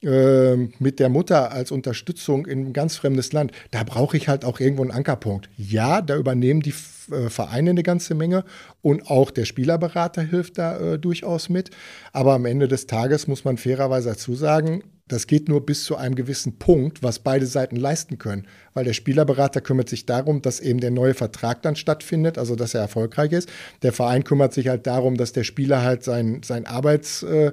äh, 0.03 0.57
mit 0.79 1.01
der 1.01 1.09
Mutter 1.09 1.53
als 1.53 1.71
Unterstützung 1.71 2.47
in 2.47 2.67
ein 2.67 2.73
ganz 2.73 2.97
fremdes 2.97 3.33
Land, 3.33 3.53
da 3.71 3.83
brauche 3.83 4.17
ich 4.17 4.29
halt 4.29 4.45
auch 4.45 4.61
irgendwo 4.61 4.83
einen 4.83 4.91
Ankerpunkt. 4.91 5.49
Ja, 5.57 6.03
da 6.03 6.17
übernehmen 6.17 6.61
die 6.61 6.75
äh, 7.11 7.29
Vereine 7.31 7.71
eine 7.71 7.83
ganze 7.83 8.15
Menge 8.15 8.45
und 8.83 9.11
auch 9.11 9.31
der 9.31 9.47
Spielerberater 9.47 10.23
hilft 10.23 10.59
da 10.59 10.79
äh, 10.79 10.99
durchaus 10.99 11.49
mit. 11.49 11.71
Aber 12.13 12.35
am 12.35 12.45
Ende 12.45 12.69
des 12.69 12.87
Tages 12.87 13.27
muss 13.27 13.45
man 13.45 13.57
fairerweise 13.57 14.11
dazu 14.11 14.35
sagen, 14.35 14.83
das 15.09 15.29
geht 15.29 15.49
nur 15.49 15.65
bis 15.65 15.85
zu 15.85 15.97
einem 15.97 16.17
gewissen 16.17 16.59
Punkt, 16.59 17.03
was 17.03 17.21
beide 17.21 17.47
Seiten 17.47 17.77
leisten 17.77 18.19
können. 18.19 18.47
Weil 18.75 18.85
der 18.85 18.93
Spielerberater 18.93 19.61
kümmert 19.61 19.89
sich 19.89 20.05
darum, 20.05 20.43
dass 20.43 20.59
eben 20.59 20.81
der 20.81 20.91
neue 20.91 21.15
Vertrag 21.15 21.63
dann 21.63 21.77
stattfindet, 21.77 22.39
also 22.39 22.57
dass 22.57 22.75
er 22.75 22.81
erfolgreich 22.81 23.33
ist. 23.33 23.49
Der 23.83 23.93
Verein 23.93 24.25
kümmert 24.25 24.53
sich 24.53 24.67
halt 24.69 24.87
darum, 24.87 25.17
dass 25.17 25.33
der 25.33 25.45
Spieler 25.45 25.83
halt 25.83 26.03
sein, 26.03 26.41
sein 26.45 26.67
Arbeits, 26.67 27.23
äh, 27.23 27.53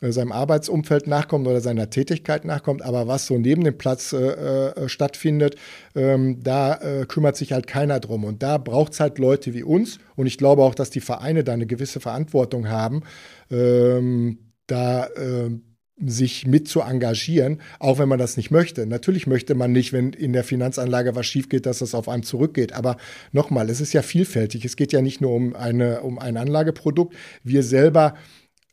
seinem 0.00 0.32
Arbeitsumfeld 0.32 1.06
nachkommt 1.06 1.46
oder 1.46 1.60
seiner 1.60 1.90
Tätigkeit 1.90 2.44
nachkommt. 2.44 2.82
Aber 2.82 3.06
was 3.06 3.26
so 3.26 3.38
neben 3.38 3.62
dem 3.62 3.78
Platz 3.78 4.12
äh, 4.12 4.16
äh, 4.16 4.88
stattfindet, 4.88 5.54
ähm, 5.94 6.42
da 6.42 6.74
äh, 6.74 7.06
kümmert 7.06 7.36
sich 7.36 7.52
halt 7.52 7.68
keiner 7.68 8.00
drum. 8.00 8.24
Und 8.24 8.42
da 8.42 8.58
braucht 8.58 8.92
es 8.92 9.00
halt 9.00 9.18
Leute 9.18 9.54
wie 9.54 9.62
uns. 9.62 9.98
Und 10.16 10.26
ich 10.26 10.36
glaube 10.36 10.62
auch, 10.62 10.74
dass 10.74 10.90
die 10.90 11.00
Vereine 11.00 11.44
da 11.44 11.52
eine 11.52 11.66
gewisse 11.66 12.00
Verantwortung 12.00 12.68
haben. 12.68 13.02
Ähm, 13.50 14.38
da 14.66 15.08
ähm, 15.16 15.62
sich 16.04 16.46
mit 16.46 16.68
zu 16.68 16.80
engagieren, 16.80 17.60
auch 17.78 17.98
wenn 17.98 18.08
man 18.08 18.18
das 18.18 18.36
nicht 18.36 18.50
möchte. 18.50 18.86
Natürlich 18.86 19.26
möchte 19.26 19.54
man 19.54 19.72
nicht, 19.72 19.92
wenn 19.92 20.12
in 20.12 20.32
der 20.32 20.44
Finanzanlage 20.44 21.16
was 21.16 21.26
schief 21.26 21.48
geht, 21.48 21.66
dass 21.66 21.78
das 21.80 21.94
auf 21.94 22.08
einem 22.08 22.22
zurückgeht. 22.22 22.72
Aber 22.72 22.96
nochmal, 23.32 23.68
es 23.70 23.80
ist 23.80 23.92
ja 23.92 24.02
vielfältig. 24.02 24.64
Es 24.64 24.76
geht 24.76 24.92
ja 24.92 25.02
nicht 25.02 25.20
nur 25.20 25.32
um, 25.32 25.56
eine, 25.56 26.00
um 26.02 26.18
ein 26.18 26.36
Anlageprodukt. 26.36 27.14
Wir 27.42 27.62
selber 27.62 28.14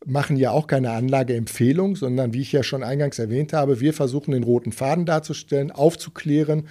machen 0.06 0.38
ja 0.38 0.52
auch 0.52 0.68
keine 0.68 0.92
Anlageempfehlung, 0.92 1.96
sondern 1.96 2.34
wie 2.34 2.42
ich 2.42 2.52
ja 2.52 2.64
schon 2.64 2.84
eingangs 2.84 3.18
erwähnt 3.18 3.54
habe, 3.54 3.80
wir 3.80 3.94
versuchen 3.94 4.32
den 4.32 4.44
roten 4.44 4.72
Faden 4.72 5.06
darzustellen, 5.06 5.72
aufzuklären. 5.72 6.68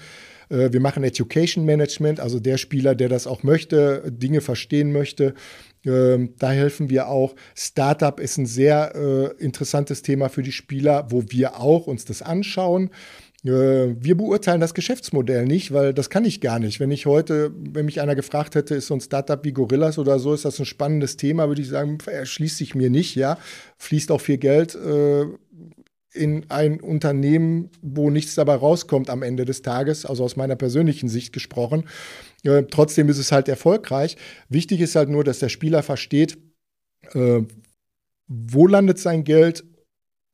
Äh, 0.50 0.72
wir 0.72 0.80
machen 0.80 1.02
Education 1.02 1.64
Management, 1.64 2.20
also 2.20 2.38
der 2.38 2.58
Spieler, 2.58 2.94
der 2.94 3.08
das 3.08 3.26
auch 3.26 3.42
möchte, 3.42 4.04
Dinge 4.10 4.40
verstehen 4.40 4.92
möchte. 4.92 5.34
Ähm, 5.86 6.34
da 6.38 6.50
helfen 6.50 6.90
wir 6.90 7.08
auch. 7.08 7.34
Startup 7.54 8.18
ist 8.18 8.38
ein 8.38 8.46
sehr 8.46 8.94
äh, 8.94 9.42
interessantes 9.42 10.02
Thema 10.02 10.28
für 10.28 10.42
die 10.42 10.52
Spieler, 10.52 11.06
wo 11.10 11.24
wir 11.28 11.60
auch 11.60 11.86
uns 11.86 12.04
das 12.04 12.22
anschauen. 12.22 12.90
Äh, 13.44 13.94
wir 14.00 14.16
beurteilen 14.16 14.60
das 14.60 14.74
Geschäftsmodell 14.74 15.44
nicht, 15.44 15.72
weil 15.72 15.92
das 15.92 16.08
kann 16.08 16.24
ich 16.24 16.40
gar 16.40 16.58
nicht. 16.58 16.80
Wenn 16.80 16.90
ich 16.90 17.06
heute, 17.06 17.52
wenn 17.54 17.84
mich 17.84 18.00
einer 18.00 18.14
gefragt 18.14 18.54
hätte, 18.54 18.74
ist 18.74 18.86
so 18.86 18.94
ein 18.94 19.00
Startup 19.00 19.44
wie 19.44 19.52
Gorillas 19.52 19.98
oder 19.98 20.18
so, 20.18 20.32
ist 20.32 20.44
das 20.44 20.58
ein 20.58 20.64
spannendes 20.64 21.16
Thema, 21.16 21.48
würde 21.48 21.60
ich 21.60 21.68
sagen, 21.68 21.98
erschließt 22.06 22.56
sich 22.56 22.74
mir 22.74 22.90
nicht, 22.90 23.14
ja. 23.16 23.38
Fließt 23.76 24.10
auch 24.10 24.20
viel 24.20 24.38
Geld 24.38 24.74
äh, 24.74 25.26
in 26.14 26.48
ein 26.48 26.80
Unternehmen, 26.80 27.70
wo 27.82 28.10
nichts 28.10 28.34
dabei 28.34 28.54
rauskommt 28.54 29.10
am 29.10 29.22
Ende 29.22 29.44
des 29.44 29.62
Tages, 29.62 30.06
also 30.06 30.24
aus 30.24 30.36
meiner 30.36 30.56
persönlichen 30.56 31.08
Sicht 31.08 31.32
gesprochen. 31.32 31.88
Äh, 32.44 32.64
trotzdem 32.70 33.08
ist 33.08 33.18
es 33.18 33.32
halt 33.32 33.48
erfolgreich. 33.48 34.16
Wichtig 34.48 34.80
ist 34.80 34.96
halt 34.96 35.08
nur, 35.08 35.24
dass 35.24 35.40
der 35.40 35.48
Spieler 35.48 35.82
versteht, 35.82 36.38
äh, 37.12 37.42
wo 38.26 38.66
landet 38.66 38.98
sein 38.98 39.24
Geld 39.24 39.64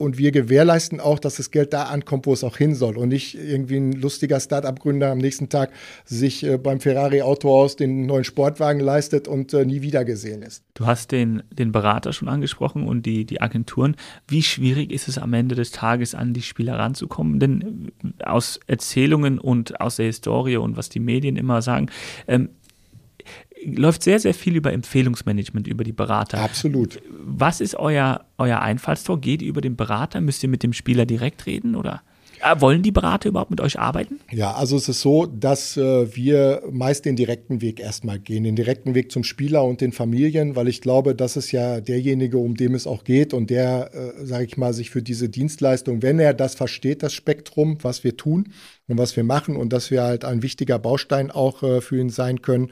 und 0.00 0.16
wir 0.16 0.32
gewährleisten 0.32 0.98
auch, 0.98 1.18
dass 1.18 1.36
das 1.36 1.50
Geld 1.50 1.74
da 1.74 1.84
ankommt, 1.84 2.26
wo 2.26 2.32
es 2.32 2.42
auch 2.42 2.56
hin 2.56 2.74
soll 2.74 2.96
und 2.96 3.10
nicht 3.10 3.34
irgendwie 3.34 3.76
ein 3.76 3.92
lustiger 3.92 4.40
Start-up-Gründer 4.40 5.10
am 5.10 5.18
nächsten 5.18 5.50
Tag 5.50 5.70
sich 6.06 6.42
äh, 6.42 6.56
beim 6.56 6.80
Ferrari-Autohaus 6.80 7.76
den 7.76 8.06
neuen 8.06 8.24
Sportwagen 8.24 8.80
leistet 8.80 9.28
und 9.28 9.52
äh, 9.52 9.66
nie 9.66 9.82
wieder 9.82 10.06
gesehen 10.06 10.40
ist. 10.40 10.64
Du 10.72 10.86
hast 10.86 11.12
den, 11.12 11.42
den 11.52 11.70
Berater 11.70 12.14
schon 12.14 12.28
angesprochen 12.28 12.86
und 12.86 13.04
die, 13.04 13.26
die 13.26 13.42
Agenturen. 13.42 13.94
Wie 14.26 14.42
schwierig 14.42 14.90
ist 14.90 15.06
es 15.06 15.18
am 15.18 15.34
Ende 15.34 15.54
des 15.54 15.70
Tages, 15.70 16.14
an 16.14 16.32
die 16.32 16.42
Spieler 16.42 16.78
ranzukommen? 16.78 17.38
Denn 17.38 17.92
äh, 18.02 18.24
aus 18.24 18.58
Erzählungen 18.66 19.38
und 19.38 19.82
aus 19.82 19.96
der 19.96 20.06
Historie 20.06 20.56
und 20.56 20.78
was 20.78 20.88
die 20.88 21.00
Medien 21.00 21.36
immer 21.36 21.60
sagen, 21.60 21.90
ähm, 22.26 22.48
läuft 23.64 24.02
sehr, 24.02 24.20
sehr 24.20 24.34
viel 24.34 24.56
über 24.56 24.72
Empfehlungsmanagement, 24.72 25.66
über 25.66 25.84
die 25.84 25.92
Berater. 25.92 26.38
Absolut. 26.38 27.00
Was 27.10 27.60
ist 27.60 27.74
euer, 27.74 28.24
euer 28.38 28.60
Einfallstor? 28.60 29.20
Geht 29.20 29.42
ihr 29.42 29.48
über 29.48 29.60
den 29.60 29.76
Berater? 29.76 30.20
Müsst 30.20 30.42
ihr 30.42 30.48
mit 30.48 30.62
dem 30.62 30.72
Spieler 30.72 31.06
direkt 31.06 31.46
reden 31.46 31.74
oder? 31.76 32.02
Äh, 32.42 32.60
wollen 32.60 32.82
die 32.82 32.90
Berater 32.90 33.28
überhaupt 33.28 33.50
mit 33.50 33.60
euch 33.60 33.78
arbeiten? 33.78 34.18
Ja, 34.30 34.52
also 34.52 34.76
es 34.76 34.88
ist 34.88 35.02
so, 35.02 35.26
dass 35.26 35.76
äh, 35.76 36.14
wir 36.16 36.62
meist 36.70 37.04
den 37.04 37.16
direkten 37.16 37.60
Weg 37.60 37.80
erstmal 37.80 38.18
gehen, 38.18 38.44
den 38.44 38.56
direkten 38.56 38.94
Weg 38.94 39.12
zum 39.12 39.24
Spieler 39.24 39.64
und 39.64 39.80
den 39.80 39.92
Familien, 39.92 40.56
weil 40.56 40.68
ich 40.68 40.80
glaube, 40.80 41.14
das 41.14 41.36
ist 41.36 41.52
ja 41.52 41.80
derjenige, 41.80 42.38
um 42.38 42.56
dem 42.56 42.74
es 42.74 42.86
auch 42.86 43.04
geht 43.04 43.34
und 43.34 43.50
der, 43.50 43.90
äh, 43.94 44.24
sage 44.24 44.44
ich 44.44 44.56
mal, 44.56 44.72
sich 44.72 44.90
für 44.90 45.02
diese 45.02 45.28
Dienstleistung, 45.28 46.02
wenn 46.02 46.18
er 46.18 46.32
das 46.32 46.54
versteht, 46.54 47.02
das 47.02 47.12
Spektrum, 47.12 47.76
was 47.82 48.04
wir 48.04 48.16
tun 48.16 48.52
und 48.88 48.96
was 48.96 49.16
wir 49.16 49.24
machen 49.24 49.56
und 49.56 49.72
dass 49.72 49.90
wir 49.90 50.02
halt 50.02 50.24
ein 50.24 50.42
wichtiger 50.42 50.78
Baustein 50.78 51.30
auch 51.30 51.62
äh, 51.62 51.80
für 51.82 51.98
ihn 52.00 52.10
sein 52.10 52.40
können, 52.40 52.70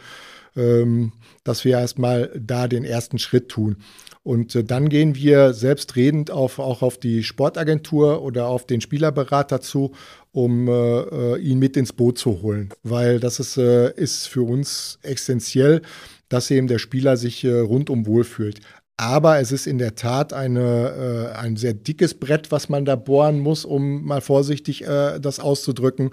ähm, 0.59 1.13
dass 1.45 1.65
wir 1.65 1.79
erstmal 1.79 2.31
da 2.39 2.69
den 2.69 2.85
ersten 2.85 3.19
Schritt 3.19 3.49
tun. 3.49 3.77
Und 4.23 4.55
äh, 4.55 4.65
dann 4.65 4.89
gehen 4.89 5.15
wir 5.15 5.55
selbstredend 5.55 6.31
auf, 6.31 6.59
auch 6.59 6.83
auf 6.83 6.99
die 6.99 7.23
Sportagentur 7.23 8.23
oder 8.23 8.49
auf 8.49 8.67
den 8.67 8.81
Spielerberater 8.81 9.61
zu, 9.61 9.93
um 10.33 10.69
äh, 10.69 10.73
äh, 10.73 11.39
ihn 11.39 11.59
mit 11.59 11.77
ins 11.77 11.93
Boot 11.93 12.19
zu 12.19 12.43
holen. 12.43 12.69
Weil 12.83 13.21
das 13.21 13.41
ist, 13.41 13.57
äh, 13.57 13.91
ist 13.95 14.27
für 14.27 14.43
uns 14.43 14.99
essentiell, 15.03 15.83
dass 16.29 16.51
eben 16.51 16.67
der 16.67 16.79
Spieler 16.79 17.17
sich 17.17 17.45
äh, 17.45 17.59
rundum 17.59 18.05
wohlfühlt. 18.05 18.61
Aber 18.99 19.39
es 19.39 19.53
ist 19.53 19.67
in 19.67 19.79
der 19.79 19.95
Tat 19.95 20.33
eine, 20.33 21.31
äh, 21.33 21.39
ein 21.39 21.57
sehr 21.57 21.73
dickes 21.73 22.15
Brett, 22.15 22.51
was 22.51 22.69
man 22.69 22.85
da 22.85 22.97
bohren 22.97 23.39
muss, 23.39 23.65
um 23.65 24.05
mal 24.05 24.21
vorsichtig 24.21 24.85
das 24.85 25.39
auszudrücken 25.39 26.11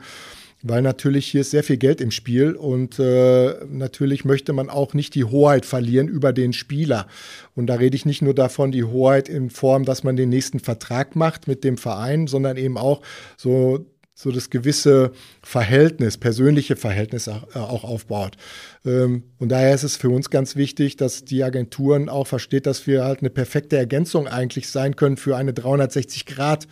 weil 0.67 0.81
natürlich 0.81 1.27
hier 1.27 1.41
ist 1.41 1.51
sehr 1.51 1.63
viel 1.63 1.77
Geld 1.77 2.01
im 2.01 2.09
Spiel 2.09 2.53
und 2.53 2.97
äh, 2.97 3.53
natürlich 3.69 4.25
möchte 4.25 4.51
man 4.51 4.69
auch 4.69 4.95
nicht 4.95 5.13
die 5.13 5.23
Hoheit 5.23 5.65
verlieren 5.65 6.07
über 6.07 6.33
den 6.33 6.53
Spieler. 6.53 7.07
Und 7.53 7.67
da 7.67 7.75
rede 7.75 7.95
ich 7.95 8.05
nicht 8.05 8.23
nur 8.23 8.33
davon, 8.33 8.71
die 8.71 8.83
Hoheit 8.83 9.29
in 9.29 9.51
Form, 9.51 9.85
dass 9.85 10.03
man 10.03 10.15
den 10.15 10.29
nächsten 10.29 10.59
Vertrag 10.59 11.15
macht 11.15 11.47
mit 11.47 11.63
dem 11.63 11.77
Verein, 11.77 12.25
sondern 12.25 12.57
eben 12.57 12.77
auch 12.77 13.01
so 13.37 13.85
so 14.17 14.31
das 14.31 14.49
gewisse 14.49 15.11
Verhältnis, 15.43 16.17
persönliche 16.17 16.77
Verhältnis 16.77 17.27
auch, 17.27 17.53
äh, 17.53 17.59
aufbaut. 17.59 18.37
Ähm, 18.85 19.23
und 19.39 19.49
daher 19.49 19.75
ist 19.75 19.83
es 19.83 19.97
für 19.97 20.09
uns 20.09 20.29
ganz 20.29 20.55
wichtig, 20.55 20.95
dass 20.95 21.25
die 21.25 21.43
Agenturen 21.43 22.07
auch 22.07 22.25
versteht, 22.25 22.65
dass 22.65 22.87
wir 22.87 23.03
halt 23.03 23.19
eine 23.19 23.29
perfekte 23.29 23.75
Ergänzung 23.75 24.29
eigentlich 24.29 24.69
sein 24.69 24.95
können 24.95 25.17
für 25.17 25.35
eine 25.35 25.51
360 25.51 26.25
Grad 26.25 26.65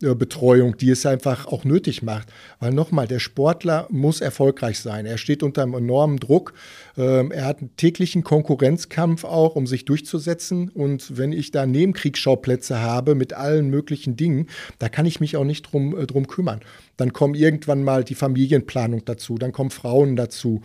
Betreuung, 0.00 0.76
die 0.76 0.90
es 0.90 1.06
einfach 1.06 1.46
auch 1.46 1.64
nötig 1.64 2.02
macht. 2.02 2.28
Weil 2.60 2.72
nochmal, 2.72 3.08
der 3.08 3.18
Sportler 3.18 3.86
muss 3.90 4.20
erfolgreich 4.20 4.78
sein. 4.78 5.06
Er 5.06 5.16
steht 5.16 5.42
unter 5.42 5.62
einem 5.62 5.74
enormen 5.74 6.18
Druck. 6.18 6.52
Ähm, 6.98 7.30
er 7.32 7.46
hat 7.46 7.60
einen 7.60 7.74
täglichen 7.76 8.22
Konkurrenzkampf 8.22 9.24
auch, 9.24 9.56
um 9.56 9.66
sich 9.66 9.86
durchzusetzen. 9.86 10.68
Und 10.68 11.16
wenn 11.16 11.32
ich 11.32 11.50
da 11.50 11.64
Nebenkriegsschauplätze 11.64 12.80
habe 12.80 13.14
mit 13.14 13.32
allen 13.32 13.70
möglichen 13.70 14.16
Dingen, 14.16 14.48
da 14.78 14.90
kann 14.90 15.06
ich 15.06 15.20
mich 15.20 15.36
auch 15.36 15.44
nicht 15.44 15.62
drum, 15.62 15.96
äh, 15.96 16.06
drum 16.06 16.26
kümmern. 16.26 16.60
Dann 16.98 17.14
kommen 17.14 17.34
irgendwann 17.34 17.82
mal 17.82 18.04
die 18.04 18.14
Familienplanung 18.14 19.04
dazu, 19.06 19.38
dann 19.38 19.52
kommen 19.52 19.70
Frauen 19.70 20.16
dazu. 20.16 20.60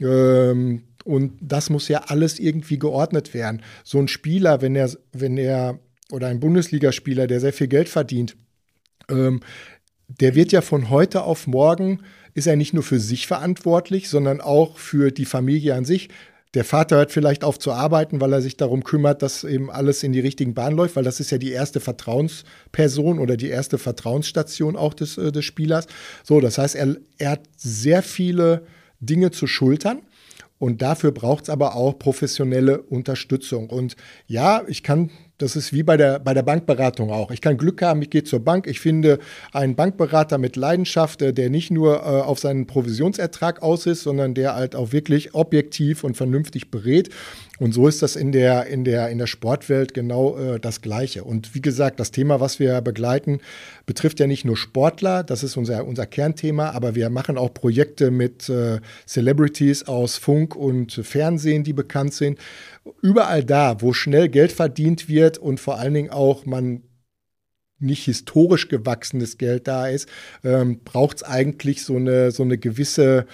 Ähm, 0.00 0.82
und 1.04 1.32
das 1.40 1.70
muss 1.70 1.88
ja 1.88 2.02
alles 2.06 2.38
irgendwie 2.38 2.78
geordnet 2.78 3.34
werden. 3.34 3.62
So 3.84 3.98
ein 3.98 4.08
Spieler, 4.08 4.60
wenn 4.60 4.74
er, 4.74 4.90
wenn 5.12 5.36
er 5.36 5.78
oder 6.10 6.26
ein 6.26 6.40
Bundesligaspieler, 6.40 7.26
der 7.26 7.40
sehr 7.40 7.52
viel 7.52 7.68
Geld 7.68 7.88
verdient, 7.88 8.36
ähm, 9.08 9.40
der 10.08 10.34
wird 10.34 10.52
ja 10.52 10.60
von 10.60 10.90
heute 10.90 11.22
auf 11.22 11.46
morgen, 11.46 12.00
ist 12.34 12.46
er 12.46 12.56
nicht 12.56 12.74
nur 12.74 12.82
für 12.82 13.00
sich 13.00 13.26
verantwortlich, 13.26 14.08
sondern 14.08 14.40
auch 14.40 14.78
für 14.78 15.10
die 15.10 15.24
Familie 15.24 15.74
an 15.74 15.84
sich. 15.84 16.08
Der 16.54 16.64
Vater 16.64 16.96
hört 16.96 17.12
vielleicht 17.12 17.44
auf 17.44 17.58
zu 17.58 17.72
arbeiten, 17.72 18.20
weil 18.20 18.32
er 18.32 18.42
sich 18.42 18.58
darum 18.58 18.84
kümmert, 18.84 19.22
dass 19.22 19.42
eben 19.42 19.70
alles 19.70 20.02
in 20.02 20.12
die 20.12 20.20
richtigen 20.20 20.52
Bahnen 20.52 20.76
läuft, 20.76 20.96
weil 20.96 21.04
das 21.04 21.18
ist 21.18 21.30
ja 21.30 21.38
die 21.38 21.50
erste 21.50 21.80
Vertrauensperson 21.80 23.18
oder 23.18 23.38
die 23.38 23.48
erste 23.48 23.78
Vertrauensstation 23.78 24.76
auch 24.76 24.92
des, 24.92 25.16
äh, 25.16 25.32
des 25.32 25.46
Spielers. 25.46 25.86
So, 26.24 26.40
das 26.40 26.58
heißt, 26.58 26.74
er, 26.74 26.96
er 27.16 27.30
hat 27.30 27.40
sehr 27.56 28.02
viele 28.02 28.66
Dinge 29.00 29.30
zu 29.30 29.46
schultern. 29.46 30.02
Und 30.58 30.80
dafür 30.80 31.10
braucht 31.10 31.44
es 31.44 31.50
aber 31.50 31.74
auch 31.74 31.98
professionelle 31.98 32.82
Unterstützung. 32.82 33.68
Und 33.68 33.96
ja, 34.28 34.62
ich 34.68 34.84
kann 34.84 35.10
das 35.42 35.56
ist 35.56 35.72
wie 35.72 35.82
bei 35.82 35.96
der, 35.96 36.20
bei 36.20 36.34
der 36.34 36.42
Bankberatung 36.42 37.10
auch. 37.10 37.30
Ich 37.30 37.40
kann 37.40 37.58
Glück 37.58 37.82
haben, 37.82 38.00
ich 38.00 38.10
gehe 38.10 38.24
zur 38.24 38.40
Bank, 38.40 38.66
ich 38.66 38.80
finde 38.80 39.18
einen 39.52 39.74
Bankberater 39.74 40.38
mit 40.38 40.56
Leidenschaft, 40.56 41.20
äh, 41.20 41.34
der 41.34 41.50
nicht 41.50 41.70
nur 41.70 41.96
äh, 41.96 42.04
auf 42.04 42.38
seinen 42.38 42.66
Provisionsertrag 42.66 43.62
aus 43.62 43.86
ist, 43.86 44.02
sondern 44.02 44.34
der 44.34 44.54
halt 44.54 44.76
auch 44.76 44.92
wirklich 44.92 45.34
objektiv 45.34 46.04
und 46.04 46.16
vernünftig 46.16 46.70
berät. 46.70 47.10
Und 47.58 47.72
so 47.72 47.86
ist 47.86 48.02
das 48.02 48.16
in 48.16 48.32
der, 48.32 48.66
in 48.66 48.84
der, 48.84 49.08
in 49.10 49.18
der 49.18 49.26
Sportwelt 49.26 49.94
genau 49.94 50.36
äh, 50.36 50.58
das 50.58 50.80
Gleiche. 50.80 51.24
Und 51.24 51.54
wie 51.54 51.60
gesagt, 51.60 52.00
das 52.00 52.10
Thema, 52.10 52.40
was 52.40 52.58
wir 52.58 52.80
begleiten, 52.80 53.40
betrifft 53.86 54.20
ja 54.20 54.26
nicht 54.26 54.44
nur 54.44 54.56
Sportler, 54.56 55.22
das 55.22 55.42
ist 55.42 55.56
unser, 55.56 55.86
unser 55.86 56.06
Kernthema, 56.06 56.70
aber 56.70 56.94
wir 56.94 57.10
machen 57.10 57.36
auch 57.36 57.52
Projekte 57.52 58.10
mit 58.10 58.48
äh, 58.48 58.80
Celebrities 59.06 59.86
aus 59.86 60.16
Funk 60.16 60.56
und 60.56 60.92
Fernsehen, 60.92 61.62
die 61.62 61.72
bekannt 61.72 62.14
sind 62.14 62.38
überall 63.00 63.44
da, 63.44 63.80
wo 63.80 63.92
schnell 63.92 64.28
Geld 64.28 64.52
verdient 64.52 65.08
wird 65.08 65.38
und 65.38 65.60
vor 65.60 65.78
allen 65.78 65.94
Dingen 65.94 66.10
auch 66.10 66.46
man 66.46 66.82
nicht 67.78 68.04
historisch 68.04 68.68
gewachsenes 68.68 69.38
Geld 69.38 69.66
da 69.66 69.88
ist, 69.88 70.08
ähm, 70.44 70.80
braucht 70.84 71.18
es 71.18 71.22
eigentlich 71.24 71.82
so 71.84 71.96
eine, 71.96 72.30
so 72.30 72.42
eine 72.44 72.58
gewisse 72.58 73.26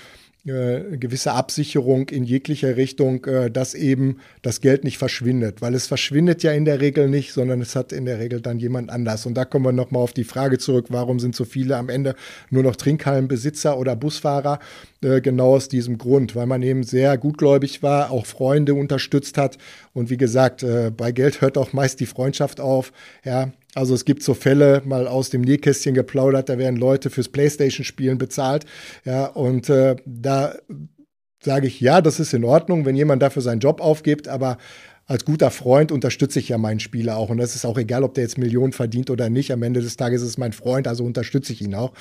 äh, 0.48 0.96
gewisse 0.96 1.32
Absicherung 1.32 2.08
in 2.08 2.24
jeglicher 2.24 2.76
Richtung, 2.76 3.24
äh, 3.26 3.50
dass 3.50 3.74
eben 3.74 4.18
das 4.42 4.60
Geld 4.60 4.84
nicht 4.84 4.98
verschwindet. 4.98 5.60
Weil 5.62 5.74
es 5.74 5.86
verschwindet 5.86 6.42
ja 6.42 6.52
in 6.52 6.64
der 6.64 6.80
Regel 6.80 7.08
nicht, 7.08 7.32
sondern 7.32 7.60
es 7.60 7.76
hat 7.76 7.92
in 7.92 8.04
der 8.04 8.18
Regel 8.18 8.40
dann 8.40 8.58
jemand 8.58 8.90
anders. 8.90 9.26
Und 9.26 9.34
da 9.34 9.44
kommen 9.44 9.64
wir 9.64 9.72
nochmal 9.72 10.02
auf 10.02 10.12
die 10.12 10.24
Frage 10.24 10.58
zurück, 10.58 10.86
warum 10.88 11.20
sind 11.20 11.34
so 11.34 11.44
viele 11.44 11.76
am 11.76 11.88
Ende 11.88 12.14
nur 12.50 12.62
noch 12.62 12.76
Trinkhallenbesitzer 12.76 13.78
oder 13.78 13.96
Busfahrer? 13.96 14.58
Äh, 15.02 15.20
genau 15.20 15.54
aus 15.54 15.68
diesem 15.68 15.96
Grund, 15.98 16.34
weil 16.34 16.46
man 16.46 16.62
eben 16.62 16.82
sehr 16.82 17.16
gutgläubig 17.18 17.82
war, 17.82 18.10
auch 18.10 18.26
Freunde 18.26 18.74
unterstützt 18.74 19.38
hat. 19.38 19.58
Und 19.94 20.10
wie 20.10 20.16
gesagt, 20.16 20.62
äh, 20.62 20.90
bei 20.90 21.12
Geld 21.12 21.40
hört 21.40 21.56
auch 21.56 21.72
meist 21.72 22.00
die 22.00 22.06
Freundschaft 22.06 22.60
auf. 22.60 22.92
Ja, 23.24 23.52
also 23.74 23.94
es 23.94 24.04
gibt 24.04 24.22
so 24.22 24.34
Fälle, 24.34 24.82
mal 24.84 25.06
aus 25.06 25.30
dem 25.30 25.42
Nähkästchen 25.42 25.94
geplaudert, 25.94 26.48
da 26.48 26.58
werden 26.58 26.76
Leute 26.76 27.10
fürs 27.10 27.28
Playstation-Spielen 27.28 28.18
bezahlt. 28.18 28.64
Ja, 29.04 29.26
und 29.26 29.68
äh, 29.68 29.96
da 30.06 30.54
sage 31.42 31.66
ich, 31.66 31.80
ja, 31.80 32.00
das 32.00 32.18
ist 32.20 32.34
in 32.34 32.44
Ordnung, 32.44 32.84
wenn 32.84 32.96
jemand 32.96 33.22
dafür 33.22 33.42
seinen 33.42 33.60
Job 33.60 33.80
aufgibt, 33.80 34.28
aber 34.28 34.58
als 35.08 35.24
guter 35.24 35.50
Freund 35.50 35.90
unterstütze 35.90 36.38
ich 36.38 36.50
ja 36.50 36.58
meinen 36.58 36.80
Spieler 36.80 37.16
auch. 37.16 37.30
Und 37.30 37.38
das 37.38 37.54
ist 37.54 37.64
auch 37.64 37.78
egal, 37.78 38.04
ob 38.04 38.12
der 38.12 38.24
jetzt 38.24 38.36
Millionen 38.36 38.74
verdient 38.74 39.08
oder 39.08 39.30
nicht. 39.30 39.50
Am 39.52 39.62
Ende 39.62 39.80
des 39.80 39.96
Tages 39.96 40.20
ist 40.20 40.28
es 40.28 40.38
mein 40.38 40.52
Freund, 40.52 40.86
also 40.86 41.02
unterstütze 41.02 41.54
ich 41.54 41.62
ihn 41.62 41.74
auch. 41.74 41.94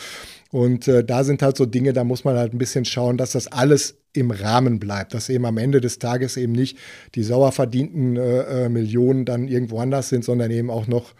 Und 0.51 0.89
äh, 0.89 1.05
da 1.05 1.23
sind 1.23 1.41
halt 1.41 1.55
so 1.55 1.65
Dinge, 1.65 1.93
da 1.93 2.03
muss 2.03 2.25
man 2.25 2.35
halt 2.35 2.53
ein 2.53 2.57
bisschen 2.57 2.83
schauen, 2.83 3.15
dass 3.17 3.31
das 3.31 3.47
alles 3.47 3.95
im 4.11 4.31
Rahmen 4.31 4.79
bleibt, 4.79 5.13
dass 5.13 5.29
eben 5.29 5.45
am 5.45 5.57
Ende 5.57 5.79
des 5.79 5.99
Tages 5.99 6.35
eben 6.35 6.51
nicht 6.51 6.77
die 7.15 7.23
sauer 7.23 7.53
verdienten 7.53 8.17
äh, 8.17 8.65
äh, 8.65 8.69
Millionen 8.69 9.23
dann 9.23 9.47
irgendwo 9.47 9.79
anders 9.79 10.09
sind, 10.09 10.25
sondern 10.25 10.51
eben 10.51 10.69
auch 10.69 10.87
noch 10.87 11.13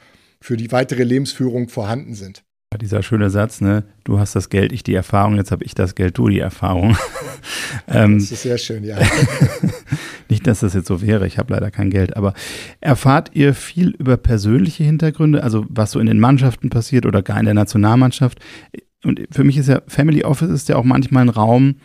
für 0.47 0.55
die 0.55 0.71
weitere 0.71 1.03
Lebensführung 1.03 1.67
vorhanden 1.67 2.13
sind. 2.13 2.45
Dieser 2.79 3.03
schöne 3.03 3.29
Satz, 3.29 3.59
ne? 3.59 3.83
Du 4.05 4.17
hast 4.17 4.33
das 4.33 4.47
Geld, 4.49 4.71
ich 4.71 4.81
die 4.81 4.93
Erfahrung, 4.93 5.35
jetzt 5.35 5.51
habe 5.51 5.65
ich 5.65 5.75
das 5.75 5.93
Geld, 5.93 6.17
du 6.17 6.29
die 6.29 6.39
Erfahrung. 6.39 6.95
ähm, 7.89 8.17
das 8.19 8.31
ist 8.31 8.43
sehr 8.43 8.57
schön, 8.57 8.85
ja. 8.85 8.97
nicht, 10.29 10.47
dass 10.47 10.61
das 10.61 10.73
jetzt 10.73 10.87
so 10.87 11.01
wäre, 11.01 11.27
ich 11.27 11.37
habe 11.37 11.53
leider 11.53 11.69
kein 11.69 11.89
Geld, 11.89 12.15
aber 12.15 12.33
erfahrt 12.79 13.31
ihr 13.33 13.53
viel 13.53 13.89
über 13.97 14.15
persönliche 14.15 14.85
Hintergründe, 14.85 15.43
also 15.43 15.65
was 15.67 15.91
so 15.91 15.99
in 15.99 16.07
den 16.07 16.19
Mannschaften 16.19 16.69
passiert 16.69 17.05
oder 17.05 17.21
gar 17.23 17.39
in 17.39 17.45
der 17.45 17.53
Nationalmannschaft? 17.53 18.39
Und 19.03 19.27
für 19.31 19.43
mich 19.43 19.57
ist 19.57 19.67
ja 19.67 19.81
Family 19.87 20.23
Office 20.23 20.51
ist 20.51 20.69
ja 20.69 20.77
auch 20.77 20.85
manchmal 20.85 21.23
ein 21.23 21.29
Raum, 21.29 21.75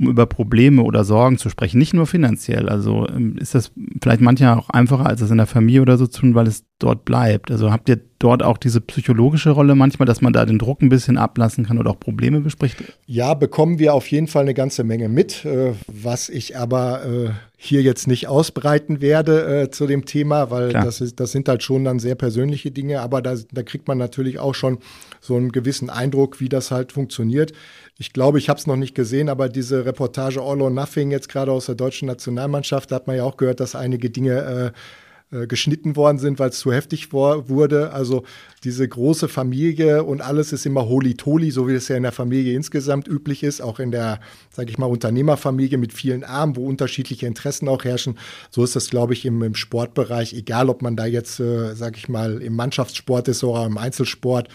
um 0.00 0.08
über 0.08 0.26
Probleme 0.26 0.82
oder 0.82 1.04
Sorgen 1.04 1.36
zu 1.36 1.50
sprechen, 1.50 1.78
nicht 1.78 1.92
nur 1.92 2.06
finanziell. 2.06 2.68
Also 2.68 3.06
ähm, 3.08 3.36
ist 3.38 3.54
das 3.54 3.70
vielleicht 4.02 4.22
manchmal 4.22 4.58
auch 4.58 4.70
einfacher, 4.70 5.06
als 5.06 5.20
es 5.20 5.30
in 5.30 5.36
der 5.36 5.46
Familie 5.46 5.82
oder 5.82 5.98
so 5.98 6.06
zu 6.06 6.22
tun, 6.22 6.34
weil 6.34 6.46
es 6.46 6.64
dort 6.78 7.04
bleibt. 7.04 7.50
Also 7.50 7.70
habt 7.70 7.88
ihr 7.88 8.00
dort 8.18 8.42
auch 8.42 8.56
diese 8.56 8.80
psychologische 8.80 9.50
Rolle 9.50 9.74
manchmal, 9.74 10.06
dass 10.06 10.22
man 10.22 10.32
da 10.32 10.46
den 10.46 10.58
Druck 10.58 10.82
ein 10.82 10.88
bisschen 10.88 11.18
ablassen 11.18 11.66
kann 11.66 11.78
oder 11.78 11.90
auch 11.90 12.00
Probleme 12.00 12.40
bespricht? 12.40 12.82
Ja, 13.06 13.34
bekommen 13.34 13.78
wir 13.78 13.94
auf 13.94 14.10
jeden 14.10 14.26
Fall 14.26 14.42
eine 14.42 14.54
ganze 14.54 14.84
Menge 14.84 15.08
mit, 15.08 15.44
äh, 15.44 15.74
was 15.86 16.28
ich 16.30 16.56
aber 16.56 17.04
äh, 17.04 17.30
hier 17.56 17.82
jetzt 17.82 18.08
nicht 18.08 18.26
ausbreiten 18.26 19.02
werde 19.02 19.62
äh, 19.62 19.70
zu 19.70 19.86
dem 19.86 20.06
Thema, 20.06 20.50
weil 20.50 20.72
das, 20.72 21.02
ist, 21.02 21.20
das 21.20 21.32
sind 21.32 21.46
halt 21.46 21.62
schon 21.62 21.84
dann 21.84 21.98
sehr 21.98 22.14
persönliche 22.14 22.70
Dinge, 22.70 23.00
aber 23.02 23.20
da, 23.20 23.36
da 23.52 23.62
kriegt 23.62 23.86
man 23.86 23.98
natürlich 23.98 24.38
auch 24.38 24.54
schon 24.54 24.78
so 25.20 25.36
einen 25.36 25.52
gewissen 25.52 25.90
Eindruck, 25.90 26.40
wie 26.40 26.48
das 26.48 26.70
halt 26.70 26.92
funktioniert. 26.92 27.52
Ich 28.00 28.14
glaube, 28.14 28.38
ich 28.38 28.48
habe 28.48 28.58
es 28.58 28.66
noch 28.66 28.76
nicht 28.76 28.94
gesehen, 28.94 29.28
aber 29.28 29.50
diese 29.50 29.84
Reportage 29.84 30.40
All 30.40 30.62
or 30.62 30.70
Nothing 30.70 31.10
jetzt 31.10 31.28
gerade 31.28 31.52
aus 31.52 31.66
der 31.66 31.74
deutschen 31.74 32.06
Nationalmannschaft, 32.06 32.90
da 32.90 32.96
hat 32.96 33.06
man 33.06 33.14
ja 33.14 33.24
auch 33.24 33.36
gehört, 33.36 33.60
dass 33.60 33.74
einige 33.74 34.08
Dinge 34.08 34.72
äh, 34.72 34.78
äh, 35.32 35.46
geschnitten 35.46 35.94
worden 35.94 36.18
sind, 36.18 36.40
weil 36.40 36.50
es 36.50 36.58
zu 36.58 36.72
heftig 36.72 37.12
war, 37.12 37.48
wurde. 37.48 37.92
Also 37.92 38.24
diese 38.64 38.88
große 38.88 39.28
Familie 39.28 40.02
und 40.02 40.20
alles 40.20 40.52
ist 40.52 40.66
immer 40.66 40.88
holy-toly, 40.88 41.52
so 41.52 41.68
wie 41.68 41.74
es 41.74 41.86
ja 41.86 41.96
in 41.96 42.02
der 42.02 42.10
Familie 42.10 42.56
insgesamt 42.56 43.06
üblich 43.06 43.44
ist, 43.44 43.60
auch 43.60 43.78
in 43.78 43.92
der, 43.92 44.18
sage 44.50 44.70
ich 44.70 44.78
mal, 44.78 44.86
Unternehmerfamilie 44.86 45.78
mit 45.78 45.92
vielen 45.92 46.24
Armen, 46.24 46.56
wo 46.56 46.66
unterschiedliche 46.66 47.26
Interessen 47.26 47.68
auch 47.68 47.84
herrschen. 47.84 48.18
So 48.50 48.64
ist 48.64 48.74
das, 48.74 48.90
glaube 48.90 49.12
ich, 49.12 49.24
im, 49.24 49.40
im, 49.42 49.54
Sportbereich, 49.54 50.34
egal 50.34 50.68
ob 50.68 50.82
man 50.82 50.96
da 50.96 51.06
jetzt, 51.06 51.38
äh, 51.38 51.74
sage 51.74 51.96
ich 51.98 52.08
mal, 52.08 52.42
im 52.42 52.56
Mannschaftssport 52.56 53.28
ist 53.28 53.44
oder 53.44 53.66
im 53.66 53.78
Einzelsport 53.78 54.48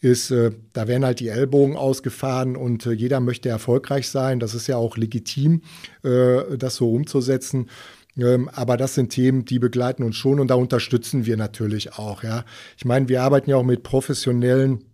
ist, 0.00 0.30
äh, 0.30 0.52
da 0.72 0.88
werden 0.88 1.04
halt 1.04 1.20
die 1.20 1.28
Ellbogen 1.28 1.76
ausgefahren 1.76 2.56
und 2.56 2.86
äh, 2.86 2.92
jeder 2.92 3.20
möchte 3.20 3.50
erfolgreich 3.50 4.08
sein. 4.08 4.40
Das 4.40 4.54
ist 4.54 4.66
ja 4.66 4.76
auch 4.76 4.96
legitim, 4.96 5.60
äh, 6.04 6.56
das 6.56 6.76
so 6.76 6.90
umzusetzen. 6.90 7.68
Ähm, 8.16 8.48
aber 8.52 8.76
das 8.76 8.94
sind 8.94 9.10
Themen, 9.10 9.44
die 9.44 9.58
begleiten 9.58 10.02
uns 10.02 10.16
schon 10.16 10.40
und 10.40 10.48
da 10.48 10.54
unterstützen 10.54 11.26
wir 11.26 11.36
natürlich 11.36 11.94
auch. 11.98 12.22
Ja. 12.22 12.44
Ich 12.76 12.84
meine, 12.84 13.08
wir 13.08 13.22
arbeiten 13.22 13.50
ja 13.50 13.56
auch 13.56 13.62
mit 13.62 13.82
professionellen 13.82 14.84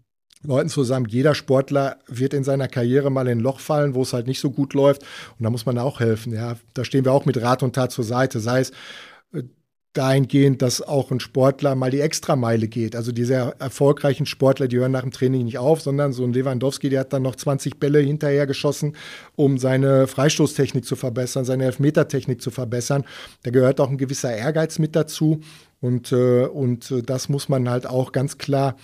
Leuten 0.45 0.69
zusammen. 0.69 1.07
Jeder 1.09 1.35
Sportler 1.35 1.99
wird 2.07 2.33
in 2.33 2.45
seiner 2.45 2.69
Karriere 2.69 3.11
mal 3.11 3.27
in 3.27 3.39
ein 3.39 3.43
Loch 3.43 3.59
fallen, 3.59 3.95
wo 3.95 4.03
es 4.03 4.13
halt 4.13 4.27
nicht 4.27 4.41
so 4.41 4.51
gut 4.51 4.73
läuft. 4.73 5.03
Und 5.03 5.45
da 5.45 5.51
muss 5.51 5.67
man 5.67 5.79
auch 5.79 6.01
helfen. 6.01 6.33
Ja. 6.33 6.57
Da 6.75 6.85
stehen 6.85 7.05
wir 7.05 7.13
auch 7.13 7.25
mit 7.27 7.41
Rat 7.41 7.63
und 7.63 7.75
Tat 7.75 7.91
zur 7.91 8.05
Seite. 8.05 8.39
Sei 8.39 8.61
es 8.61 8.73
dahingehend, 9.95 10.63
dass 10.63 10.83
auch 10.83 11.11
ein 11.11 11.19
Sportler 11.19 11.75
mal 11.75 11.91
die 11.91 12.01
Extrameile 12.01 12.69
geht. 12.69 12.95
Also 12.95 13.11
diese 13.11 13.55
erfolgreichen 13.59 14.27
Sportler, 14.27 14.69
die 14.69 14.77
hören 14.77 14.93
nach 14.93 15.03
dem 15.03 15.11
Training 15.11 15.45
nicht 15.45 15.59
auf, 15.59 15.81
sondern 15.81 16.13
so 16.13 16.25
ein 16.25 16.33
Lewandowski, 16.33 16.89
der 16.89 17.01
hat 17.01 17.13
dann 17.13 17.23
noch 17.23 17.37
20 17.37 17.81
Bälle 17.81 18.01
hinterher 18.01 18.47
geschossen, 18.47 18.97
um 19.35 19.59
seine 19.59 20.07
Freistoßtechnik 20.07 20.85
zu 20.85 20.95
verbessern, 20.95 21.45
seine 21.45 21.65
Elfmetertechnik 21.65 22.41
zu 22.41 22.51
verbessern. 22.51 23.05
Da 23.43 23.51
gehört 23.51 23.81
auch 23.81 23.91
ein 23.91 23.99
gewisser 23.99 24.35
Ehrgeiz 24.35 24.79
mit 24.79 24.95
dazu. 24.95 25.41
Und, 25.81 26.13
äh, 26.13 26.45
und 26.45 26.95
das 27.07 27.29
muss 27.29 27.49
man 27.49 27.69
halt 27.69 27.87
auch 27.87 28.13
ganz 28.13 28.39
klar 28.39 28.77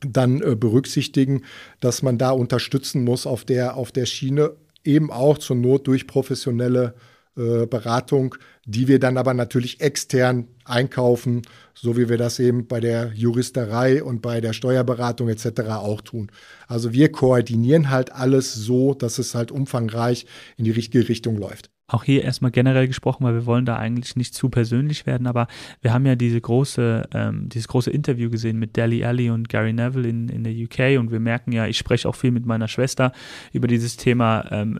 dann 0.00 0.40
äh, 0.40 0.54
berücksichtigen, 0.54 1.42
dass 1.80 2.02
man 2.02 2.18
da 2.18 2.30
unterstützen 2.30 3.04
muss 3.04 3.26
auf 3.26 3.44
der, 3.44 3.76
auf 3.76 3.92
der 3.92 4.06
Schiene, 4.06 4.52
eben 4.84 5.10
auch 5.10 5.38
zur 5.38 5.56
Not 5.56 5.86
durch 5.86 6.06
professionelle 6.06 6.94
äh, 7.36 7.66
Beratung, 7.66 8.34
die 8.68 8.86
wir 8.86 8.98
dann 9.00 9.16
aber 9.16 9.32
natürlich 9.32 9.80
extern 9.80 10.46
einkaufen, 10.66 11.42
so 11.74 11.96
wie 11.96 12.10
wir 12.10 12.18
das 12.18 12.38
eben 12.38 12.66
bei 12.66 12.80
der 12.80 13.12
Juristerei 13.14 14.04
und 14.04 14.20
bei 14.20 14.42
der 14.42 14.52
Steuerberatung 14.52 15.30
etc. 15.30 15.60
auch 15.70 16.02
tun. 16.02 16.30
Also 16.66 16.92
wir 16.92 17.10
koordinieren 17.10 17.88
halt 17.88 18.12
alles 18.12 18.52
so, 18.52 18.92
dass 18.92 19.18
es 19.18 19.34
halt 19.34 19.50
umfangreich 19.50 20.26
in 20.58 20.66
die 20.66 20.70
richtige 20.70 21.08
Richtung 21.08 21.38
läuft 21.38 21.70
auch 21.90 22.04
hier 22.04 22.22
erstmal 22.22 22.50
generell 22.50 22.86
gesprochen, 22.86 23.24
weil 23.24 23.32
wir 23.32 23.46
wollen 23.46 23.64
da 23.64 23.76
eigentlich 23.76 24.14
nicht 24.14 24.34
zu 24.34 24.50
persönlich 24.50 25.06
werden, 25.06 25.26
aber 25.26 25.46
wir 25.80 25.94
haben 25.94 26.04
ja 26.04 26.16
diese 26.16 26.38
große, 26.38 27.08
ähm, 27.14 27.48
dieses 27.48 27.66
große 27.66 27.90
Interview 27.90 28.28
gesehen 28.28 28.58
mit 28.58 28.76
Dali 28.76 29.04
Alli 29.04 29.30
und 29.30 29.48
Gary 29.48 29.72
Neville 29.72 30.06
in, 30.06 30.28
in 30.28 30.44
der 30.44 30.52
UK 30.52 31.00
und 31.00 31.10
wir 31.10 31.18
merken 31.18 31.50
ja, 31.50 31.66
ich 31.66 31.78
spreche 31.78 32.06
auch 32.06 32.14
viel 32.14 32.30
mit 32.30 32.44
meiner 32.44 32.68
Schwester 32.68 33.12
über 33.54 33.68
dieses 33.68 33.96
Thema 33.96 34.44
ähm, 34.50 34.78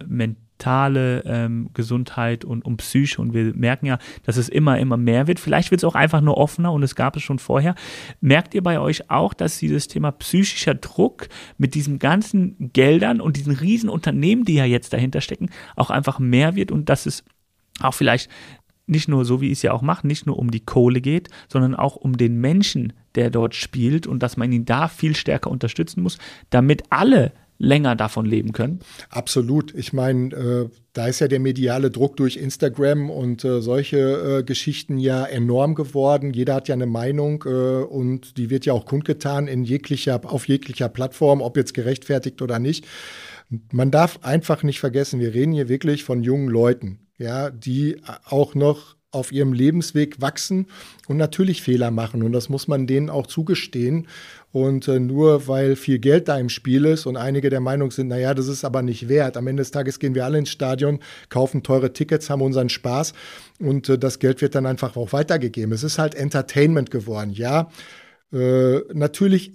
mentale 0.58 1.22
ähm, 1.24 1.70
Gesundheit 1.72 2.44
und 2.44 2.64
um 2.64 2.76
Psyche 2.78 3.22
und 3.22 3.32
wir 3.32 3.54
merken 3.54 3.86
ja, 3.86 3.98
dass 4.24 4.36
es 4.36 4.48
immer, 4.48 4.78
immer 4.78 4.96
mehr 4.96 5.28
wird. 5.28 5.38
Vielleicht 5.38 5.70
wird 5.70 5.80
es 5.80 5.84
auch 5.84 5.94
einfach 5.94 6.20
nur 6.20 6.36
offener 6.36 6.72
und 6.72 6.82
es 6.82 6.96
gab 6.96 7.16
es 7.16 7.22
schon 7.22 7.38
vorher. 7.38 7.76
Merkt 8.20 8.54
ihr 8.54 8.62
bei 8.62 8.80
euch 8.80 9.08
auch, 9.08 9.34
dass 9.34 9.58
dieses 9.58 9.86
Thema 9.86 10.10
psychischer 10.10 10.74
Druck 10.74 11.28
mit 11.58 11.74
diesen 11.74 12.00
ganzen 12.00 12.72
Geldern 12.72 13.20
und 13.20 13.36
diesen 13.36 13.54
riesen 13.54 13.88
Unternehmen, 13.88 14.44
die 14.44 14.54
ja 14.54 14.64
jetzt 14.64 14.92
dahinter 14.92 15.20
stecken, 15.20 15.50
auch 15.76 15.90
einfach 15.90 16.18
mehr 16.18 16.56
wird 16.56 16.72
und 16.72 16.88
dass 16.88 17.06
es 17.06 17.24
auch 17.80 17.94
vielleicht 17.94 18.28
nicht 18.86 19.06
nur 19.06 19.24
so, 19.24 19.40
wie 19.40 19.46
ich 19.46 19.58
es 19.58 19.62
ja 19.62 19.72
auch 19.72 19.82
mache, 19.82 20.06
nicht 20.06 20.26
nur 20.26 20.38
um 20.38 20.50
die 20.50 20.64
Kohle 20.64 21.00
geht, 21.00 21.28
sondern 21.48 21.76
auch 21.76 21.94
um 21.94 22.16
den 22.16 22.40
Menschen, 22.40 22.94
der 23.14 23.30
dort 23.30 23.54
spielt 23.54 24.06
und 24.08 24.22
dass 24.22 24.36
man 24.36 24.50
ihn 24.50 24.64
da 24.64 24.88
viel 24.88 25.14
stärker 25.14 25.50
unterstützen 25.50 26.02
muss, 26.02 26.18
damit 26.50 26.82
alle 26.90 27.32
länger 27.58 27.96
davon 27.96 28.24
leben 28.24 28.52
können? 28.52 28.80
Absolut. 29.10 29.74
Ich 29.74 29.92
meine, 29.92 30.34
äh, 30.34 30.68
da 30.92 31.08
ist 31.08 31.20
ja 31.20 31.28
der 31.28 31.40
mediale 31.40 31.90
Druck 31.90 32.16
durch 32.16 32.36
Instagram 32.36 33.10
und 33.10 33.44
äh, 33.44 33.60
solche 33.60 33.98
äh, 34.38 34.42
Geschichten 34.44 34.98
ja 34.98 35.24
enorm 35.24 35.74
geworden. 35.74 36.32
Jeder 36.32 36.54
hat 36.54 36.68
ja 36.68 36.74
eine 36.74 36.86
Meinung 36.86 37.44
äh, 37.46 37.82
und 37.82 38.36
die 38.36 38.50
wird 38.50 38.64
ja 38.64 38.72
auch 38.72 38.86
kundgetan 38.86 39.48
in 39.48 39.64
jeglicher, 39.64 40.20
auf 40.24 40.46
jeglicher 40.48 40.88
Plattform, 40.88 41.42
ob 41.42 41.56
jetzt 41.56 41.74
gerechtfertigt 41.74 42.40
oder 42.42 42.58
nicht. 42.58 42.86
Man 43.72 43.90
darf 43.90 44.20
einfach 44.22 44.62
nicht 44.62 44.78
vergessen, 44.78 45.20
wir 45.20 45.34
reden 45.34 45.52
hier 45.52 45.68
wirklich 45.68 46.04
von 46.04 46.22
jungen 46.22 46.48
Leuten, 46.48 47.00
ja, 47.16 47.50
die 47.50 47.96
auch 48.24 48.54
noch 48.54 48.98
auf 49.10 49.32
ihrem 49.32 49.52
Lebensweg 49.52 50.20
wachsen 50.20 50.66
und 51.06 51.16
natürlich 51.16 51.62
Fehler 51.62 51.90
machen. 51.90 52.22
Und 52.22 52.32
das 52.32 52.48
muss 52.48 52.68
man 52.68 52.86
denen 52.86 53.08
auch 53.08 53.26
zugestehen. 53.26 54.06
Und 54.50 54.88
äh, 54.88 54.98
nur 54.98 55.46
weil 55.46 55.76
viel 55.76 55.98
Geld 55.98 56.28
da 56.28 56.38
im 56.38 56.48
Spiel 56.48 56.87
ist 56.87 57.04
und 57.06 57.16
einige 57.16 57.50
der 57.50 57.61
Meinung 57.61 57.90
sind, 57.90 58.08
naja, 58.08 58.32
das 58.32 58.48
ist 58.48 58.64
aber 58.64 58.82
nicht 58.82 59.08
wert. 59.08 59.37
Am 59.37 59.46
Ende 59.46 59.61
des 59.61 59.70
Tages 59.70 59.98
gehen 59.98 60.14
wir 60.14 60.24
alle 60.24 60.38
ins 60.38 60.48
Stadion, 60.48 61.00
kaufen 61.28 61.62
teure 61.62 61.92
Tickets, 61.92 62.30
haben 62.30 62.40
unseren 62.40 62.70
Spaß 62.70 63.12
und 63.61 63.88
äh, 63.88 63.98
das 63.98 64.18
Geld 64.18 64.40
wird 64.40 64.54
dann 64.54 64.66
einfach 64.66 64.96
auch 64.96 65.12
weitergegeben. 65.12 65.72
Es 65.72 65.82
ist 65.82 65.98
halt 65.98 66.14
Entertainment 66.14 66.90
geworden. 66.90 67.30
Ja, 67.30 67.70
äh, 68.32 68.78
natürlich 68.94 69.52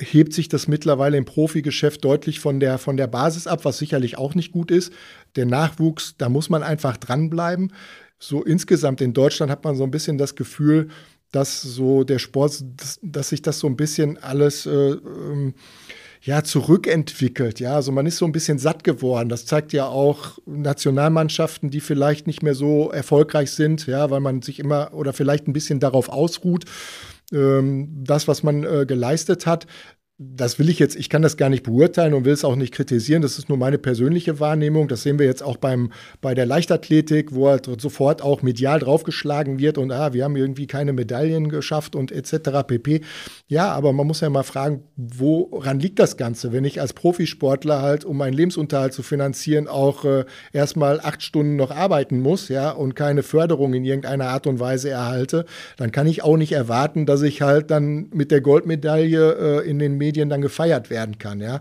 hebt 0.00 0.32
sich 0.32 0.48
das 0.48 0.68
mittlerweile 0.68 1.16
im 1.16 1.24
Profigeschäft 1.24 2.04
deutlich 2.04 2.38
von 2.40 2.60
der, 2.60 2.78
von 2.78 2.96
der 2.96 3.08
Basis 3.08 3.46
ab, 3.46 3.64
was 3.64 3.78
sicherlich 3.78 4.16
auch 4.16 4.34
nicht 4.34 4.52
gut 4.52 4.70
ist. 4.70 4.92
Der 5.36 5.46
Nachwuchs, 5.46 6.14
da 6.16 6.28
muss 6.28 6.48
man 6.48 6.62
einfach 6.62 6.96
dranbleiben. 6.96 7.72
So 8.18 8.42
insgesamt 8.42 9.00
in 9.00 9.12
Deutschland 9.12 9.50
hat 9.50 9.64
man 9.64 9.76
so 9.76 9.84
ein 9.84 9.90
bisschen 9.90 10.18
das 10.18 10.36
Gefühl, 10.36 10.88
dass 11.32 11.62
so 11.62 12.04
der 12.04 12.18
Sport, 12.18 12.64
dass, 12.76 12.98
dass 13.02 13.28
sich 13.28 13.42
das 13.42 13.58
so 13.58 13.66
ein 13.66 13.76
bisschen 13.76 14.18
alles 14.18 14.66
äh, 14.66 14.70
ähm, 14.70 15.54
ja, 16.22 16.42
zurückentwickelt. 16.42 17.60
Ja, 17.60 17.74
also 17.74 17.92
man 17.92 18.06
ist 18.06 18.16
so 18.16 18.24
ein 18.24 18.32
bisschen 18.32 18.58
satt 18.58 18.84
geworden. 18.84 19.28
Das 19.28 19.46
zeigt 19.46 19.72
ja 19.72 19.86
auch 19.86 20.38
Nationalmannschaften, 20.46 21.70
die 21.70 21.80
vielleicht 21.80 22.26
nicht 22.26 22.42
mehr 22.42 22.54
so 22.54 22.90
erfolgreich 22.90 23.50
sind, 23.52 23.86
ja, 23.86 24.10
weil 24.10 24.20
man 24.20 24.42
sich 24.42 24.58
immer 24.58 24.92
oder 24.92 25.12
vielleicht 25.12 25.46
ein 25.46 25.52
bisschen 25.52 25.80
darauf 25.80 26.08
ausruht, 26.08 26.64
ähm, 27.32 28.04
das, 28.04 28.26
was 28.26 28.42
man 28.42 28.64
äh, 28.64 28.84
geleistet 28.86 29.46
hat. 29.46 29.66
Das 30.20 30.58
will 30.58 30.68
ich 30.68 30.80
jetzt, 30.80 30.96
ich 30.96 31.08
kann 31.08 31.22
das 31.22 31.36
gar 31.36 31.48
nicht 31.48 31.62
beurteilen 31.62 32.12
und 32.12 32.24
will 32.24 32.32
es 32.32 32.44
auch 32.44 32.56
nicht 32.56 32.74
kritisieren. 32.74 33.22
Das 33.22 33.38
ist 33.38 33.48
nur 33.48 33.56
meine 33.56 33.78
persönliche 33.78 34.40
Wahrnehmung. 34.40 34.88
Das 34.88 35.04
sehen 35.04 35.20
wir 35.20 35.26
jetzt 35.26 35.44
auch 35.44 35.58
beim, 35.58 35.92
bei 36.20 36.34
der 36.34 36.44
Leichtathletik, 36.44 37.32
wo 37.36 37.48
halt 37.48 37.70
sofort 37.80 38.20
auch 38.20 38.42
medial 38.42 38.80
draufgeschlagen 38.80 39.60
wird 39.60 39.78
und 39.78 39.92
ah, 39.92 40.12
wir 40.12 40.24
haben 40.24 40.34
irgendwie 40.34 40.66
keine 40.66 40.92
Medaillen 40.92 41.50
geschafft 41.50 41.94
und 41.94 42.10
etc. 42.10 42.66
pp. 42.66 43.02
Ja, 43.46 43.70
aber 43.70 43.92
man 43.92 44.08
muss 44.08 44.20
ja 44.20 44.28
mal 44.28 44.42
fragen, 44.42 44.82
woran 44.96 45.78
liegt 45.78 46.00
das 46.00 46.16
Ganze? 46.16 46.50
Wenn 46.50 46.64
ich 46.64 46.80
als 46.80 46.94
Profisportler 46.94 47.80
halt, 47.80 48.04
um 48.04 48.16
meinen 48.16 48.34
Lebensunterhalt 48.34 48.94
zu 48.94 49.04
finanzieren, 49.04 49.68
auch 49.68 50.04
äh, 50.04 50.24
erstmal 50.52 50.98
acht 50.98 51.22
Stunden 51.22 51.54
noch 51.54 51.70
arbeiten 51.70 52.18
muss, 52.18 52.48
ja, 52.48 52.72
und 52.72 52.96
keine 52.96 53.22
Förderung 53.22 53.72
in 53.72 53.84
irgendeiner 53.84 54.30
Art 54.30 54.48
und 54.48 54.58
Weise 54.58 54.90
erhalte, 54.90 55.44
dann 55.76 55.92
kann 55.92 56.08
ich 56.08 56.24
auch 56.24 56.36
nicht 56.36 56.52
erwarten, 56.52 57.06
dass 57.06 57.22
ich 57.22 57.40
halt 57.40 57.70
dann 57.70 58.08
mit 58.12 58.32
der 58.32 58.40
Goldmedaille 58.40 59.62
äh, 59.62 59.70
in 59.70 59.78
den 59.78 59.96
Medien 59.96 60.07
Medien 60.08 60.30
dann 60.30 60.40
gefeiert 60.40 60.90
werden 60.90 61.18
kann, 61.18 61.40
ja. 61.40 61.60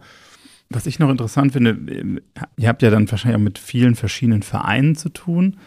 Was 0.69 0.85
ich 0.85 0.99
noch 0.99 1.09
interessant 1.09 1.53
finde, 1.53 2.21
ihr 2.57 2.67
habt 2.67 2.81
ja 2.81 2.89
dann 2.89 3.09
wahrscheinlich 3.09 3.39
auch 3.39 3.43
mit 3.43 3.57
vielen 3.59 3.95
verschiedenen 3.95 4.43
Vereinen 4.43 4.95
zu 4.95 5.09
tun. 5.09 5.57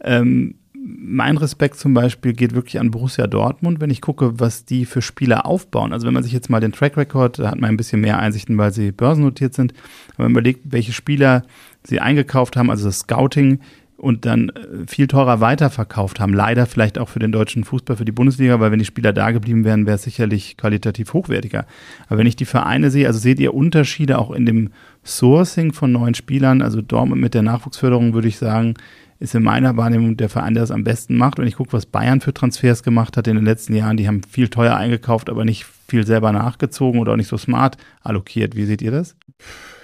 Ähm, 0.00 0.56
mein 0.86 1.38
Respekt 1.38 1.76
zum 1.76 1.94
Beispiel 1.94 2.34
geht 2.34 2.54
wirklich 2.54 2.78
an 2.78 2.90
Borussia 2.90 3.26
Dortmund, 3.26 3.80
wenn 3.80 3.90
ich 3.90 4.00
gucke, 4.00 4.38
was 4.38 4.64
die 4.64 4.84
für 4.84 5.00
Spieler 5.00 5.46
aufbauen. 5.46 5.92
Also 5.92 6.06
wenn 6.06 6.14
man 6.14 6.22
sich 6.22 6.32
jetzt 6.32 6.50
mal 6.50 6.60
den 6.60 6.72
Track 6.72 6.96
Record, 6.96 7.38
da 7.38 7.50
hat 7.50 7.60
man 7.60 7.70
ein 7.70 7.76
bisschen 7.76 8.00
mehr 8.00 8.18
Einsichten, 8.18 8.58
weil 8.58 8.72
sie 8.72 8.92
börsennotiert 8.92 9.54
sind, 9.54 9.72
aber 10.14 10.24
man 10.24 10.32
überlegt, 10.32 10.60
welche 10.64 10.92
Spieler 10.92 11.42
sie 11.84 12.00
eingekauft 12.00 12.56
haben, 12.56 12.70
also 12.70 12.84
das 12.84 13.00
Scouting, 13.00 13.60
und 14.04 14.26
dann 14.26 14.50
äh, 14.50 14.86
viel 14.86 15.06
teurer 15.06 15.40
weiterverkauft 15.40 16.20
haben. 16.20 16.34
Leider 16.34 16.66
vielleicht 16.66 16.98
auch 16.98 17.08
für 17.08 17.18
den 17.18 17.32
deutschen 17.32 17.64
Fußball, 17.64 17.96
für 17.96 18.04
die 18.04 18.12
Bundesliga, 18.12 18.60
weil 18.60 18.70
wenn 18.70 18.78
die 18.78 18.84
Spieler 18.84 19.12
da 19.14 19.30
geblieben 19.30 19.64
wären, 19.64 19.86
wäre 19.86 19.96
es 19.96 20.02
sicherlich 20.02 20.56
qualitativ 20.58 21.14
hochwertiger. 21.14 21.66
Aber 22.06 22.18
wenn 22.18 22.26
ich 22.26 22.36
die 22.36 22.44
Vereine 22.44 22.90
sehe, 22.90 23.06
also 23.06 23.18
seht 23.18 23.40
ihr 23.40 23.54
Unterschiede 23.54 24.18
auch 24.18 24.30
in 24.30 24.44
dem 24.44 24.70
Sourcing 25.04 25.72
von 25.72 25.90
neuen 25.90 26.14
Spielern? 26.14 26.60
Also 26.60 26.82
Dortmund 26.82 27.20
mit 27.20 27.32
der 27.32 27.42
Nachwuchsförderung 27.42 28.12
würde 28.12 28.28
ich 28.28 28.36
sagen, 28.36 28.74
ist 29.20 29.34
in 29.34 29.42
meiner 29.42 29.76
Wahrnehmung 29.76 30.18
der 30.18 30.28
Verein, 30.28 30.54
der 30.54 30.64
das 30.64 30.70
am 30.70 30.84
besten 30.84 31.16
macht. 31.16 31.38
Wenn 31.38 31.48
ich 31.48 31.56
gucke, 31.56 31.72
was 31.72 31.86
Bayern 31.86 32.20
für 32.20 32.34
Transfers 32.34 32.82
gemacht 32.82 33.16
hat 33.16 33.26
in 33.26 33.36
den 33.36 33.44
letzten 33.44 33.74
Jahren, 33.74 33.96
die 33.96 34.06
haben 34.06 34.22
viel 34.22 34.48
teuer 34.48 34.76
eingekauft, 34.76 35.30
aber 35.30 35.46
nicht 35.46 35.64
viel 35.88 36.06
selber 36.06 36.32
nachgezogen 36.32 37.00
oder 37.00 37.12
auch 37.12 37.16
nicht 37.16 37.28
so 37.28 37.38
smart 37.38 37.78
allokiert. 38.02 38.54
Wie 38.54 38.66
seht 38.66 38.82
ihr 38.82 38.90
das? 38.90 39.16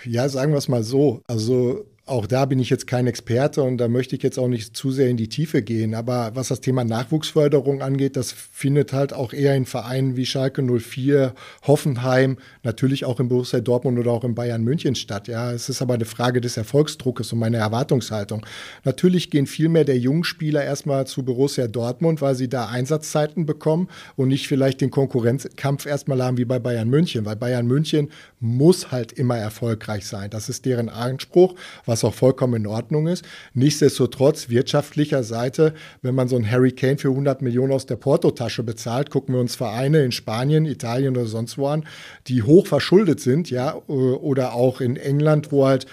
Ja, 0.05 0.29
sagen 0.29 0.53
wir 0.53 0.59
es 0.59 0.69
mal 0.69 0.83
so. 0.83 1.23
Also 1.27 1.87
auch 2.11 2.27
da 2.27 2.45
bin 2.45 2.59
ich 2.59 2.71
jetzt 2.71 2.87
kein 2.87 3.07
Experte 3.07 3.63
und 3.63 3.79
da 3.79 3.89
möchte 3.89 4.17
ich 4.17 4.23
jetzt 4.23 4.39
auch 4.39 4.49
nicht 4.49 4.77
zu 4.77 4.91
sehr 4.91 5.09
in 5.09 5.17
die 5.17 5.29
Tiefe 5.29 5.63
gehen. 5.63 5.95
Aber 5.95 6.33
was 6.35 6.49
das 6.49 6.61
Thema 6.61 6.85
Nachwuchsförderung 6.85 7.83
angeht, 7.83 8.17
das 8.17 8.33
findet 8.33 8.93
halt 8.93 9.13
auch 9.13 9.33
eher 9.33 9.55
in 9.55 9.65
Vereinen 9.65 10.17
wie 10.17 10.27
Schalke 10.27 10.63
04, 10.63 11.35
Hoffenheim, 11.67 12.39
natürlich 12.65 13.05
auch 13.05 13.21
in 13.21 13.29
Borussia 13.29 13.61
Dortmund 13.61 13.99
oder 13.99 14.11
auch 14.11 14.25
in 14.25 14.35
Bayern 14.35 14.65
München 14.65 14.97
statt. 14.97 15.29
Ja, 15.29 15.53
es 15.53 15.69
ist 15.69 15.83
aber 15.83 15.95
eine 15.95 16.05
Frage 16.05 16.41
des 16.41 16.57
Erfolgsdruckes 16.57 17.33
und 17.33 17.39
meiner 17.39 17.59
Erwartungshaltung. 17.59 18.45
Natürlich 18.85 19.31
gehen 19.31 19.47
viel 19.47 19.69
mehr 19.69 19.85
der 19.85 19.99
jungen 19.99 20.25
Spieler 20.25 20.65
erstmal 20.65 21.07
zu 21.07 21.25
Borussia 21.25 21.69
Dortmund, 21.69 22.21
weil 22.21 22.35
sie 22.35 22.49
da 22.49 22.69
Einsatzzeiten 22.69 23.47
bekommen 23.47 23.89
und 24.17 24.29
nicht 24.29 24.49
vielleicht 24.49 24.81
den 24.81 24.91
Konkurrenzkampf 24.91 25.87
erstmal 25.87 26.23
haben 26.23 26.39
wie 26.39 26.45
bei 26.45 26.59
Bayern 26.59 26.89
München, 26.89 27.25
weil 27.25 27.37
Bayern 27.37 27.67
München 27.67 28.11
muss 28.41 28.91
halt 28.91 29.13
immer 29.13 29.37
erfolgreich 29.37 30.07
sein. 30.07 30.31
Das 30.31 30.49
ist 30.49 30.65
deren 30.65 30.89
Anspruch, 30.89 31.55
was 31.87 32.00
auch 32.05 32.15
vollkommen 32.15 32.55
in 32.55 32.67
Ordnung 32.67 33.07
ist. 33.07 33.25
Nichtsdestotrotz, 33.55 34.49
wirtschaftlicher 34.49 35.23
Seite, 35.23 35.75
wenn 36.03 36.15
man 36.15 36.29
so 36.29 36.37
einen 36.37 36.51
Harry 36.51 36.73
Kane 36.73 36.99
für 36.99 37.09
100 37.09 37.43
Millionen 37.43 37.73
aus 37.73 37.87
der 37.87 37.97
Portotasche 37.97 38.63
bezahlt, 38.63 39.11
gucken 39.11 39.35
wir 39.35 39.41
uns 39.41 39.57
Vereine 39.57 40.05
in 40.05 40.13
Spanien, 40.13 40.67
Italien 40.67 41.17
oder 41.17 41.27
sonst 41.27 41.59
wo 41.59 41.67
an, 41.69 41.85
die 42.27 42.43
hoch 42.43 42.67
verschuldet 42.67 43.21
sind, 43.21 43.51
ja, 43.51 43.75
oder 43.87 44.55
auch 44.55 44.81
in 44.81 44.97
England, 44.97 45.53
wo 45.53 45.67
halt 45.67 45.87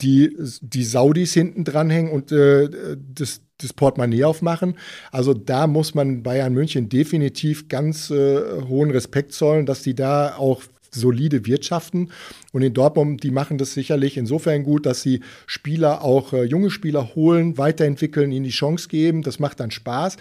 die, 0.00 0.36
die 0.60 0.84
Saudis 0.84 1.32
hinten 1.34 1.64
dranhängen 1.64 2.12
und 2.12 2.32
äh, 2.32 2.96
das, 2.98 3.42
das 3.58 3.72
Portemonnaie 3.72 4.24
aufmachen. 4.24 4.76
Also 5.12 5.34
da 5.34 5.66
muss 5.66 5.94
man 5.94 6.22
Bayern 6.22 6.52
München 6.52 6.88
definitiv 6.88 7.68
ganz 7.68 8.10
äh, 8.10 8.62
hohen 8.68 8.90
Respekt 8.90 9.32
zollen, 9.32 9.66
dass 9.66 9.82
die 9.82 9.94
da 9.94 10.36
auch 10.36 10.62
solide 11.00 11.46
wirtschaften. 11.46 12.10
Und 12.52 12.62
in 12.62 12.74
Dortmund, 12.74 13.22
die 13.22 13.30
machen 13.30 13.58
das 13.58 13.74
sicherlich 13.74 14.16
insofern 14.16 14.62
gut, 14.62 14.86
dass 14.86 15.02
sie 15.02 15.20
Spieler, 15.46 16.02
auch 16.02 16.32
äh, 16.32 16.44
junge 16.44 16.70
Spieler 16.70 17.14
holen, 17.14 17.58
weiterentwickeln, 17.58 18.32
ihnen 18.32 18.44
die 18.44 18.50
Chance 18.50 18.88
geben. 18.88 19.22
Das 19.22 19.38
macht 19.38 19.60
dann 19.60 19.70
Spaß. 19.70 20.16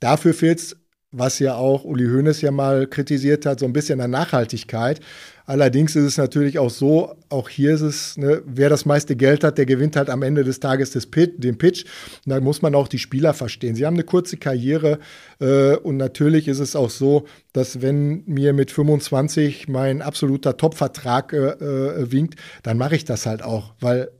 Dafür 0.00 0.34
fehlt 0.34 0.58
es 0.58 0.76
was 1.12 1.38
ja 1.38 1.54
auch 1.54 1.84
Uli 1.84 2.06
Hoeneß 2.06 2.40
ja 2.40 2.50
mal 2.50 2.86
kritisiert 2.86 3.44
hat, 3.46 3.60
so 3.60 3.66
ein 3.66 3.74
bisschen 3.74 4.00
an 4.00 4.10
Nachhaltigkeit. 4.10 5.00
Allerdings 5.46 5.96
ist 5.96 6.04
es 6.04 6.18
natürlich 6.18 6.58
auch 6.58 6.70
so, 6.70 7.14
auch 7.28 7.48
hier 7.48 7.74
ist 7.74 7.80
es, 7.80 8.16
ne, 8.16 8.42
wer 8.46 8.68
das 8.68 8.84
meiste 8.84 9.16
Geld 9.16 9.44
hat, 9.44 9.58
der 9.58 9.66
gewinnt 9.66 9.96
halt 9.96 10.10
am 10.10 10.22
Ende 10.22 10.44
des 10.44 10.60
Tages 10.60 10.92
Pit, 11.06 11.42
den 11.42 11.58
Pitch. 11.58 11.84
Und 12.24 12.30
da 12.30 12.40
muss 12.40 12.62
man 12.62 12.74
auch 12.74 12.88
die 12.88 12.98
Spieler 12.98 13.34
verstehen. 13.34 13.74
Sie 13.74 13.84
haben 13.86 13.94
eine 13.94 14.04
kurze 14.04 14.36
Karriere 14.36 14.98
äh, 15.40 15.76
und 15.76 15.96
natürlich 15.96 16.48
ist 16.48 16.60
es 16.60 16.76
auch 16.76 16.90
so, 16.90 17.26
dass 17.52 17.82
wenn 17.82 18.22
mir 18.26 18.52
mit 18.52 18.70
25 18.70 19.68
mein 19.68 20.02
absoluter 20.02 20.56
Top-Vertrag 20.56 21.32
äh, 21.32 21.36
äh, 21.36 22.12
winkt, 22.12 22.38
dann 22.62 22.78
mache 22.78 22.96
ich 22.96 23.04
das 23.04 23.26
halt 23.26 23.42
auch, 23.42 23.74
weil 23.80 24.10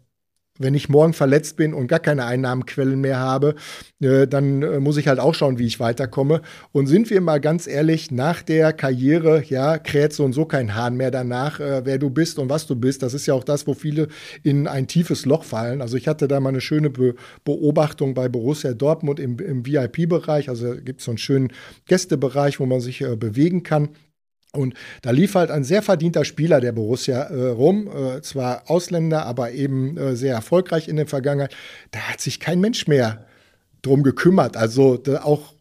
wenn 0.59 0.75
ich 0.75 0.88
morgen 0.88 1.12
verletzt 1.12 1.57
bin 1.57 1.73
und 1.73 1.87
gar 1.87 1.99
keine 1.99 2.25
Einnahmenquellen 2.25 3.01
mehr 3.01 3.19
habe, 3.19 3.55
äh, 4.01 4.27
dann 4.27 4.62
äh, 4.62 4.81
muss 4.81 4.97
ich 4.97 5.09
halt 5.09 5.19
auch 5.19 5.35
schauen, 5.35 5.59
wie 5.59 5.67
ich 5.67 5.81
weiterkomme. 5.81 6.43
Und 6.73 6.87
sind 6.87 7.11
wir 7.11 7.21
mal 7.21 7.41
ganz 7.41 7.67
ehrlich, 7.67 8.11
nach 8.11 8.43
der 8.43 8.73
Karriere, 8.73 9.43
ja, 9.49 9.79
kräht 9.79 10.12
so 10.12 10.25
und 10.25 10.33
so 10.33 10.45
kein 10.45 10.75
Hahn 10.75 10.97
mehr 10.97 11.11
danach, 11.11 11.59
äh, 11.61 11.85
wer 11.85 11.99
du 11.99 12.11
bist 12.11 12.38
und 12.38 12.51
was 12.51 12.67
du 12.67 12.77
bist. 12.77 13.03
Das 13.03 13.15
ist 13.15 13.27
ja 13.27 13.35
auch 13.35 13.45
das, 13.45 13.67
wo 13.67 13.75
viele 13.75 14.09
in 14.43 14.67
ein 14.67 14.87
tiefes 14.87 15.25
Loch 15.25 15.45
fallen. 15.45 15.81
Also 15.81 15.97
ich 15.97 16.07
hatte 16.07 16.29
da 16.29 16.41
mal 16.41 16.51
eine 16.51 16.61
schöne 16.61 16.91
Be 16.91 17.15
Beobachtung 17.45 18.15
bei 18.15 18.29
Borussia 18.29 18.73
Dortmund 18.75 19.21
im, 19.21 19.38
im 19.38 19.67
VIP-Bereich. 19.67 20.49
Also 20.49 20.75
gibt 20.77 21.01
es 21.01 21.07
so 21.07 21.11
einen 21.11 21.19
schönen 21.19 21.53
Gästebereich, 21.87 22.61
wo 22.61 22.67
man 22.67 22.81
sich 22.81 23.05
bewegen 23.19 23.62
kann. 23.62 23.91
Und 24.55 24.75
da 25.01 25.11
lief 25.11 25.35
halt 25.35 25.51
ein 25.51 25.65
sehr 25.65 25.83
verdienter 25.83 26.25
Spieler 26.25 26.61
der 26.61 26.73
Borussia 26.73 27.23
äh, 27.23 27.49
rum, 27.49 27.88
äh, 27.88 28.21
zwar 28.21 28.71
Ausländer, 28.71 29.25
aber 29.25 29.53
eben 29.53 29.97
äh, 29.97 30.15
sehr 30.15 30.35
erfolgreich 30.35 30.88
in 30.88 30.97
der 30.97 31.07
Vergangenheit. 31.07 31.55
Da 31.91 32.01
hat 32.01 32.21
sich 32.21 32.38
kein 32.38 32.61
Mensch 32.61 32.87
mehr 32.87 33.27
drum 33.81 34.03
gekümmert. 34.03 34.57
Also 34.57 35.03
auch 35.23 35.55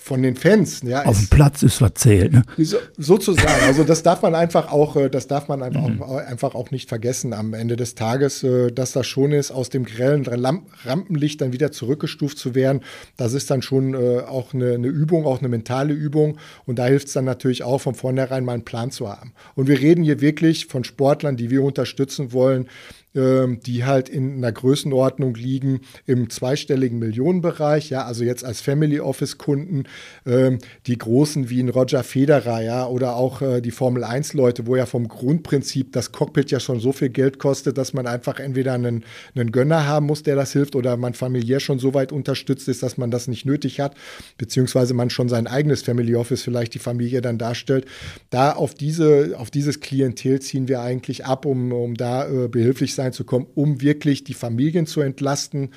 von 0.00 0.22
den 0.22 0.34
Fans. 0.34 0.80
Ja, 0.82 1.04
Auf 1.04 1.18
dem 1.18 1.28
Platz 1.28 1.62
ist 1.62 1.80
was 1.82 1.94
zählt. 1.94 2.32
Ne? 2.32 2.42
So, 2.56 2.78
sozusagen. 2.96 3.62
Also 3.66 3.84
das 3.84 4.02
darf 4.02 4.22
man 4.22 4.34
einfach 4.34 4.72
auch, 4.72 4.96
äh, 4.96 5.10
das 5.10 5.26
darf 5.26 5.48
man 5.48 5.62
einfach, 5.62 5.86
mhm. 5.86 6.02
auch, 6.02 6.16
einfach 6.16 6.54
auch 6.54 6.70
nicht 6.70 6.88
vergessen 6.88 7.32
am 7.32 7.52
Ende 7.52 7.76
des 7.76 7.94
Tages, 7.94 8.42
äh, 8.42 8.72
dass 8.72 8.92
das 8.92 9.06
schon 9.06 9.32
ist, 9.32 9.50
aus 9.50 9.68
dem 9.68 9.84
grellen 9.84 10.26
Rampenlicht 10.26 11.40
dann 11.40 11.52
wieder 11.52 11.70
zurückgestuft 11.70 12.38
zu 12.38 12.54
werden. 12.54 12.80
Das 13.16 13.34
ist 13.34 13.50
dann 13.50 13.62
schon 13.62 13.94
äh, 13.94 14.20
auch 14.20 14.54
eine, 14.54 14.74
eine 14.74 14.88
Übung, 14.88 15.26
auch 15.26 15.40
eine 15.40 15.48
mentale 15.48 15.92
Übung. 15.92 16.38
Und 16.64 16.78
da 16.78 16.86
hilft 16.86 17.08
es 17.08 17.12
dann 17.12 17.26
natürlich 17.26 17.62
auch, 17.62 17.80
von 17.80 17.94
vornherein 17.94 18.44
mal 18.44 18.54
einen 18.54 18.64
Plan 18.64 18.90
zu 18.90 19.08
haben. 19.08 19.32
Und 19.54 19.68
wir 19.68 19.78
reden 19.80 20.02
hier 20.02 20.20
wirklich 20.20 20.66
von 20.66 20.84
Sportlern, 20.84 21.36
die 21.36 21.50
wir 21.50 21.62
unterstützen 21.62 22.32
wollen, 22.32 22.68
die 23.12 23.84
halt 23.84 24.08
in 24.08 24.36
einer 24.36 24.52
Größenordnung 24.52 25.34
liegen 25.34 25.80
im 26.06 26.30
zweistelligen 26.30 27.00
Millionenbereich, 27.00 27.90
ja, 27.90 28.04
also 28.04 28.22
jetzt 28.22 28.44
als 28.44 28.60
Family 28.60 29.00
Office 29.00 29.36
Kunden, 29.36 29.84
ähm, 30.26 30.58
die 30.86 30.96
großen 30.96 31.50
wie 31.50 31.60
ein 31.60 31.70
Roger 31.70 32.04
Federer, 32.04 32.62
ja, 32.62 32.86
oder 32.86 33.16
auch 33.16 33.42
äh, 33.42 33.60
die 33.60 33.72
Formel 33.72 34.04
1 34.04 34.34
Leute, 34.34 34.66
wo 34.68 34.76
ja 34.76 34.86
vom 34.86 35.08
Grundprinzip 35.08 35.92
das 35.92 36.12
Cockpit 36.12 36.52
ja 36.52 36.60
schon 36.60 36.78
so 36.78 36.92
viel 36.92 37.08
Geld 37.08 37.40
kostet, 37.40 37.78
dass 37.78 37.92
man 37.94 38.06
einfach 38.06 38.38
entweder 38.38 38.74
einen, 38.74 39.04
einen 39.34 39.50
Gönner 39.50 39.88
haben 39.88 40.06
muss, 40.06 40.22
der 40.22 40.36
das 40.36 40.52
hilft, 40.52 40.76
oder 40.76 40.96
man 40.96 41.14
familiär 41.14 41.58
schon 41.58 41.80
so 41.80 41.94
weit 41.94 42.12
unterstützt 42.12 42.68
ist, 42.68 42.82
dass 42.84 42.96
man 42.96 43.10
das 43.10 43.26
nicht 43.26 43.44
nötig 43.44 43.80
hat, 43.80 43.96
beziehungsweise 44.38 44.94
man 44.94 45.10
schon 45.10 45.28
sein 45.28 45.48
eigenes 45.48 45.82
Family 45.82 46.14
Office 46.14 46.42
vielleicht 46.42 46.74
die 46.74 46.78
Familie 46.78 47.22
dann 47.22 47.38
darstellt. 47.38 47.86
Da 48.30 48.52
auf 48.52 48.74
diese, 48.74 49.34
auf 49.36 49.50
dieses 49.50 49.80
Klientel 49.80 50.40
ziehen 50.40 50.68
wir 50.68 50.80
eigentlich 50.80 51.24
ab, 51.24 51.44
um, 51.44 51.72
um 51.72 51.94
da 51.94 52.28
äh, 52.28 52.46
behilflich 52.48 52.94
sein 52.94 52.99
zu 53.12 53.24
kommen, 53.24 53.46
um 53.54 53.80
wirklich 53.80 54.24
die 54.24 54.34
Familien 54.34 54.86
zu 54.86 55.00
entlasten. 55.00 55.70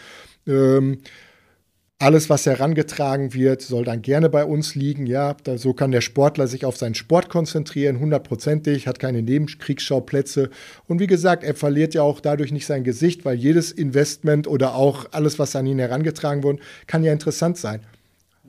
Ähm, 0.45 0.99
alles, 1.99 2.29
was 2.29 2.45
herangetragen 2.45 3.33
wird, 3.33 3.61
soll 3.61 3.85
dann 3.85 4.01
gerne 4.01 4.29
bei 4.29 4.43
uns 4.43 4.75
liegen. 4.75 5.05
Ja, 5.05 5.37
da, 5.43 5.57
so 5.57 5.73
kann 5.73 5.91
der 5.91 6.01
Sportler 6.01 6.47
sich 6.47 6.65
auf 6.65 6.75
seinen 6.75 6.95
Sport 6.95 7.29
konzentrieren, 7.29 7.99
hundertprozentig, 7.99 8.87
hat 8.87 8.99
keine 8.99 9.21
Nebenkriegsschauplätze. 9.21 10.49
Und 10.85 10.99
wie 10.99 11.07
gesagt, 11.07 11.45
er 11.45 11.55
verliert 11.55 11.93
ja 11.93 12.01
auch 12.01 12.19
dadurch 12.19 12.51
nicht 12.51 12.65
sein 12.65 12.83
Gesicht, 12.83 13.23
weil 13.23 13.37
jedes 13.37 13.71
Investment 13.71 14.47
oder 14.47 14.75
auch 14.75 15.05
alles, 15.11 15.39
was 15.39 15.55
an 15.55 15.65
ihn 15.65 15.79
herangetragen 15.79 16.43
wurde, 16.43 16.61
kann 16.87 17.05
ja 17.05 17.13
interessant 17.13 17.57
sein. 17.57 17.79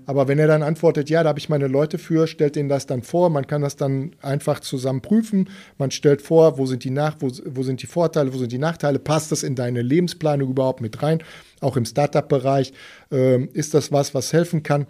Aber 0.06 0.28
wenn 0.28 0.38
er 0.38 0.46
dann 0.46 0.62
antwortet, 0.62 1.10
ja, 1.10 1.22
da 1.22 1.30
habe 1.30 1.38
ich 1.38 1.48
meine 1.48 1.66
Leute 1.66 1.98
für, 1.98 2.26
stellt 2.26 2.56
ihnen 2.56 2.68
das 2.68 2.86
dann 2.86 3.02
vor. 3.02 3.30
Man 3.30 3.46
kann 3.46 3.62
das 3.62 3.76
dann 3.76 4.14
einfach 4.22 4.60
zusammen 4.60 5.00
prüfen. 5.00 5.48
Man 5.78 5.90
stellt 5.90 6.22
vor, 6.22 6.58
wo 6.58 6.66
sind 6.66 6.84
die 6.84 6.90
Nach 6.90 7.16
wo, 7.20 7.30
wo 7.46 7.62
sind 7.62 7.82
die 7.82 7.86
Vorteile, 7.86 8.32
wo 8.32 8.38
sind 8.38 8.52
die 8.52 8.58
Nachteile, 8.58 8.98
passt 8.98 9.32
das 9.32 9.42
in 9.42 9.54
deine 9.54 9.82
Lebensplanung 9.82 10.50
überhaupt 10.50 10.80
mit 10.80 11.02
rein? 11.02 11.22
Auch 11.60 11.76
im 11.76 11.84
Startup-Bereich 11.84 12.72
ähm, 13.10 13.48
ist 13.52 13.74
das 13.74 13.92
was, 13.92 14.14
was 14.14 14.32
helfen 14.32 14.62
kann. 14.62 14.86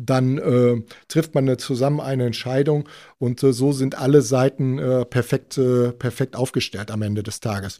dann 0.00 0.38
äh, 0.38 0.82
trifft 1.08 1.34
man 1.34 1.58
zusammen 1.58 2.00
eine 2.00 2.26
Entscheidung 2.26 2.88
und 3.18 3.42
äh, 3.42 3.52
so 3.52 3.72
sind 3.72 3.98
alle 3.98 4.22
Seiten 4.22 4.78
äh, 4.78 5.04
perfekt, 5.04 5.58
äh, 5.58 5.92
perfekt 5.92 6.34
aufgestellt 6.36 6.90
am 6.90 7.02
Ende 7.02 7.22
des 7.22 7.40
Tages. 7.40 7.78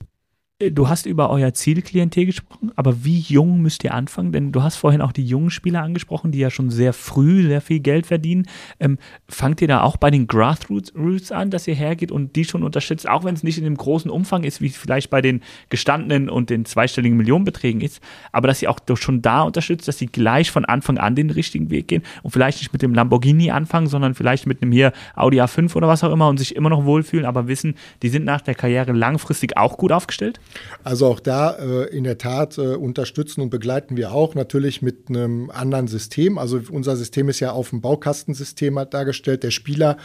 Du 0.71 0.89
hast 0.89 1.07
über 1.07 1.31
euer 1.31 1.55
Zielklientel 1.55 2.27
gesprochen, 2.27 2.71
aber 2.77 3.05
wie 3.05 3.19
jung 3.19 3.63
müsst 3.63 3.83
ihr 3.83 3.95
anfangen? 3.95 4.31
Denn 4.31 4.53
du 4.53 4.63
hast 4.63 4.77
vorhin 4.77 5.01
auch 5.01 5.11
die 5.11 5.25
jungen 5.25 5.51
Spieler 5.51 5.83
angesprochen, 5.83 6.31
die 6.31 6.39
ja 6.39 6.51
schon 6.51 6.71
sehr 6.71 6.93
früh 6.93 7.43
sehr 7.49 7.61
viel 7.61 7.81
Geld 7.81 8.07
verdienen. 8.07 8.47
Ähm, 8.79 8.99
fangt 9.29 9.61
ihr 9.61 9.67
da 9.67 9.83
auch 9.83 9.97
bei 9.97 10.11
den 10.11 10.29
Grassroots 10.29 11.33
an, 11.33 11.51
dass 11.51 11.67
ihr 11.67 11.75
hergeht 11.75 12.13
und 12.13 12.37
die 12.37 12.45
schon 12.45 12.63
unterstützt, 12.63 13.09
auch 13.09 13.25
wenn 13.25 13.35
es 13.35 13.43
nicht 13.43 13.59
in 13.59 13.65
dem 13.65 13.77
großen 13.77 14.09
Umfang 14.09 14.45
ist, 14.45 14.61
wie 14.61 14.69
vielleicht 14.69 15.11
bei 15.11 15.21
den 15.21 15.41
gestandenen 15.69 16.29
und 16.29 16.49
den 16.49 16.65
zweistelligen 16.65 17.17
Millionenbeträgen 17.17 17.81
ist, 17.81 18.01
aber 18.31 18.47
dass 18.47 18.63
ihr 18.63 18.71
auch 18.71 18.79
schon 18.95 19.21
da 19.21 19.43
unterstützt, 19.43 19.89
dass 19.89 19.99
sie 19.99 20.07
gleich 20.07 20.53
von 20.53 20.65
Anfang 20.65 20.99
an 20.99 21.17
den 21.17 21.31
richtigen 21.31 21.71
Weg 21.71 21.89
gehen 21.89 22.03
und 22.23 22.31
vielleicht 22.31 22.59
nicht 22.59 22.73
mit 22.73 22.83
dem 22.83 22.95
Lamborghini 22.95 23.51
anfangen, 23.51 23.89
sondern 23.89 24.15
vielleicht 24.15 24.47
mit 24.47 24.63
einem 24.63 24.71
hier 24.71 24.93
Audi 25.17 25.41
A5 25.41 25.75
oder 25.75 25.89
was 25.89 26.05
auch 26.05 26.13
immer 26.13 26.29
und 26.29 26.39
sich 26.39 26.55
immer 26.55 26.71
noch 26.71 26.85
wohlfühlen, 26.85 27.27
aber 27.27 27.49
wissen, 27.49 27.75
die 28.03 28.11
sind 28.11 28.25
nach 28.25 28.43
der 28.43 28.55
Karriere 28.55 28.93
langfristig 28.93 29.57
auch 29.57 29.77
gut 29.77 29.91
aufgestellt? 29.91 30.39
Also 30.85 31.07
auch 31.07 31.21
da 31.21 31.53
äh, 31.53 31.97
in 31.97 32.05
der 32.05 32.19
Tat 32.19 32.59
äh, 32.59 32.75
unterstützen 32.75 33.41
und 33.41 33.51
begleiten 33.51 33.97
wir 33.97 34.13
auch 34.13 34.35
natürlich 34.35 34.83
mit 34.83 35.09
einem 35.09 35.51
anderen 35.51 35.89
System. 35.89 36.39
Also 36.39 36.61
unser 36.71 36.97
System 36.97 37.29
ist 37.29 37.41
ja 37.41 37.53
auf 37.53 37.71
dem 37.71 37.81
Baukastensystem 37.81 38.81
dargestellt. 38.91 39.43
Der 39.43 39.51
Spieler 39.51 39.97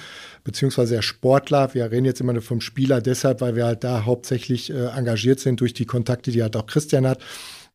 beziehungsweise 0.43 0.95
der 0.95 1.01
Sportler, 1.01 1.73
wir 1.73 1.91
reden 1.91 2.05
jetzt 2.05 2.21
immer 2.21 2.39
vom 2.41 2.61
Spieler 2.61 3.01
deshalb, 3.01 3.41
weil 3.41 3.55
wir 3.55 3.65
halt 3.65 3.83
da 3.83 4.05
hauptsächlich 4.05 4.69
äh, 4.69 4.87
engagiert 4.87 5.39
sind 5.39 5.59
durch 5.61 5.73
die 5.73 5.85
Kontakte, 5.85 6.31
die 6.31 6.41
halt 6.41 6.55
auch 6.55 6.67
Christian 6.67 7.07
hat. 7.07 7.19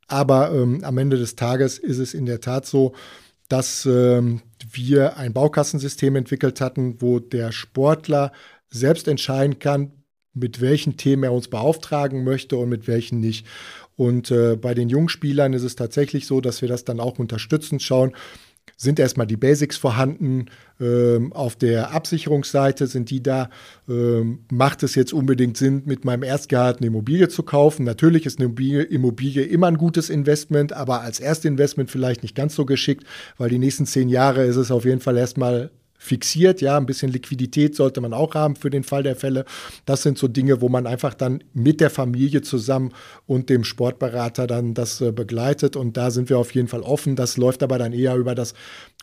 Aber 0.09 0.53
ähm, 0.53 0.85
am 0.85 0.99
Ende 0.99 1.17
des 1.17 1.37
Tages 1.37 1.79
ist 1.79 1.99
es 1.99 2.15
in 2.15 2.27
der 2.27 2.41
Tat 2.41 2.67
so, 2.67 2.93
dass 3.49 3.87
ähm, 3.87 4.41
wir 4.71 5.17
ein 5.17 5.33
Baukastensystem 5.33 6.17
entwickelt 6.17 6.61
hatten, 6.61 7.01
wo 7.01 7.19
der 7.19 7.53
Sportler 7.53 8.33
selbst 8.71 9.09
entscheiden 9.09 9.59
kann, 9.59 9.93
mit 10.35 10.61
welchen 10.61 10.97
Themen 10.97 11.25
er 11.25 11.33
uns 11.33 11.49
beauftragen 11.49 12.25
möchte 12.25 12.57
und 12.57 12.69
mit 12.69 12.87
welchen 12.87 13.21
nicht. 13.21 13.47
Und 13.97 14.31
äh, 14.31 14.57
bei 14.57 14.75
den 14.75 14.89
Jungspielern 14.89 15.53
ist 15.53 15.63
es 15.63 15.77
tatsächlich 15.77 16.27
so, 16.27 16.41
dass 16.41 16.63
wir 16.63 16.69
das 16.69 16.85
dann 16.85 17.01
auch 17.01 17.19
unterstützen, 17.19 17.81
schauen, 17.81 18.13
sind 18.77 18.99
erstmal 18.99 19.27
die 19.27 19.37
Basics 19.37 19.77
vorhanden. 19.77 20.47
Ähm, 20.81 21.33
auf 21.33 21.57
der 21.57 21.93
Absicherungsseite 21.93 22.87
sind 22.87 23.11
die 23.11 23.23
da. 23.23 23.49
Ähm, 23.89 24.41
macht 24.51 24.83
es 24.83 24.95
jetzt 24.95 25.13
unbedingt 25.13 25.57
Sinn, 25.57 25.83
mit 25.85 26.05
meinem 26.05 26.25
Erstgehalt 26.25 26.79
eine 26.79 26.89
Immobilie 26.89 27.29
zu 27.29 27.43
kaufen? 27.43 27.85
Natürlich 27.85 28.27
ist 28.27 28.41
eine 28.41 28.53
Immobilie 28.85 29.43
immer 29.45 29.69
ein 29.69 29.79
gutes 29.79 30.11
Investment, 30.11 30.73
aber 30.73 31.03
als 31.03 31.21
Erstinvestment 31.21 31.91
vielleicht 31.91 32.23
nicht 32.23 32.35
ganz 32.35 32.55
so 32.55 32.65
geschickt, 32.65 33.07
weil 33.39 33.51
die 33.51 33.59
nächsten 33.59 33.87
zehn 33.87 34.09
Jahre 34.09 34.45
ist 34.45 34.57
es 34.57 34.71
auf 34.71 34.85
jeden 34.85 35.01
Fall 35.01 35.17
erstmal 35.17 35.71
fixiert. 36.03 36.61
Ja, 36.61 36.77
ein 36.77 36.87
bisschen 36.87 37.13
Liquidität 37.13 37.77
sollte 37.77 38.01
man 38.01 38.13
auch 38.13 38.35
haben 38.35 38.57
für 38.57 38.71
den 38.71 38.83
Fall 38.83 39.05
der 39.05 39.15
Fälle. 39.15 39.45
Das 39.87 40.03
sind 40.03 40.19
so 40.19 40.27
Dinge, 40.27 40.61
wo 40.61 40.69
man 40.69 40.87
einfach 40.87 41.15
dann 41.15 41.45
mit 41.55 41.81
der 41.81 41.91
Familie 41.91 42.43
zusammen 42.43 42.93
und 43.27 43.49
dem 43.49 43.63
Sportberater 43.63 44.49
dann 44.49 44.75
das 44.75 45.01
äh, 45.01 45.13
begleitet. 45.13 45.77
Und 45.77 45.97
da 45.97 46.11
sind 46.11 46.29
wir 46.29 46.39
auf 46.39 46.55
jeden 46.55 46.67
Fall 46.67 46.83
offen. 46.83 47.15
Das 47.15 47.37
läuft 47.37 47.63
aber 47.63 47.79
dann 47.79 47.93
eher 47.93 48.17
über 48.17 48.35
das 48.35 48.55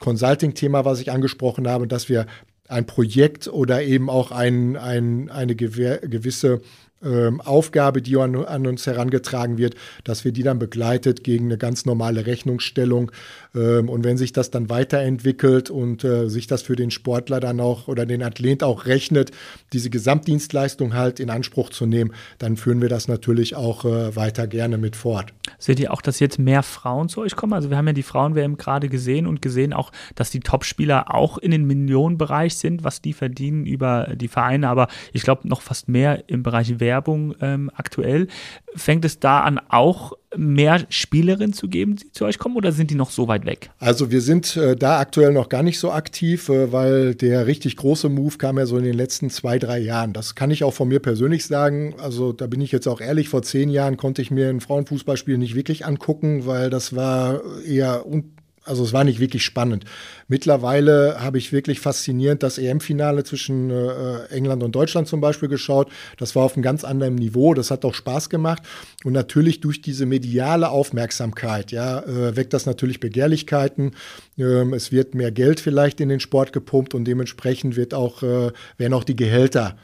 Consulting-Thema, 0.01 0.83
was 0.83 0.99
ich 0.99 1.09
angesprochen 1.11 1.69
habe, 1.69 1.87
dass 1.87 2.09
wir 2.09 2.25
ein 2.67 2.85
Projekt 2.85 3.47
oder 3.47 3.81
eben 3.81 4.09
auch 4.09 4.31
ein, 4.31 4.75
ein, 4.75 5.29
eine 5.29 5.55
gewisse 5.55 6.61
ähm, 7.03 7.39
Aufgabe, 7.41 8.01
die 8.01 8.17
an, 8.17 8.35
an, 8.35 8.67
uns 8.67 8.85
herangetragen 8.85 9.57
wird, 9.57 9.75
dass 10.03 10.25
wir 10.25 10.31
die 10.31 10.43
dann 10.43 10.59
begleitet 10.59 11.23
gegen 11.23 11.45
eine 11.45 11.57
ganz 11.57 11.85
normale 11.85 12.25
Rechnungsstellung. 12.25 13.11
Ähm, 13.55 13.89
und 13.89 14.03
wenn 14.03 14.17
sich 14.17 14.33
das 14.33 14.51
dann 14.51 14.69
weiterentwickelt 14.69 15.69
und 15.69 16.03
äh, 16.03 16.29
sich 16.29 16.47
das 16.47 16.61
für 16.61 16.75
den 16.75 16.91
Sportler 16.91 17.39
dann 17.39 17.59
auch 17.59 17.87
oder 17.87 18.05
den 18.05 18.21
Athlet 18.21 18.63
auch 18.63 18.85
rechnet, 18.85 19.31
diese 19.71 19.89
Gesamtdienstleistung 19.89 20.93
halt 20.93 21.19
in 21.19 21.29
Anspruch 21.29 21.69
zu 21.69 21.85
nehmen, 21.85 22.11
dann 22.37 22.57
führen 22.57 22.81
wir 22.81 22.89
das 22.89 23.07
natürlich 23.07 23.55
auch 23.55 23.85
äh, 23.85 24.15
weiter 24.15 24.47
gerne 24.47 24.77
mit 24.77 24.95
fort. 24.95 25.33
Seht 25.57 25.79
ihr 25.79 25.93
auch, 25.93 26.01
dass 26.01 26.19
jetzt 26.19 26.37
mehr 26.37 26.63
Frauen 26.63 27.09
zu 27.09 27.21
euch 27.21 27.35
kommen? 27.35 27.53
Also 27.53 27.69
wir 27.69 27.77
haben 27.77 27.87
ja 27.87 27.93
die 27.93 28.03
Frauen-WM 28.03 28.57
gerade 28.57 28.89
gesehen 28.89 29.25
und 29.25 29.41
gesehen 29.41 29.73
auch, 29.73 29.91
dass 30.15 30.31
die 30.31 30.41
Topspieler 30.41 31.13
auch 31.13 31.37
in 31.37 31.51
den 31.51 31.65
Millionenbereich 31.65 32.55
sind, 32.55 32.83
was 32.83 33.01
die 33.01 33.13
verdienen 33.13 33.65
über 33.65 34.09
die 34.15 34.27
Vereine, 34.27 34.67
aber 34.67 34.87
ich 35.13 35.23
glaube 35.23 35.47
noch 35.47 35.61
fast 35.61 35.87
mehr 35.87 36.23
im 36.27 36.43
Bereich 36.43 36.79
Werbung 36.79 36.88
Werbung 36.89 37.35
ähm, 37.39 37.69
aktuell. 37.75 38.27
Fängt 38.75 39.05
es 39.05 39.19
da 39.19 39.41
an, 39.41 39.59
auch 39.69 40.13
mehr 40.35 40.85
Spielerinnen 40.89 41.53
zu 41.53 41.67
geben, 41.67 41.95
die 41.95 42.11
zu 42.11 42.25
euch 42.25 42.39
kommen, 42.39 42.55
oder 42.55 42.71
sind 42.71 42.89
die 42.89 42.95
noch 42.95 43.11
so 43.11 43.27
weit 43.27 43.45
weg? 43.45 43.69
Also 43.77 44.09
wir 44.09 44.21
sind 44.21 44.55
äh, 44.57 44.75
da 44.75 44.99
aktuell 44.99 45.31
noch 45.31 45.49
gar 45.49 45.63
nicht 45.63 45.79
so 45.79 45.91
aktiv, 45.91 46.49
äh, 46.49 46.71
weil 46.71 47.15
der 47.15 47.45
richtig 47.45 47.75
große 47.77 48.09
Move 48.09 48.37
kam 48.37 48.57
ja 48.57 48.65
so 48.65 48.77
in 48.77 48.83
den 48.83 48.95
letzten 48.95 49.29
zwei, 49.29 49.59
drei 49.59 49.79
Jahren. 49.79 50.13
Das 50.13 50.33
kann 50.33 50.49
ich 50.49 50.63
auch 50.63 50.73
von 50.73 50.87
mir 50.87 50.99
persönlich 50.99 51.45
sagen. 51.45 51.93
Also 51.99 52.33
da 52.33 52.47
bin 52.47 52.61
ich 52.61 52.71
jetzt 52.71 52.87
auch 52.87 53.01
ehrlich, 53.01 53.29
vor 53.29 53.43
zehn 53.43 53.69
Jahren 53.69 53.97
konnte 53.97 54.21
ich 54.21 54.31
mir 54.31 54.49
ein 54.49 54.61
Frauenfußballspiel 54.61 55.37
nicht 55.37 55.55
wirklich 55.55 55.85
angucken, 55.85 56.45
weil 56.45 56.69
das 56.69 56.95
war 56.95 57.41
eher 57.65 58.05
un 58.07 58.31
also 58.69 58.83
es 58.83 58.93
war 58.93 59.03
nicht 59.03 59.19
wirklich 59.19 59.43
spannend. 59.43 59.85
Mittlerweile 60.27 61.17
habe 61.19 61.37
ich 61.37 61.51
wirklich 61.51 61.79
faszinierend 61.79 62.43
das 62.43 62.57
EM-Finale 62.57 63.23
zwischen 63.23 63.69
äh, 63.69 64.25
England 64.29 64.63
und 64.63 64.73
Deutschland 64.73 65.07
zum 65.07 65.21
Beispiel 65.21 65.49
geschaut. 65.49 65.91
Das 66.17 66.35
war 66.35 66.43
auf 66.43 66.53
einem 66.53 66.63
ganz 66.63 66.83
anderen 66.83 67.15
Niveau. 67.15 67.53
Das 67.53 67.71
hat 67.71 67.83
auch 67.83 67.95
Spaß 67.95 68.29
gemacht. 68.29 68.63
Und 69.03 69.13
natürlich 69.13 69.59
durch 69.59 69.81
diese 69.81 70.05
mediale 70.05 70.69
Aufmerksamkeit, 70.69 71.71
ja, 71.71 71.99
äh, 71.99 72.35
weckt 72.35 72.53
das 72.53 72.65
natürlich 72.65 72.99
Begehrlichkeiten. 72.99 73.95
Ähm, 74.37 74.73
es 74.73 74.91
wird 74.91 75.15
mehr 75.15 75.31
Geld 75.31 75.59
vielleicht 75.59 75.99
in 75.99 76.09
den 76.09 76.19
Sport 76.19 76.53
gepumpt 76.53 76.93
und 76.93 77.05
dementsprechend 77.05 77.75
wird 77.75 77.93
auch, 77.93 78.23
äh, 78.23 78.51
werden 78.77 78.93
auch 78.93 79.03
die 79.03 79.15
Gehälter 79.15 79.77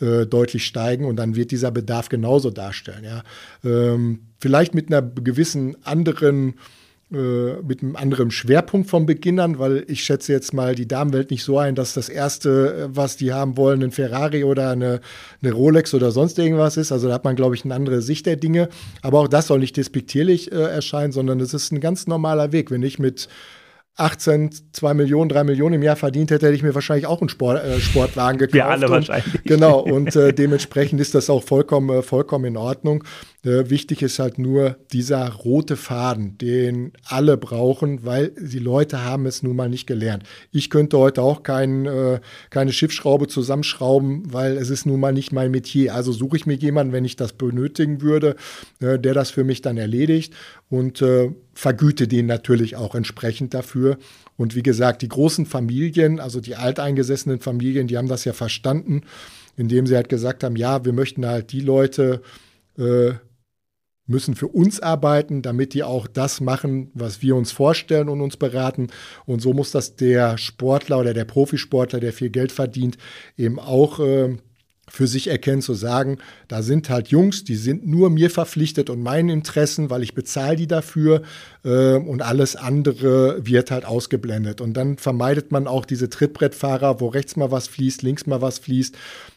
äh, 0.00 0.26
deutlich 0.26 0.66
steigen 0.66 1.04
und 1.04 1.16
dann 1.16 1.36
wird 1.36 1.52
dieser 1.52 1.70
Bedarf 1.70 2.08
genauso 2.08 2.50
darstellen. 2.50 3.04
Ja. 3.04 3.22
Ähm, 3.64 4.26
vielleicht 4.40 4.74
mit 4.74 4.88
einer 4.88 5.02
gewissen 5.02 5.76
anderen 5.84 6.54
mit 7.10 7.82
einem 7.82 7.96
anderen 7.96 8.30
Schwerpunkt 8.30 8.88
vom 8.88 9.06
Beginnern, 9.06 9.58
weil 9.58 9.84
ich 9.88 10.02
schätze 10.02 10.32
jetzt 10.32 10.52
mal 10.52 10.74
die 10.74 10.88
Damenwelt 10.88 11.30
nicht 11.30 11.44
so 11.44 11.58
ein, 11.58 11.74
dass 11.74 11.94
das 11.94 12.08
Erste, 12.08 12.74
äh, 12.74 12.96
was 12.96 13.16
die 13.16 13.32
haben 13.32 13.56
wollen, 13.56 13.82
ein 13.82 13.90
Ferrari 13.90 14.44
oder 14.44 14.70
eine, 14.70 15.00
eine 15.42 15.52
Rolex 15.52 15.94
oder 15.94 16.10
sonst 16.10 16.38
irgendwas 16.38 16.76
ist. 16.76 16.92
Also 16.92 17.08
da 17.08 17.14
hat 17.14 17.24
man, 17.24 17.36
glaube 17.36 17.54
ich, 17.54 17.64
eine 17.64 17.74
andere 17.74 18.02
Sicht 18.02 18.26
der 18.26 18.36
Dinge. 18.36 18.68
Aber 19.02 19.20
auch 19.20 19.28
das 19.28 19.46
soll 19.46 19.58
nicht 19.58 19.76
despektierlich 19.76 20.50
äh, 20.50 20.56
erscheinen, 20.56 21.12
sondern 21.12 21.40
es 21.40 21.54
ist 21.54 21.72
ein 21.72 21.80
ganz 21.80 22.06
normaler 22.06 22.52
Weg. 22.52 22.70
Wenn 22.70 22.82
ich 22.82 22.98
mit 22.98 23.28
18, 23.96 24.50
2 24.72 24.94
Millionen, 24.94 25.28
3 25.28 25.44
Millionen 25.44 25.76
im 25.76 25.82
Jahr 25.82 25.94
verdient 25.94 26.30
hätte, 26.32 26.46
hätte 26.46 26.56
ich 26.56 26.64
mir 26.64 26.74
wahrscheinlich 26.74 27.06
auch 27.06 27.20
einen 27.20 27.28
Sport, 27.28 27.64
äh, 27.64 27.78
Sportwagen 27.78 28.38
gekauft. 28.38 28.54
Wir 28.54 28.66
alle 28.66 28.86
und, 28.86 28.92
wahrscheinlich. 28.92 29.44
Genau, 29.44 29.78
und 29.78 30.16
äh, 30.16 30.32
dementsprechend 30.32 31.00
ist 31.00 31.14
das 31.14 31.30
auch 31.30 31.44
vollkommen, 31.44 31.90
äh, 31.90 32.02
vollkommen 32.02 32.46
in 32.46 32.56
Ordnung. 32.56 33.04
Äh, 33.44 33.68
wichtig 33.68 34.00
ist 34.02 34.18
halt 34.18 34.38
nur 34.38 34.76
dieser 34.92 35.28
rote 35.30 35.76
Faden, 35.76 36.38
den 36.38 36.92
alle 37.04 37.36
brauchen, 37.36 38.04
weil 38.04 38.32
die 38.40 38.58
Leute 38.58 39.04
haben 39.04 39.26
es 39.26 39.42
nun 39.42 39.54
mal 39.54 39.68
nicht 39.68 39.86
gelernt. 39.86 40.24
Ich 40.50 40.70
könnte 40.70 40.98
heute 40.98 41.20
auch 41.22 41.42
kein, 41.42 41.84
äh, 41.84 42.20
keine 42.50 42.72
Schiffsschraube 42.72 43.28
zusammenschrauben, 43.28 44.32
weil 44.32 44.56
es 44.56 44.70
ist 44.70 44.86
nun 44.86 45.00
mal 45.00 45.12
nicht 45.12 45.32
mein 45.32 45.50
Metier. 45.50 45.94
Also 45.94 46.12
suche 46.12 46.36
ich 46.36 46.46
mir 46.46 46.54
jemanden, 46.54 46.92
wenn 46.92 47.04
ich 47.04 47.16
das 47.16 47.34
benötigen 47.34 48.00
würde, 48.00 48.36
äh, 48.80 48.98
der 48.98 49.12
das 49.12 49.30
für 49.30 49.44
mich 49.44 49.60
dann 49.60 49.76
erledigt 49.76 50.32
und 50.70 51.02
äh, 51.02 51.30
vergüte 51.52 52.08
den 52.08 52.26
natürlich 52.26 52.76
auch 52.76 52.94
entsprechend 52.94 53.52
dafür. 53.52 53.98
Und 54.36 54.56
wie 54.56 54.62
gesagt, 54.62 55.02
die 55.02 55.08
großen 55.08 55.44
Familien, 55.44 56.18
also 56.18 56.40
die 56.40 56.56
alteingesessenen 56.56 57.40
Familien, 57.40 57.86
die 57.88 57.98
haben 57.98 58.08
das 58.08 58.24
ja 58.24 58.32
verstanden, 58.32 59.02
indem 59.56 59.86
sie 59.86 59.94
halt 59.94 60.08
gesagt 60.08 60.42
haben, 60.42 60.56
ja, 60.56 60.84
wir 60.84 60.92
möchten 60.92 61.26
halt 61.26 61.52
die 61.52 61.60
Leute 61.60 62.22
äh, 62.78 63.12
müssen 64.06 64.34
für 64.34 64.48
uns 64.48 64.80
arbeiten, 64.80 65.42
damit 65.42 65.74
die 65.74 65.82
auch 65.82 66.06
das 66.06 66.40
machen, 66.40 66.90
was 66.94 67.22
wir 67.22 67.36
uns 67.36 67.52
vorstellen 67.52 68.08
und 68.08 68.20
uns 68.20 68.36
beraten. 68.36 68.88
Und 69.26 69.40
so 69.40 69.52
muss 69.52 69.70
das 69.70 69.96
der 69.96 70.36
Sportler 70.38 70.98
oder 70.98 71.14
der 71.14 71.24
Profisportler, 71.24 72.00
der 72.00 72.12
viel 72.12 72.30
Geld 72.30 72.52
verdient, 72.52 72.98
eben 73.36 73.58
auch 73.58 74.00
äh, 74.00 74.36
für 74.88 75.06
sich 75.06 75.28
erkennen, 75.28 75.62
zu 75.62 75.74
sagen, 75.74 76.18
da 76.48 76.62
sind 76.62 76.90
halt 76.90 77.08
Jungs, 77.08 77.44
die 77.44 77.56
sind 77.56 77.86
nur 77.86 78.10
mir 78.10 78.30
verpflichtet 78.30 78.90
und 78.90 79.02
meinen 79.02 79.30
Interessen, 79.30 79.88
weil 79.88 80.02
ich 80.02 80.14
bezahle 80.14 80.56
die 80.56 80.66
dafür 80.66 81.22
äh, 81.64 81.94
und 81.94 82.22
alles 82.22 82.56
andere 82.56 83.46
wird 83.46 83.70
halt 83.70 83.86
ausgeblendet. 83.86 84.60
Und 84.60 84.74
dann 84.74 84.98
vermeidet 84.98 85.52
man 85.52 85.66
auch 85.66 85.86
diese 85.86 86.10
Trittbrettfahrer, 86.10 87.00
wo 87.00 87.08
rechts 87.08 87.36
mal 87.36 87.50
was 87.50 87.68
fließt, 87.68 88.02
links 88.02 88.26
mal 88.26 88.42
was 88.42 88.58
fließt. 88.58 88.96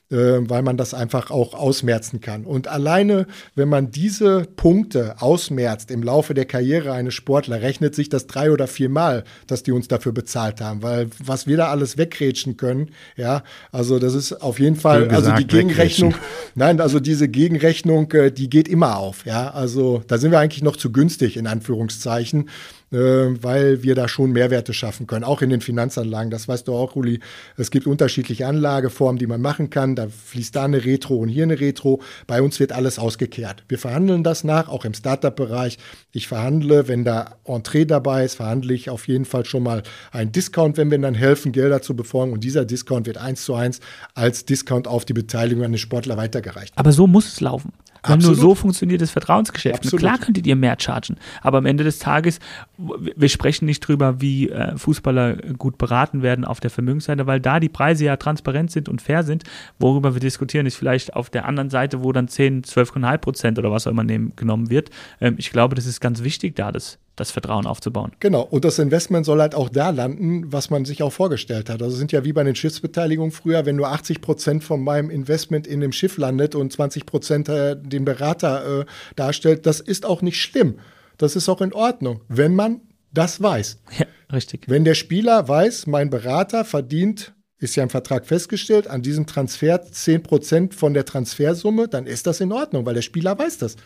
Äh, 0.10 0.16
weil 0.16 0.62
man 0.62 0.78
das 0.78 0.93
einfach 0.93 1.32
auch 1.32 1.53
ausmerzen 1.53 2.22
kann. 2.22 2.45
Und 2.45 2.68
alleine, 2.68 3.28
wenn 3.55 3.68
man 3.68 3.91
diese 3.91 4.45
Punkte 4.55 5.16
ausmerzt 5.20 5.91
im 5.91 6.03
Laufe 6.03 6.34
der 6.34 6.45
Karriere 6.45 6.93
eines 6.93 7.14
Sportlers, 7.14 7.62
rechnet 7.62 7.95
sich 7.95 8.10
das 8.10 8.28
drei 8.28 8.51
oder 8.51 8.68
viermal, 8.68 9.24
dass 9.47 9.64
die 9.64 9.72
uns 9.72 9.88
dafür 9.88 10.14
bezahlt 10.14 10.62
haben. 10.62 10.82
Weil 10.82 11.10
was 11.24 11.47
wir 11.47 11.58
da 11.58 11.70
alles 11.70 11.97
wegrätschen 11.97 12.58
können, 12.58 12.91
ja, 13.16 13.43
also 13.72 13.99
das 13.99 14.14
ist 14.14 14.41
auf 14.41 14.60
jeden 14.60 14.78
Fall, 14.78 15.08
gesagt, 15.08 15.16
also 15.16 15.32
die 15.32 15.47
Gegenrechnung, 15.47 16.16
nein, 16.55 16.80
also 16.80 16.99
diese 16.99 17.28
Gegenrechnung, 17.28 18.12
äh, 18.14 18.32
die 18.32 18.49
geht 18.49 18.68
immer 18.68 18.97
auf, 18.97 19.26
ja. 19.26 19.49
Also 19.51 20.03
da 20.08 20.18
sind 20.18 20.32
wir 20.32 20.39
eigentlich 20.39 20.64
noch 20.64 20.78
zu 20.78 20.91
günstig, 20.91 21.38
in 21.38 21.47
Anführungszeichen 21.47 22.49
weil 22.89 23.83
wir 23.83 23.95
da 23.95 24.07
schon 24.07 24.31
Mehrwerte 24.31 24.73
schaffen 24.73 25.07
können, 25.07 25.25
auch 25.25 25.41
in 25.41 25.49
den 25.49 25.61
Finanzanlagen. 25.61 26.31
Das 26.31 26.47
weißt 26.47 26.67
du 26.67 26.73
auch, 26.73 26.95
Uli. 26.95 27.19
Es 27.57 27.69
gibt 27.69 27.85
unterschiedliche 27.85 28.47
Anlageformen, 28.47 29.19
die 29.19 29.27
man 29.27 29.41
machen 29.41 29.69
kann. 29.69 29.95
Da 29.95 30.07
fließt 30.07 30.55
da 30.55 30.63
eine 30.65 30.85
Retro 30.85 31.15
und 31.17 31.27
hier 31.27 31.43
eine 31.43 31.59
Retro. 31.59 32.01
Bei 32.27 32.41
uns 32.41 32.59
wird 32.59 32.71
alles 32.71 32.97
ausgekehrt. 32.97 33.63
Wir 33.67 33.77
verhandeln 33.77 34.23
das 34.23 34.43
nach, 34.43 34.69
auch 34.69 34.85
im 34.85 34.93
Startup-Bereich. 34.93 35.77
Ich 36.11 36.27
verhandle, 36.27 36.88
wenn 36.88 37.03
da 37.03 37.35
Entree 37.43 37.85
dabei 37.85 38.23
ist, 38.23 38.35
verhandle 38.35 38.73
ich 38.73 38.89
auf 38.89 39.07
jeden 39.07 39.25
Fall 39.25 39.45
schon 39.45 39.63
mal 39.63 39.83
einen 40.11 40.31
Discount, 40.31 40.77
wenn 40.77 40.89
wir 40.89 40.97
dann 40.97 41.15
helfen, 41.15 41.51
Gelder 41.51 41.81
zu 41.81 41.95
befolgen. 41.95 42.31
Und 42.31 42.43
dieser 42.43 42.63
Discount 42.63 43.05
wird 43.05 43.17
eins 43.17 43.43
zu 43.43 43.53
eins 43.53 43.81
als 44.13 44.45
Discount 44.45 44.88
auf 44.88 45.03
die 45.03 45.13
Beteiligung 45.13 45.65
an 45.65 45.71
den 45.71 45.77
Sportler 45.77 46.15
weitergereicht. 46.15 46.73
Aber 46.77 46.91
so 46.93 47.07
muss 47.07 47.27
es 47.27 47.41
laufen. 47.41 47.73
Wenn 48.05 48.19
nur 48.19 48.35
so 48.35 48.55
funktioniert 48.55 49.01
das 49.01 49.11
Vertrauensgeschäft. 49.11 49.75
Absolut. 49.75 49.99
Klar 49.99 50.17
könntet 50.17 50.47
ihr 50.47 50.55
mehr 50.55 50.77
chargen, 50.79 51.17
aber 51.41 51.57
am 51.57 51.65
Ende 51.65 51.83
des 51.83 51.99
Tages, 51.99 52.39
wir 52.78 53.30
sprechen 53.30 53.65
nicht 53.65 53.82
drüber, 53.82 54.21
wie 54.21 54.49
äh, 54.49 54.78
Fußballer 54.78 55.36
gut 55.57 55.78
beraten 55.78 56.21
werden 56.21 56.45
auf 56.45 56.59
der 56.59 56.69
Vermögensseite, 56.69 57.25
weil 57.25 57.39
da 57.39 57.59
die 57.59 57.69
Preise 57.69 58.05
ja 58.05 58.17
transparent 58.17 58.71
sind 58.71 58.88
und 58.88 59.01
fair 59.01 59.23
sind. 59.23 59.43
Worüber 59.80 60.13
wir 60.13 60.19
diskutieren, 60.19 60.65
ist 60.65 60.75
vielleicht 60.75 61.15
auf 61.15 61.30
der 61.30 61.45
anderen 61.45 61.69
Seite, 61.69 62.03
wo 62.03 62.11
dann 62.11 62.28
10, 62.28 62.63
12,5 62.63 63.17
Prozent 63.17 63.59
oder 63.59 63.71
was 63.71 63.88
auch 63.88 63.91
immer 63.91 64.03
nehmen, 64.03 64.34
genommen 64.36 64.69
wird. 64.69 64.89
Ähm, 65.19 65.36
ich 65.38 65.51
glaube, 65.51 65.75
das 65.75 65.86
ist 65.86 65.99
ganz 65.99 66.23
wichtig, 66.23 66.55
da 66.55 66.71
das 66.71 66.99
das 67.17 67.32
Vertrauen 67.32 67.65
aufzubauen. 67.65 68.11
Genau, 68.19 68.41
und 68.41 68.63
das 68.63 68.78
Investment 68.80 69.25
soll 69.25 69.41
halt 69.41 69.55
auch 69.55 69.69
da 69.69 69.89
landen, 69.89 70.53
was 70.53 70.69
man 70.69 70.86
sich 70.86 71.01
auch 71.01 71.11
vorgestellt 71.11 71.67
hat. 71.67 71.82
Also 71.82 71.97
sind 71.97 72.11
ja 72.11 72.23
wie 72.23 72.32
bei 72.32 72.43
den 72.43 72.55
Schiffsbeteiligungen 72.55 73.32
früher, 73.32 73.65
wenn 73.65 73.75
nur 73.75 73.88
80 73.88 74.21
Prozent 74.21 74.63
von 74.63 74.84
meinem 74.84 75.09
Investment 75.09 75.65
in 75.65 75.82
dem 75.82 75.91
Schiff 75.91 76.17
landet 76.17 76.53
und 76.53 76.71
20 76.71 77.07
Prozent 77.07 77.49
äh, 77.49 77.75
den 77.75 78.05
Berater 78.05 78.82
äh, 78.82 78.86
darstellt, 79.15 79.65
das 79.65 79.80
ist 79.80 80.05
auch 80.05 80.21
nicht 80.21 80.39
schlimm. 80.39 80.75
Das 81.18 81.36
ist 81.36 81.49
auch 81.49 81.61
in 81.61 81.74
Ordnung, 81.74 82.22
wenn 82.28 82.55
man 82.55 82.82
das 83.13 83.41
weiß. 83.41 83.80
Ja, 83.97 84.05
richtig. 84.32 84.65
Wenn 84.68 84.86
der 84.86 84.93
Spieler 84.93 85.47
weiß, 85.47 85.88
mein 85.88 86.09
Berater 86.09 86.65
verdient 86.65 87.34
ist 87.59 87.76
ja 87.76 87.84
im 87.84 87.89
Vertrag 87.89 88.26
festgestellt, 88.26 88.88
an 88.88 89.01
diesem 89.01 89.26
Transfer 89.26 89.82
10 89.82 90.24
Prozent 90.24 90.76
von 90.76 90.93
der 90.93 91.05
Transfersumme, 91.05 91.88
dann 91.88 92.05
ist 92.05 92.28
das 92.28 92.39
in 92.39 92.51
Ordnung, 92.51 92.86
weil 92.86 92.93
der 92.93 93.01
Spieler 93.01 93.38
weiß 93.38 93.57
das. 93.57 93.78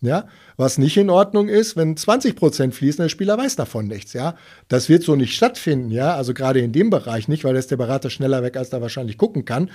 Ja, 0.00 0.28
was 0.56 0.78
nicht 0.78 0.96
in 0.96 1.10
Ordnung 1.10 1.48
ist, 1.48 1.76
wenn 1.76 1.96
20 1.96 2.36
Prozent 2.36 2.72
fließen, 2.72 3.02
der 3.02 3.08
Spieler 3.08 3.36
weiß 3.36 3.56
davon 3.56 3.88
nichts. 3.88 4.12
Ja, 4.12 4.36
das 4.68 4.88
wird 4.88 5.02
so 5.02 5.16
nicht 5.16 5.34
stattfinden. 5.34 5.90
Ja, 5.90 6.14
also 6.14 6.34
gerade 6.34 6.60
in 6.60 6.70
dem 6.70 6.88
Bereich 6.88 7.26
nicht, 7.26 7.42
weil 7.42 7.54
da 7.54 7.58
ist 7.58 7.72
der 7.72 7.78
Berater 7.78 8.08
schneller 8.08 8.44
weg, 8.44 8.56
als 8.56 8.68
er 8.68 8.80
wahrscheinlich 8.80 9.18
gucken 9.18 9.44
kann. 9.44 9.70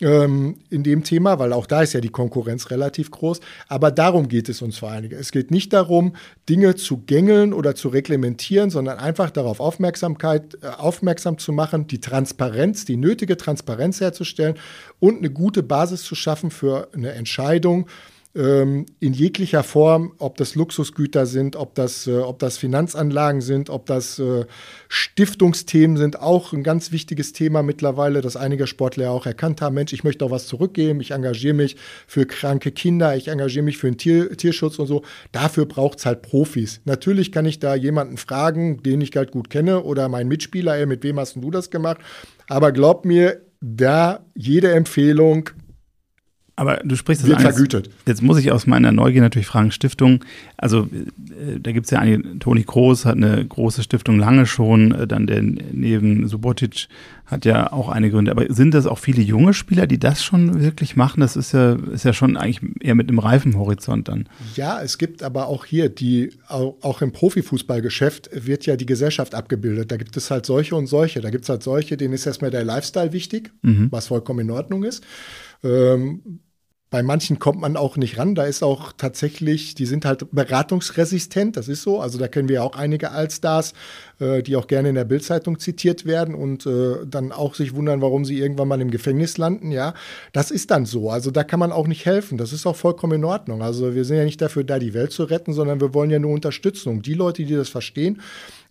Ähm, 0.00 0.56
in 0.70 0.82
dem 0.82 1.04
Thema, 1.04 1.38
weil 1.38 1.52
auch 1.52 1.66
da 1.66 1.82
ist 1.82 1.92
ja 1.92 2.00
die 2.00 2.08
Konkurrenz 2.08 2.70
relativ 2.70 3.10
groß. 3.10 3.40
Aber 3.68 3.90
darum 3.90 4.28
geht 4.28 4.48
es 4.48 4.62
uns 4.62 4.78
vor 4.78 4.90
allen 4.90 5.02
Dingen. 5.02 5.20
Es 5.20 5.30
geht 5.30 5.50
nicht 5.50 5.74
darum, 5.74 6.16
Dinge 6.48 6.74
zu 6.74 7.02
gängeln 7.04 7.52
oder 7.52 7.74
zu 7.74 7.88
reglementieren, 7.88 8.70
sondern 8.70 8.98
einfach 8.98 9.28
darauf 9.28 9.60
Aufmerksamkeit, 9.60 10.56
äh, 10.62 10.68
aufmerksam 10.68 11.36
zu 11.36 11.52
machen, 11.52 11.86
die 11.86 12.00
Transparenz, 12.00 12.86
die 12.86 12.96
nötige 12.96 13.36
Transparenz 13.36 14.00
herzustellen 14.00 14.54
und 15.00 15.18
eine 15.18 15.28
gute 15.28 15.62
Basis 15.62 16.02
zu 16.02 16.14
schaffen 16.14 16.50
für 16.50 16.88
eine 16.94 17.12
Entscheidung 17.12 17.88
ähm, 18.36 18.86
in 19.00 19.14
jeglicher 19.14 19.62
Form, 19.62 20.12
ob 20.18 20.36
das 20.36 20.54
Luxusgüter 20.54 21.24
sind, 21.24 21.56
ob 21.56 21.74
das, 21.74 22.06
äh, 22.06 22.18
ob 22.18 22.38
das 22.38 22.58
Finanzanlagen 22.58 23.40
sind, 23.40 23.70
ob 23.70 23.86
das 23.86 24.18
äh, 24.18 24.44
Stiftungsthemen 24.88 25.96
sind, 25.96 26.20
auch 26.20 26.52
ein 26.52 26.62
ganz 26.62 26.92
wichtiges 26.92 27.32
Thema 27.32 27.62
mittlerweile, 27.62 28.20
dass 28.20 28.36
einige 28.36 28.66
Sportler 28.66 29.10
auch 29.10 29.26
erkannt 29.26 29.62
haben, 29.62 29.74
Mensch, 29.74 29.92
ich 29.92 30.04
möchte 30.04 30.24
auch 30.24 30.30
was 30.30 30.46
zurückgeben, 30.46 31.00
ich 31.00 31.12
engagiere 31.12 31.54
mich 31.54 31.76
für 32.06 32.26
kranke 32.26 32.72
Kinder, 32.72 33.16
ich 33.16 33.28
engagiere 33.28 33.64
mich 33.64 33.78
für 33.78 33.90
den 33.90 33.96
Tier, 33.96 34.36
Tierschutz 34.36 34.78
und 34.78 34.86
so. 34.86 35.02
Dafür 35.32 35.64
braucht 35.64 35.98
es 35.98 36.06
halt 36.06 36.22
Profis. 36.22 36.80
Natürlich 36.84 37.32
kann 37.32 37.46
ich 37.46 37.58
da 37.58 37.74
jemanden 37.74 38.18
fragen, 38.18 38.82
den 38.82 39.00
ich 39.00 39.16
halt 39.16 39.32
gut 39.32 39.48
kenne 39.48 39.82
oder 39.82 40.08
meinen 40.08 40.28
Mitspieler, 40.28 40.76
ey, 40.76 40.86
mit 40.86 41.02
wem 41.02 41.18
hast 41.18 41.36
du 41.36 41.50
das 41.50 41.70
gemacht? 41.70 41.98
Aber 42.48 42.72
glaub 42.72 43.04
mir, 43.04 43.40
da 43.60 44.20
jede 44.34 44.72
Empfehlung 44.72 45.50
aber 46.56 46.78
du 46.78 46.96
sprichst 46.96 47.22
das 47.22 47.28
Wird 47.28 47.38
eins, 47.38 47.54
vergütet. 47.54 47.90
Jetzt 48.06 48.22
muss 48.22 48.38
ich 48.38 48.50
aus 48.50 48.66
meiner 48.66 48.90
Neugier 48.90 49.20
natürlich 49.20 49.46
fragen, 49.46 49.70
Stiftung, 49.70 50.24
also 50.56 50.88
äh, 50.90 51.60
da 51.60 51.72
gibt 51.72 51.84
es 51.84 51.90
ja 51.90 51.98
einige, 51.98 52.38
Toni 52.38 52.64
Kroos 52.64 53.04
hat 53.04 53.16
eine 53.16 53.44
große 53.44 53.82
Stiftung 53.82 54.18
lange 54.18 54.46
schon, 54.46 54.92
äh, 54.92 55.06
dann 55.06 55.26
der 55.26 55.42
neben 55.42 56.26
Subotic 56.26 56.88
hat 57.26 57.44
ja 57.44 57.72
auch 57.72 57.88
eine 57.88 58.10
Gründe. 58.10 58.30
Aber 58.30 58.46
sind 58.48 58.72
das 58.72 58.86
auch 58.86 58.98
viele 58.98 59.20
junge 59.20 59.52
Spieler, 59.52 59.86
die 59.86 59.98
das 59.98 60.22
schon 60.24 60.62
wirklich 60.62 60.96
machen? 60.96 61.20
Das 61.20 61.36
ist 61.36 61.52
ja, 61.52 61.74
ist 61.92 62.04
ja 62.04 62.12
schon 62.12 62.36
eigentlich 62.36 62.60
eher 62.80 62.94
mit 62.94 63.08
einem 63.08 63.18
reifen 63.18 63.58
Horizont 63.58 64.08
dann. 64.08 64.28
Ja, 64.54 64.80
es 64.80 64.96
gibt 64.96 65.22
aber 65.22 65.48
auch 65.48 65.64
hier, 65.64 65.88
die, 65.88 66.32
auch 66.48 67.02
im 67.02 67.12
Profifußballgeschäft 67.12 68.30
wird 68.32 68.64
ja 68.64 68.76
die 68.76 68.86
Gesellschaft 68.86 69.34
abgebildet. 69.34 69.90
Da 69.90 69.96
gibt 69.96 70.16
es 70.16 70.30
halt 70.30 70.46
solche 70.46 70.76
und 70.76 70.86
solche. 70.86 71.20
Da 71.20 71.30
gibt 71.30 71.44
es 71.44 71.48
halt 71.48 71.64
solche, 71.64 71.96
denen 71.96 72.14
ist 72.14 72.26
erstmal 72.26 72.52
der 72.52 72.64
Lifestyle 72.64 73.12
wichtig, 73.12 73.52
mhm. 73.62 73.88
was 73.90 74.06
vollkommen 74.06 74.40
in 74.40 74.50
Ordnung 74.52 74.84
ist. 74.84 75.04
Ähm, 75.64 76.40
bei 76.88 77.02
manchen 77.02 77.40
kommt 77.40 77.60
man 77.60 77.76
auch 77.76 77.96
nicht 77.96 78.16
ran. 78.16 78.36
Da 78.36 78.44
ist 78.44 78.62
auch 78.62 78.92
tatsächlich, 78.92 79.74
die 79.74 79.86
sind 79.86 80.04
halt 80.04 80.30
beratungsresistent, 80.30 81.56
das 81.56 81.66
ist 81.66 81.82
so. 81.82 82.00
Also 82.00 82.16
da 82.16 82.28
kennen 82.28 82.48
wir 82.48 82.62
auch 82.62 82.76
einige 82.76 83.10
Allstars, 83.10 83.72
äh, 84.20 84.42
die 84.42 84.54
auch 84.54 84.68
gerne 84.68 84.90
in 84.90 84.94
der 84.94 85.04
Bildzeitung 85.04 85.58
zitiert 85.58 86.06
werden 86.06 86.34
und 86.34 86.64
äh, 86.64 87.04
dann 87.04 87.32
auch 87.32 87.56
sich 87.56 87.74
wundern, 87.74 88.02
warum 88.02 88.24
sie 88.24 88.38
irgendwann 88.38 88.68
mal 88.68 88.80
im 88.80 88.92
Gefängnis 88.92 89.36
landen. 89.36 89.72
Ja, 89.72 89.94
das 90.32 90.52
ist 90.52 90.70
dann 90.70 90.86
so. 90.86 91.10
Also 91.10 91.32
da 91.32 91.42
kann 91.42 91.58
man 91.58 91.72
auch 91.72 91.88
nicht 91.88 92.06
helfen. 92.06 92.38
Das 92.38 92.52
ist 92.52 92.66
auch 92.66 92.76
vollkommen 92.76 93.14
in 93.14 93.24
Ordnung. 93.24 93.62
Also 93.62 93.96
wir 93.96 94.04
sind 94.04 94.18
ja 94.18 94.24
nicht 94.24 94.40
dafür 94.40 94.62
da, 94.62 94.78
die 94.78 94.94
Welt 94.94 95.10
zu 95.10 95.24
retten, 95.24 95.52
sondern 95.52 95.80
wir 95.80 95.92
wollen 95.92 96.10
ja 96.10 96.20
nur 96.20 96.32
Unterstützung. 96.32 97.02
Die 97.02 97.14
Leute, 97.14 97.44
die 97.44 97.54
das 97.54 97.68
verstehen, 97.68 98.22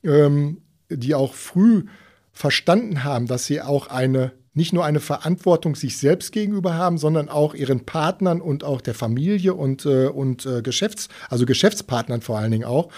ähm, 0.03 0.61
die 0.89 1.15
auch 1.15 1.33
früh 1.33 1.83
verstanden 2.31 3.03
haben, 3.03 3.27
dass 3.27 3.45
sie 3.45 3.61
auch 3.61 3.87
eine 3.87 4.31
nicht 4.55 4.73
nur 4.73 4.83
eine 4.83 4.99
Verantwortung 4.99 5.75
sich 5.75 5.97
selbst 5.97 6.31
gegenüber 6.31 6.73
haben, 6.73 6.97
sondern 6.97 7.29
auch 7.29 7.53
ihren 7.53 7.85
Partnern 7.85 8.41
und 8.41 8.63
auch 8.63 8.81
der 8.81 8.95
Familie 8.95 9.53
und, 9.53 9.85
äh, 9.85 10.07
und 10.07 10.45
äh, 10.45 10.61
Geschäfts-, 10.61 11.09
also 11.29 11.45
Geschäftspartnern 11.45 12.21
vor 12.21 12.39
allen 12.39 12.51
Dingen 12.51 12.65
auch, 12.65 12.89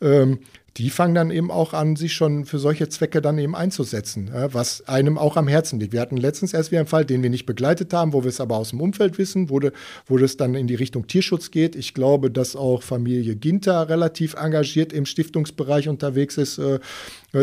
ähm, 0.00 0.38
die 0.76 0.90
fangen 0.90 1.14
dann 1.14 1.30
eben 1.30 1.50
auch 1.50 1.72
an, 1.72 1.96
sich 1.96 2.12
schon 2.12 2.44
für 2.44 2.58
solche 2.58 2.88
Zwecke 2.88 3.22
dann 3.22 3.38
eben 3.38 3.56
einzusetzen, 3.56 4.30
was 4.52 4.86
einem 4.86 5.16
auch 5.16 5.36
am 5.36 5.48
Herzen 5.48 5.80
liegt. 5.80 5.94
Wir 5.94 6.02
hatten 6.02 6.18
letztens 6.18 6.52
erst 6.52 6.70
wieder 6.70 6.80
einen 6.80 6.88
Fall, 6.88 7.06
den 7.06 7.22
wir 7.22 7.30
nicht 7.30 7.46
begleitet 7.46 7.94
haben, 7.94 8.12
wo 8.12 8.24
wir 8.24 8.28
es 8.28 8.40
aber 8.40 8.56
aus 8.56 8.70
dem 8.70 8.82
Umfeld 8.82 9.16
wissen, 9.16 9.48
wo, 9.48 9.58
de, 9.58 9.72
wo 10.06 10.18
das 10.18 10.36
dann 10.36 10.54
in 10.54 10.66
die 10.66 10.74
Richtung 10.74 11.06
Tierschutz 11.06 11.50
geht. 11.50 11.76
Ich 11.76 11.94
glaube, 11.94 12.30
dass 12.30 12.56
auch 12.56 12.82
Familie 12.82 13.36
Ginter 13.36 13.88
relativ 13.88 14.34
engagiert 14.34 14.92
im 14.92 15.06
Stiftungsbereich 15.06 15.88
unterwegs 15.88 16.36
ist. 16.36 16.58
Äh, 16.58 16.78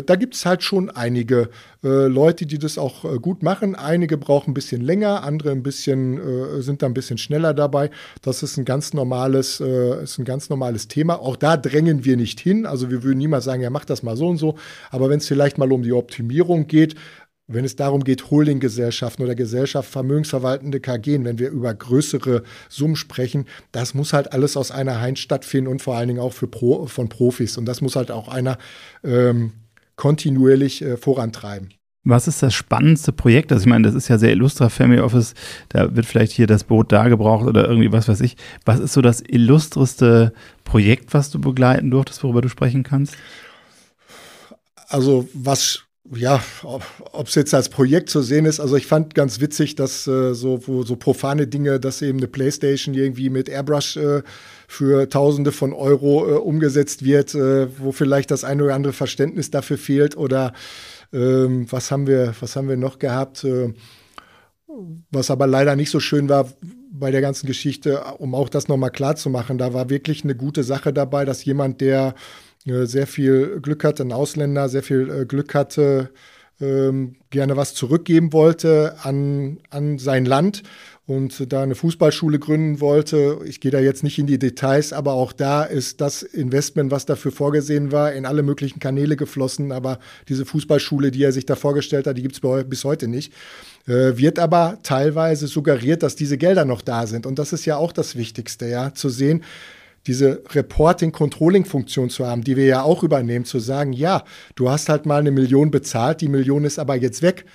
da 0.02 0.16
gibt 0.16 0.36
es 0.36 0.46
halt 0.46 0.64
schon 0.64 0.90
einige 0.90 1.50
äh, 1.84 2.08
Leute, 2.08 2.46
die 2.46 2.58
das 2.58 2.78
auch 2.78 3.06
äh, 3.06 3.20
gut 3.20 3.44
machen. 3.44 3.76
Einige 3.76 4.18
brauchen 4.18 4.52
ein 4.52 4.54
bisschen 4.54 4.82
länger, 4.82 5.24
andere 5.24 5.52
ein 5.52 5.64
bisschen, 5.64 6.18
äh, 6.18 6.62
sind 6.62 6.82
da 6.82 6.86
ein 6.86 6.94
bisschen 6.94 7.18
schneller 7.18 7.54
dabei. 7.54 7.90
Das 8.22 8.44
ist 8.44 8.58
ein 8.58 8.66
ganz 8.66 8.94
normales, 8.94 9.60
äh, 9.60 10.04
ist 10.04 10.18
ein 10.18 10.26
ganz 10.26 10.50
normales 10.50 10.88
Thema. 10.88 11.20
Auch 11.20 11.36
da 11.36 11.58
drängen 11.58 12.06
wir 12.06 12.18
nicht 12.18 12.40
hin. 12.40 12.66
Also 12.66 12.90
wir 12.90 13.04
würden 13.04 13.18
niemals 13.18 13.44
sagen, 13.44 13.62
ja, 13.62 13.70
mach 13.70 13.86
das 13.86 14.04
mal 14.04 14.16
so 14.16 14.30
und 14.30 14.38
so. 14.38 14.56
Aber 14.90 15.10
wenn 15.10 15.20
es 15.20 15.28
vielleicht 15.28 15.58
mal 15.58 15.72
um 15.72 15.84
die 15.84 15.94
Optimierung 15.94 16.68
geht, 16.68 16.96
wenn 17.48 17.66
es 17.66 17.76
darum 17.76 18.04
geht, 18.04 18.32
Holdinggesellschaften 18.32 19.24
oder 19.24 19.36
Gesellschaft 19.36 19.90
vermögensverwaltende 19.90 20.80
KG, 20.80 21.24
wenn 21.24 21.40
wir 21.40 21.50
über 21.50 21.74
größere 21.74 22.44
Summen 22.70 22.96
sprechen, 22.96 23.46
das 23.74 23.94
muss 23.94 24.14
halt 24.14 24.32
alles 24.32 24.56
aus 24.56 24.72
einer 24.72 25.02
Hand 25.02 25.20
stattfinden 25.20 25.70
und 25.70 25.82
vor 25.82 25.96
allen 25.96 26.08
Dingen 26.08 26.22
auch 26.22 26.34
für 26.34 26.48
Pro, 26.48 26.88
von 26.88 27.10
Profis. 27.10 27.58
Und 27.58 27.66
das 27.66 27.82
muss 27.82 27.98
halt 27.98 28.12
auch 28.12 28.30
einer 28.30 28.58
ähm, 29.04 29.52
kontinuierlich 29.96 30.82
äh, 30.82 30.98
vorantreiben. 30.98 31.70
Was 32.06 32.28
ist 32.28 32.44
das 32.44 32.54
spannendste 32.54 33.14
Projekt? 33.14 33.52
Also 33.52 33.64
ich 33.64 33.70
meine, 33.70 33.88
das 33.88 33.96
ist 33.96 34.10
ja 34.10 34.18
sehr 34.18 34.32
Illustra 34.32 34.68
Family 34.68 35.00
Office, 35.00 35.36
da 35.70 35.96
wird 35.96 36.06
vielleicht 36.06 36.34
hier 36.34 36.48
das 36.48 36.66
Boot 36.66 36.92
da 36.92 37.08
gebraucht 37.08 37.46
oder 37.48 37.68
irgendwie 37.68 37.94
was 37.94 38.10
weiß 38.10 38.20
ich. 38.22 38.36
Was 38.66 38.80
ist 38.80 38.94
so 38.94 39.02
das 39.02 39.22
illustreste 39.22 40.34
Projekt, 40.66 41.14
was 41.14 41.32
du 41.32 41.40
begleiten 41.40 41.92
durftest, 41.92 42.24
worüber 42.24 42.42
du 42.42 42.50
sprechen 42.50 42.84
kannst? 42.84 43.16
Also 44.90 45.30
was 45.34 45.86
ja, 46.12 46.44
ob 46.64 47.28
es 47.28 47.36
jetzt 47.36 47.54
als 47.54 47.70
Projekt 47.70 48.10
zu 48.10 48.22
sehen 48.22 48.46
ist, 48.46 48.60
also 48.60 48.76
ich 48.76 48.88
fand 48.88 49.16
ganz 49.16 49.40
witzig, 49.40 49.76
dass 49.76 50.06
äh, 50.06 50.34
so, 50.34 50.60
so 50.60 50.96
profane 50.98 51.48
Dinge, 51.48 51.80
dass 51.80 52.02
eben 52.02 52.18
eine 52.18 52.28
Playstation 52.28 52.94
irgendwie 52.94 53.30
mit 53.30 53.48
Airbrush 53.48 53.96
äh, 53.96 54.22
für 54.68 55.08
Tausende 55.08 55.54
von 55.54 55.72
Euro 55.72 56.28
äh, 56.28 56.34
umgesetzt 56.34 57.06
wird, 57.06 57.34
äh, 57.36 57.68
wo 57.80 57.94
vielleicht 57.94 58.32
das 58.32 58.44
eine 58.44 58.66
oder 58.66 58.76
andere 58.76 58.94
Verständnis 58.94 59.50
dafür 59.50 59.78
fehlt. 59.78 60.18
Oder 60.18 60.52
ähm, 61.14 61.72
was 61.72 61.90
haben 61.90 62.06
wir, 62.06 62.34
was 62.40 62.58
haben 62.58 62.68
wir 62.68 62.78
noch 62.78 63.00
gehabt? 63.00 63.46
Äh, 63.46 63.74
was 65.12 65.32
aber 65.32 65.48
leider 65.48 65.76
nicht 65.76 65.92
so 65.92 66.00
schön 66.00 66.28
war 66.28 66.52
bei 66.92 67.12
der 67.12 67.22
ganzen 67.22 67.48
Geschichte, 67.48 68.02
um 68.18 68.36
auch 68.36 68.50
das 68.50 68.68
nochmal 68.68 68.92
klar 68.92 69.16
zu 69.16 69.30
machen, 69.30 69.58
da 69.58 69.74
war 69.74 69.90
wirklich 69.90 70.24
eine 70.24 70.36
gute 70.36 70.64
Sache 70.64 70.92
dabei, 70.92 71.26
dass 71.26 71.46
jemand, 71.46 71.80
der 71.80 72.16
sehr 72.66 73.08
viel 73.08 73.60
Glück 73.62 73.84
hatte, 73.84 74.04
ein 74.04 74.14
Ausländer, 74.14 74.70
sehr 74.70 74.84
viel 74.84 75.10
äh, 75.10 75.26
Glück 75.26 75.54
hatte, 75.54 76.10
ähm, 76.62 77.16
gerne 77.30 77.58
was 77.58 77.74
zurückgeben 77.74 78.32
wollte 78.32 78.96
an, 79.04 79.58
an 79.70 79.98
sein 79.98 80.26
Land 80.26 80.64
und 81.06 81.52
da 81.52 81.64
eine 81.64 81.76
Fußballschule 81.76 82.40
gründen 82.40 82.80
wollte. 82.80 83.40
Ich 83.46 83.60
gehe 83.60 83.72
da 83.72 83.80
jetzt 83.80 84.04
nicht 84.04 84.18
in 84.20 84.28
die 84.28 84.40
Details, 84.40 84.94
aber 84.94 85.14
auch 85.14 85.34
da 85.34 85.64
ist 85.64 86.00
das 86.00 86.24
Investment, 86.24 86.92
was 86.92 87.06
dafür 87.06 87.34
vorgesehen 87.34 87.92
war, 87.92 88.14
in 88.14 88.26
alle 88.26 88.44
möglichen 88.44 88.80
Kanäle 88.80 89.18
geflossen. 89.18 89.74
Aber 89.74 90.00
diese 90.30 90.46
Fußballschule, 90.46 91.12
die 91.12 91.24
er 91.24 91.34
sich 91.34 91.46
da 91.46 91.56
vorgestellt 91.56 92.08
hat, 92.08 92.18
die 92.18 92.22
gibt 92.22 92.36
es 92.42 92.70
bis 92.70 92.86
heute 92.86 93.10
nicht. 93.10 93.34
Äh, 93.86 94.18
wird 94.18 94.40
aber 94.40 94.78
teilweise 94.84 95.48
suggeriert, 95.48 96.04
dass 96.04 96.16
diese 96.16 96.38
Gelder 96.38 96.64
noch 96.64 96.82
da 96.82 97.06
sind. 97.06 97.26
Und 97.26 97.38
das 97.38 97.52
ist 97.52 97.66
ja 97.66 97.76
auch 97.76 97.92
das 97.92 98.16
Wichtigste, 98.16 98.68
ja, 98.68 98.94
zu 98.94 99.10
sehen, 99.10 99.44
diese 100.08 100.44
Reporting-Controlling-Funktion 100.52 102.10
zu 102.10 102.28
haben, 102.28 102.44
die 102.44 102.58
wir 102.58 102.66
ja 102.66 102.84
auch 102.84 103.04
übernehmen, 103.04 103.46
zu 103.46 103.60
sagen, 103.60 103.94
ja, 103.94 104.24
du 104.56 104.70
hast 104.70 104.90
halt 104.90 105.06
mal 105.06 105.20
eine 105.20 105.32
Million 105.32 105.72
bezahlt, 105.72 106.22
die 106.22 106.28
Million 106.28 106.66
ist 106.66 106.80
aber 106.80 106.96
jetzt 106.96 107.22
weg. 107.22 107.46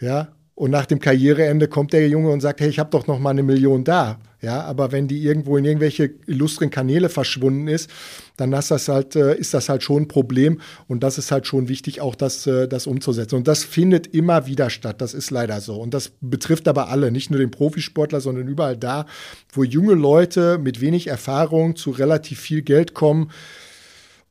Ja, 0.00 0.28
und 0.54 0.70
nach 0.70 0.86
dem 0.86 0.98
Karriereende 0.98 1.68
kommt 1.68 1.92
der 1.92 2.08
Junge 2.08 2.30
und 2.30 2.40
sagt, 2.40 2.60
hey, 2.60 2.68
ich 2.68 2.78
habe 2.78 2.90
doch 2.90 3.06
noch 3.06 3.18
mal 3.18 3.30
eine 3.30 3.42
Million 3.42 3.84
da. 3.84 4.18
Ja, 4.42 4.62
aber 4.62 4.90
wenn 4.90 5.06
die 5.06 5.22
irgendwo 5.22 5.56
in 5.56 5.64
irgendwelche 5.64 6.14
illustren 6.26 6.68
Kanäle 6.68 7.08
verschwunden 7.08 7.68
ist, 7.68 7.88
dann 8.36 8.52
ist 8.52 8.72
das 8.72 8.88
halt, 8.88 9.14
äh, 9.14 9.36
ist 9.36 9.54
das 9.54 9.68
halt 9.68 9.84
schon 9.84 10.02
ein 10.02 10.08
Problem. 10.08 10.60
Und 10.88 11.04
das 11.04 11.16
ist 11.16 11.30
halt 11.30 11.46
schon 11.46 11.68
wichtig, 11.68 12.00
auch 12.00 12.16
das, 12.16 12.44
äh, 12.48 12.66
das 12.66 12.88
umzusetzen. 12.88 13.36
Und 13.36 13.46
das 13.46 13.62
findet 13.62 14.08
immer 14.08 14.48
wieder 14.48 14.68
statt. 14.68 15.00
Das 15.00 15.14
ist 15.14 15.30
leider 15.30 15.60
so. 15.60 15.80
Und 15.80 15.94
das 15.94 16.10
betrifft 16.20 16.66
aber 16.66 16.88
alle, 16.88 17.12
nicht 17.12 17.30
nur 17.30 17.38
den 17.38 17.52
Profisportler, 17.52 18.20
sondern 18.20 18.48
überall 18.48 18.76
da, 18.76 19.06
wo 19.52 19.62
junge 19.62 19.94
Leute 19.94 20.58
mit 20.58 20.80
wenig 20.80 21.06
Erfahrung 21.06 21.76
zu 21.76 21.90
relativ 21.90 22.40
viel 22.40 22.62
Geld 22.62 22.94
kommen 22.94 23.30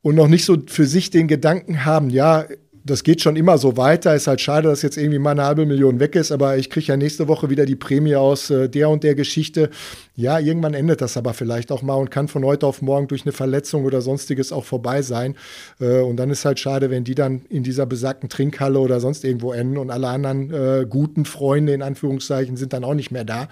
und 0.02 0.14
noch 0.14 0.28
nicht 0.28 0.44
so 0.44 0.58
für 0.66 0.84
sich 0.84 1.08
den 1.08 1.26
Gedanken 1.26 1.86
haben, 1.86 2.10
ja, 2.10 2.44
das 2.84 3.04
geht 3.04 3.20
schon 3.20 3.36
immer 3.36 3.58
so 3.58 3.76
weiter. 3.76 4.14
Ist 4.14 4.26
halt 4.26 4.40
schade, 4.40 4.68
dass 4.68 4.82
jetzt 4.82 4.96
irgendwie 4.96 5.18
mal 5.18 5.32
eine 5.32 5.44
halbe 5.44 5.66
Million 5.66 6.00
weg 6.00 6.16
ist, 6.16 6.32
aber 6.32 6.56
ich 6.56 6.70
kriege 6.70 6.86
ja 6.86 6.96
nächste 6.96 7.28
Woche 7.28 7.50
wieder 7.50 7.64
die 7.64 7.76
Prämie 7.76 8.16
aus 8.16 8.50
äh, 8.50 8.68
der 8.68 8.88
und 8.88 9.04
der 9.04 9.14
Geschichte. 9.14 9.70
Ja, 10.16 10.38
irgendwann 10.38 10.74
endet 10.74 11.00
das 11.00 11.16
aber 11.16 11.32
vielleicht 11.34 11.70
auch 11.70 11.82
mal 11.82 11.94
und 11.94 12.10
kann 12.10 12.28
von 12.28 12.44
heute 12.44 12.66
auf 12.66 12.82
morgen 12.82 13.08
durch 13.08 13.22
eine 13.24 13.32
Verletzung 13.32 13.84
oder 13.84 14.00
sonstiges 14.00 14.52
auch 14.52 14.64
vorbei 14.64 15.02
sein. 15.02 15.36
Äh, 15.80 16.00
und 16.00 16.16
dann 16.16 16.30
ist 16.30 16.44
halt 16.44 16.58
schade, 16.58 16.90
wenn 16.90 17.04
die 17.04 17.14
dann 17.14 17.42
in 17.48 17.62
dieser 17.62 17.86
besagten 17.86 18.28
Trinkhalle 18.28 18.80
oder 18.80 19.00
sonst 19.00 19.24
irgendwo 19.24 19.52
enden 19.52 19.78
und 19.78 19.90
alle 19.90 20.08
anderen 20.08 20.52
äh, 20.52 20.86
guten 20.88 21.24
Freunde 21.24 21.72
in 21.74 21.82
Anführungszeichen 21.82 22.56
sind 22.56 22.72
dann 22.72 22.84
auch 22.84 22.94
nicht 22.94 23.10
mehr 23.10 23.24
da. 23.24 23.48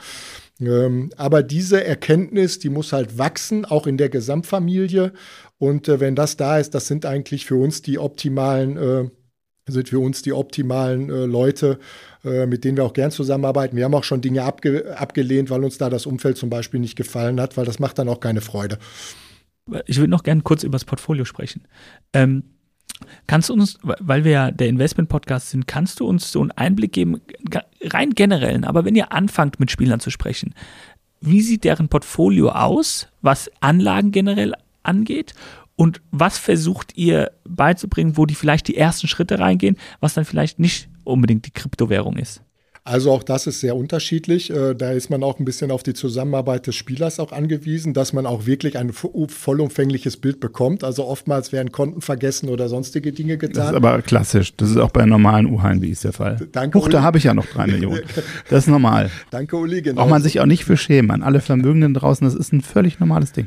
Ähm, 0.60 1.10
aber 1.16 1.42
diese 1.42 1.82
Erkenntnis, 1.82 2.58
die 2.58 2.68
muss 2.68 2.92
halt 2.92 3.16
wachsen, 3.16 3.64
auch 3.64 3.86
in 3.86 3.96
der 3.96 4.08
Gesamtfamilie. 4.08 5.12
Und 5.58 5.88
äh, 5.88 6.00
wenn 6.00 6.16
das 6.16 6.36
da 6.36 6.58
ist, 6.58 6.74
das 6.74 6.86
sind 6.86 7.06
eigentlich 7.06 7.46
für 7.46 7.56
uns 7.56 7.80
die 7.82 7.98
optimalen 7.98 8.76
äh, 8.76 9.10
sind 9.66 9.88
für 9.88 9.98
uns 9.98 10.22
die 10.22 10.32
optimalen 10.32 11.10
äh, 11.10 11.26
Leute, 11.26 11.78
äh, 12.24 12.46
mit 12.46 12.64
denen 12.64 12.76
wir 12.76 12.84
auch 12.84 12.92
gern 12.92 13.10
zusammenarbeiten. 13.10 13.76
Wir 13.76 13.84
haben 13.84 13.94
auch 13.94 14.04
schon 14.04 14.20
Dinge 14.20 14.42
abge 14.42 14.96
abgelehnt, 14.98 15.50
weil 15.50 15.64
uns 15.64 15.78
da 15.78 15.90
das 15.90 16.06
Umfeld 16.06 16.36
zum 16.36 16.50
Beispiel 16.50 16.80
nicht 16.80 16.96
gefallen 16.96 17.40
hat, 17.40 17.56
weil 17.56 17.64
das 17.64 17.78
macht 17.78 17.98
dann 17.98 18.08
auch 18.08 18.20
keine 18.20 18.40
Freude. 18.40 18.78
Ich 19.86 19.98
würde 19.98 20.10
noch 20.10 20.22
gern 20.22 20.42
kurz 20.42 20.62
über 20.62 20.72
das 20.72 20.84
Portfolio 20.84 21.24
sprechen. 21.24 21.62
Ähm, 22.12 22.42
kannst 23.26 23.48
du 23.48 23.54
uns, 23.54 23.78
weil 23.82 24.24
wir 24.24 24.32
ja 24.32 24.50
der 24.50 24.68
Investment-Podcast 24.68 25.50
sind, 25.50 25.66
kannst 25.66 26.00
du 26.00 26.06
uns 26.06 26.32
so 26.32 26.40
einen 26.40 26.50
Einblick 26.50 26.92
geben, 26.92 27.20
rein 27.82 28.10
generellen, 28.10 28.64
aber 28.64 28.84
wenn 28.84 28.96
ihr 28.96 29.12
anfangt 29.12 29.60
mit 29.60 29.70
Spielern 29.70 30.00
zu 30.00 30.10
sprechen, 30.10 30.54
wie 31.20 31.42
sieht 31.42 31.64
deren 31.64 31.88
Portfolio 31.88 32.50
aus, 32.50 33.08
was 33.20 33.50
Anlagen 33.60 34.10
generell 34.10 34.54
angeht 34.82 35.34
und 35.80 36.02
was 36.10 36.36
versucht 36.36 36.94
ihr 36.98 37.30
beizubringen, 37.48 38.18
wo 38.18 38.26
die 38.26 38.34
vielleicht 38.34 38.68
die 38.68 38.76
ersten 38.76 39.08
Schritte 39.08 39.38
reingehen, 39.38 39.78
was 40.00 40.12
dann 40.12 40.26
vielleicht 40.26 40.58
nicht 40.58 40.90
unbedingt 41.04 41.46
die 41.46 41.52
Kryptowährung 41.52 42.18
ist? 42.18 42.42
Also 42.84 43.10
auch 43.12 43.22
das 43.22 43.46
ist 43.46 43.60
sehr 43.60 43.74
unterschiedlich. 43.74 44.50
Äh, 44.50 44.74
da 44.74 44.90
ist 44.92 45.08
man 45.08 45.22
auch 45.22 45.38
ein 45.38 45.46
bisschen 45.46 45.70
auf 45.70 45.82
die 45.82 45.94
Zusammenarbeit 45.94 46.66
des 46.66 46.74
Spielers 46.74 47.18
auch 47.18 47.32
angewiesen, 47.32 47.94
dass 47.94 48.12
man 48.12 48.26
auch 48.26 48.44
wirklich 48.44 48.76
ein 48.76 48.92
vollumfängliches 48.92 50.18
Bild 50.18 50.38
bekommt. 50.38 50.84
Also 50.84 51.06
oftmals 51.06 51.50
werden 51.50 51.72
Konten 51.72 52.02
vergessen 52.02 52.50
oder 52.50 52.68
sonstige 52.68 53.12
Dinge 53.12 53.38
getan. 53.38 53.54
Das 53.54 53.70
ist 53.70 53.76
aber 53.76 54.02
klassisch. 54.02 54.54
Das 54.56 54.68
ist 54.68 54.76
auch 54.76 54.90
bei 54.90 55.06
normalen 55.06 55.46
U-HNWs 55.46 56.00
der 56.02 56.12
Fall. 56.12 56.46
Danke, 56.52 56.78
Huch, 56.78 56.90
da 56.90 57.00
habe 57.00 57.16
ich 57.16 57.24
ja 57.24 57.32
noch 57.32 57.46
drei 57.46 57.66
Millionen. 57.66 58.02
Das 58.50 58.64
ist 58.64 58.68
normal. 58.68 59.10
Danke, 59.30 59.56
Uli. 59.56 59.80
Genau. 59.80 60.02
Braucht 60.02 60.10
man 60.10 60.22
sich 60.22 60.40
auch 60.40 60.46
nicht 60.46 60.66
für 60.66 60.76
schämen. 60.76 61.10
An 61.10 61.22
alle 61.22 61.40
Vermögenden 61.40 61.94
draußen, 61.94 62.26
das 62.26 62.34
ist 62.34 62.52
ein 62.52 62.60
völlig 62.60 63.00
normales 63.00 63.32
Ding. 63.32 63.46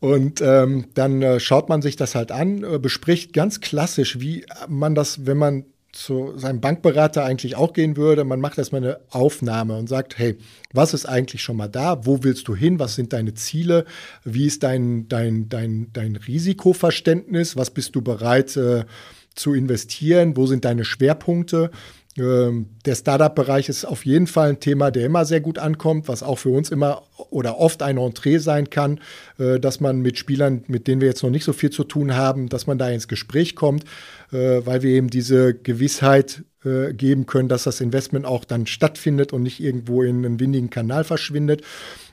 Und 0.00 0.40
ähm, 0.40 0.86
dann 0.94 1.22
äh, 1.22 1.40
schaut 1.40 1.68
man 1.68 1.82
sich 1.82 1.96
das 1.96 2.14
halt 2.14 2.30
an, 2.30 2.62
äh, 2.62 2.78
bespricht 2.78 3.32
ganz 3.32 3.60
klassisch, 3.60 4.20
wie 4.20 4.44
man 4.68 4.94
das, 4.94 5.26
wenn 5.26 5.38
man 5.38 5.64
zu 5.92 6.36
seinem 6.36 6.60
Bankberater 6.60 7.24
eigentlich 7.24 7.56
auch 7.56 7.72
gehen 7.72 7.96
würde. 7.96 8.24
Man 8.24 8.40
macht 8.40 8.58
erstmal 8.58 8.82
eine 8.84 9.00
Aufnahme 9.10 9.76
und 9.76 9.88
sagt, 9.88 10.18
hey, 10.18 10.36
was 10.72 10.94
ist 10.94 11.06
eigentlich 11.06 11.42
schon 11.42 11.56
mal 11.56 11.68
da? 11.68 12.06
Wo 12.06 12.22
willst 12.22 12.46
du 12.46 12.54
hin? 12.54 12.78
Was 12.78 12.94
sind 12.94 13.12
deine 13.12 13.34
Ziele? 13.34 13.84
Wie 14.22 14.46
ist 14.46 14.62
dein, 14.62 15.08
dein, 15.08 15.48
dein, 15.48 15.88
dein 15.92 16.16
Risikoverständnis? 16.16 17.56
Was 17.56 17.70
bist 17.70 17.96
du 17.96 18.02
bereit 18.02 18.56
äh, 18.56 18.84
zu 19.34 19.54
investieren? 19.54 20.36
Wo 20.36 20.46
sind 20.46 20.64
deine 20.64 20.84
Schwerpunkte? 20.84 21.70
Ähm, 22.18 22.66
der 22.84 22.94
Startup-Bereich 22.94 23.68
ist 23.68 23.84
auf 23.84 24.04
jeden 24.04 24.26
Fall 24.26 24.50
ein 24.50 24.60
Thema, 24.60 24.90
der 24.90 25.06
immer 25.06 25.24
sehr 25.24 25.40
gut 25.40 25.58
ankommt, 25.58 26.08
was 26.08 26.22
auch 26.22 26.38
für 26.38 26.50
uns 26.50 26.70
immer 26.70 27.02
oder 27.30 27.58
oft 27.58 27.82
ein 27.82 27.98
Entree 27.98 28.38
sein 28.38 28.70
kann, 28.70 29.00
äh, 29.38 29.60
dass 29.60 29.80
man 29.80 30.00
mit 30.00 30.18
Spielern, 30.18 30.64
mit 30.66 30.86
denen 30.86 31.00
wir 31.00 31.08
jetzt 31.08 31.22
noch 31.22 31.30
nicht 31.30 31.44
so 31.44 31.52
viel 31.52 31.70
zu 31.70 31.84
tun 31.84 32.14
haben, 32.16 32.48
dass 32.48 32.66
man 32.66 32.78
da 32.78 32.88
ins 32.88 33.08
Gespräch 33.08 33.54
kommt, 33.54 33.84
äh, 34.32 34.60
weil 34.64 34.82
wir 34.82 34.90
eben 34.90 35.08
diese 35.08 35.54
Gewissheit 35.54 36.44
äh, 36.64 36.92
geben 36.92 37.26
können, 37.26 37.48
dass 37.48 37.64
das 37.64 37.80
Investment 37.80 38.26
auch 38.26 38.44
dann 38.44 38.66
stattfindet 38.66 39.32
und 39.32 39.42
nicht 39.42 39.60
irgendwo 39.60 40.02
in 40.02 40.24
einem 40.24 40.40
windigen 40.40 40.70
Kanal 40.70 41.04
verschwindet. 41.04 41.62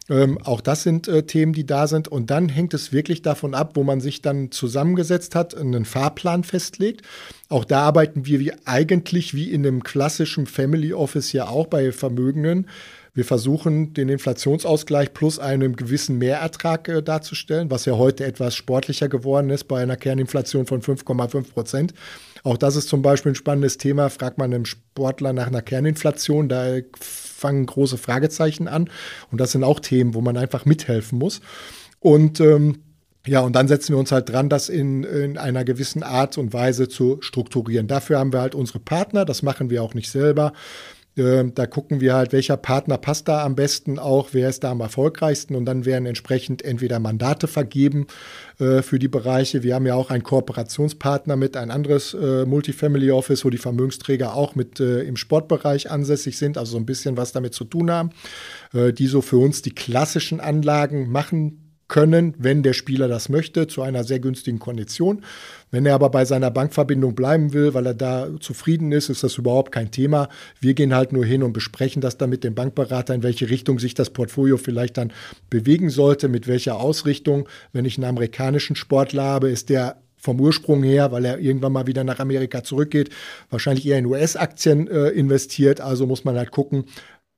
Ähm, 0.10 0.38
auch 0.44 0.62
das 0.62 0.84
sind 0.84 1.08
äh, 1.08 1.24
Themen, 1.24 1.54
die 1.54 1.66
da 1.66 1.88
sind. 1.88 2.08
Und 2.08 2.30
dann 2.30 2.50
hängt 2.50 2.74
es 2.74 2.92
wirklich 2.92 3.22
davon 3.22 3.54
ab, 3.56 3.72
wo 3.76 3.84
man 3.84 4.02
sich 4.02 4.22
dann 4.22 4.52
zusammengesetzt 4.52 5.36
hat, 5.36 5.56
einen 5.56 5.86
Fahrplan 5.86 6.44
festlegt. 6.44 7.02
Auch 7.50 7.66
da 7.66 7.82
arbeiten 7.82 8.26
wir 8.26 8.40
wie 8.40 8.54
eigentlich 8.66 9.34
wie 9.34 9.52
in 9.52 9.66
einem 9.66 9.84
klassischen 9.84 10.46
Family 10.46 10.94
Office 10.94 11.32
ja 11.32 11.48
auch 11.48 11.68
bei 11.68 11.92
Vermögenden. 11.92 12.68
Wir 13.16 13.24
versuchen, 13.24 13.94
den 13.94 14.10
Inflationsausgleich 14.10 15.14
plus 15.14 15.40
einen 15.40 15.78
gewissen 15.78 16.18
Mehrertrag 16.18 16.90
äh, 16.90 17.02
darzustellen, 17.02 17.72
was 17.72 17.86
ja 17.86 17.94
heute 17.94 18.26
etwas 18.26 18.56
sportlicher 18.56 19.08
geworden 19.08 19.50
ist 19.50 19.64
bei 19.64 19.82
einer 19.82 19.96
Kerninflation 19.96 20.68
von 20.68 20.82
5,5 20.82 21.52
Prozent. 21.52 21.94
Auch 22.44 22.58
das 22.58 22.76
ist 22.76 22.90
zum 22.90 23.02
Beispiel 23.02 23.32
ein 23.32 23.36
spannendes 23.36 23.80
Thema. 23.80 24.10
Fragt 24.10 24.38
man 24.38 24.54
einem 24.54 24.66
Sportler 24.66 25.34
nach 25.34 25.48
einer 25.48 25.64
Kerninflation, 25.64 26.48
da 26.48 26.68
fangen 27.36 27.66
große 27.66 27.98
Fragezeichen 27.98 28.68
an. 28.68 28.90
Und 29.32 29.42
das 29.42 29.52
sind 29.52 29.64
auch 29.64 29.80
Themen, 29.80 30.14
wo 30.14 30.22
man 30.22 30.38
einfach 30.38 30.66
mithelfen 30.66 31.20
muss. 31.20 31.42
Und 32.00 32.40
ähm, 32.40 32.80
ja, 33.28 33.40
und 33.40 33.56
dann 33.56 33.68
setzen 33.68 33.94
wir 33.94 33.98
uns 33.98 34.12
halt 34.12 34.30
dran, 34.30 34.50
das 34.50 34.70
in, 34.70 35.04
in 35.04 35.38
einer 35.38 35.64
gewissen 35.64 36.04
Art 36.04 36.38
und 36.38 36.54
Weise 36.54 36.88
zu 36.88 37.18
strukturieren. 37.22 37.88
Dafür 37.88 38.20
haben 38.20 38.32
wir 38.32 38.42
halt 38.42 38.54
unsere 38.54 38.80
Partner, 38.80 39.26
das 39.26 39.42
machen 39.42 39.72
wir 39.72 39.82
auch 39.82 39.96
nicht 39.96 40.12
selber. 40.12 40.54
Ähm, 41.18 41.54
da 41.56 41.66
gucken 41.66 42.02
wir 42.02 42.14
halt, 42.14 42.34
welcher 42.34 42.58
Partner 42.58 42.98
passt 42.98 43.28
da 43.28 43.44
am 43.44 43.56
besten 43.56 44.00
auch, 44.00 44.30
wer 44.34 44.50
ist 44.50 44.64
da 44.64 44.72
am 44.72 44.82
erfolgreichsten 44.82 45.56
und 45.56 45.66
dann 45.66 45.86
werden 45.86 46.06
entsprechend 46.06 46.64
entweder 46.64 47.00
Mandate 47.00 47.48
vergeben 47.48 48.08
äh, 48.60 48.82
für 48.82 49.00
die 49.00 49.08
Bereiche. 49.08 49.64
Wir 49.64 49.76
haben 49.76 49.86
ja 49.86 49.96
auch 49.96 50.10
einen 50.10 50.24
Kooperationspartner 50.24 51.38
mit, 51.38 51.56
ein 51.56 51.72
anderes 51.72 52.14
äh, 52.14 52.46
Multifamily 52.46 53.12
Office, 53.12 53.46
wo 53.46 53.50
die 53.50 53.58
Vermögensträger 53.58 54.36
auch 54.36 54.56
mit 54.56 54.80
äh, 54.80 55.02
im 55.04 55.16
Sportbereich 55.16 55.90
ansässig 55.90 56.38
sind, 56.38 56.58
also 56.58 56.74
so 56.74 56.78
ein 56.78 56.86
bisschen 56.86 57.16
was 57.16 57.32
damit 57.32 57.54
zu 57.54 57.64
tun 57.64 57.92
haben, 57.92 58.10
die 58.74 59.08
so 59.08 59.22
für 59.22 59.38
uns 59.38 59.62
die 59.62 59.74
klassischen 59.74 60.40
Anlagen 60.40 61.10
machen 61.10 61.65
können, 61.88 62.34
wenn 62.38 62.64
der 62.64 62.74
Spieler 62.74 63.08
das 63.08 63.30
möchte, 63.30 63.68
zu 63.68 63.82
einer 63.82 64.04
sehr 64.04 64.20
günstigen 64.20 64.60
Kondition. 64.60 65.24
Wenn 65.72 65.86
er 65.86 65.96
aber 65.96 66.10
bei 66.10 66.26
seiner 66.26 66.52
Bankverbindung 66.52 67.16
bleiben 67.16 67.54
will, 67.54 67.74
weil 67.74 67.86
er 67.86 67.94
da 67.94 68.30
zufrieden 68.40 68.92
ist, 68.92 69.10
ist 69.10 69.24
das 69.24 69.38
überhaupt 69.38 69.72
kein 69.72 69.92
Thema. 69.92 70.30
Wir 70.60 70.74
gehen 70.74 70.96
halt 70.96 71.14
nur 71.14 71.26
hin 71.26 71.44
und 71.44 71.54
besprechen 71.54 72.02
das 72.02 72.18
dann 72.18 72.30
mit 72.30 72.44
dem 72.44 72.56
Bankberater, 72.56 73.14
in 73.14 73.24
welche 73.24 73.50
Richtung 73.50 73.80
sich 73.80 73.94
das 73.94 74.10
Portfolio 74.10 74.58
vielleicht 74.58 74.98
dann 74.98 75.14
bewegen 75.50 75.90
sollte, 75.90 76.28
mit 76.28 76.48
welcher 76.48 76.80
Ausrichtung. 76.80 77.48
Wenn 77.72 77.86
ich 77.86 77.98
einen 77.98 78.06
amerikanischen 78.06 78.76
Sportler 78.76 79.24
habe, 79.24 79.50
ist 79.50 79.70
der 79.70 79.98
vom 80.26 80.42
Ursprung 80.42 80.84
her, 80.84 81.12
weil 81.12 81.24
er 81.24 81.40
irgendwann 81.40 81.72
mal 81.72 81.88
wieder 81.88 82.04
nach 82.04 82.20
Amerika 82.20 82.64
zurückgeht, 82.64 83.12
wahrscheinlich 83.52 83.86
eher 83.86 84.00
in 84.00 84.08
US-Aktien 84.08 84.88
äh, 84.88 85.10
investiert. 85.10 85.80
Also 85.80 86.08
muss 86.08 86.26
man 86.26 86.36
halt 86.36 86.52
gucken, 86.52 86.86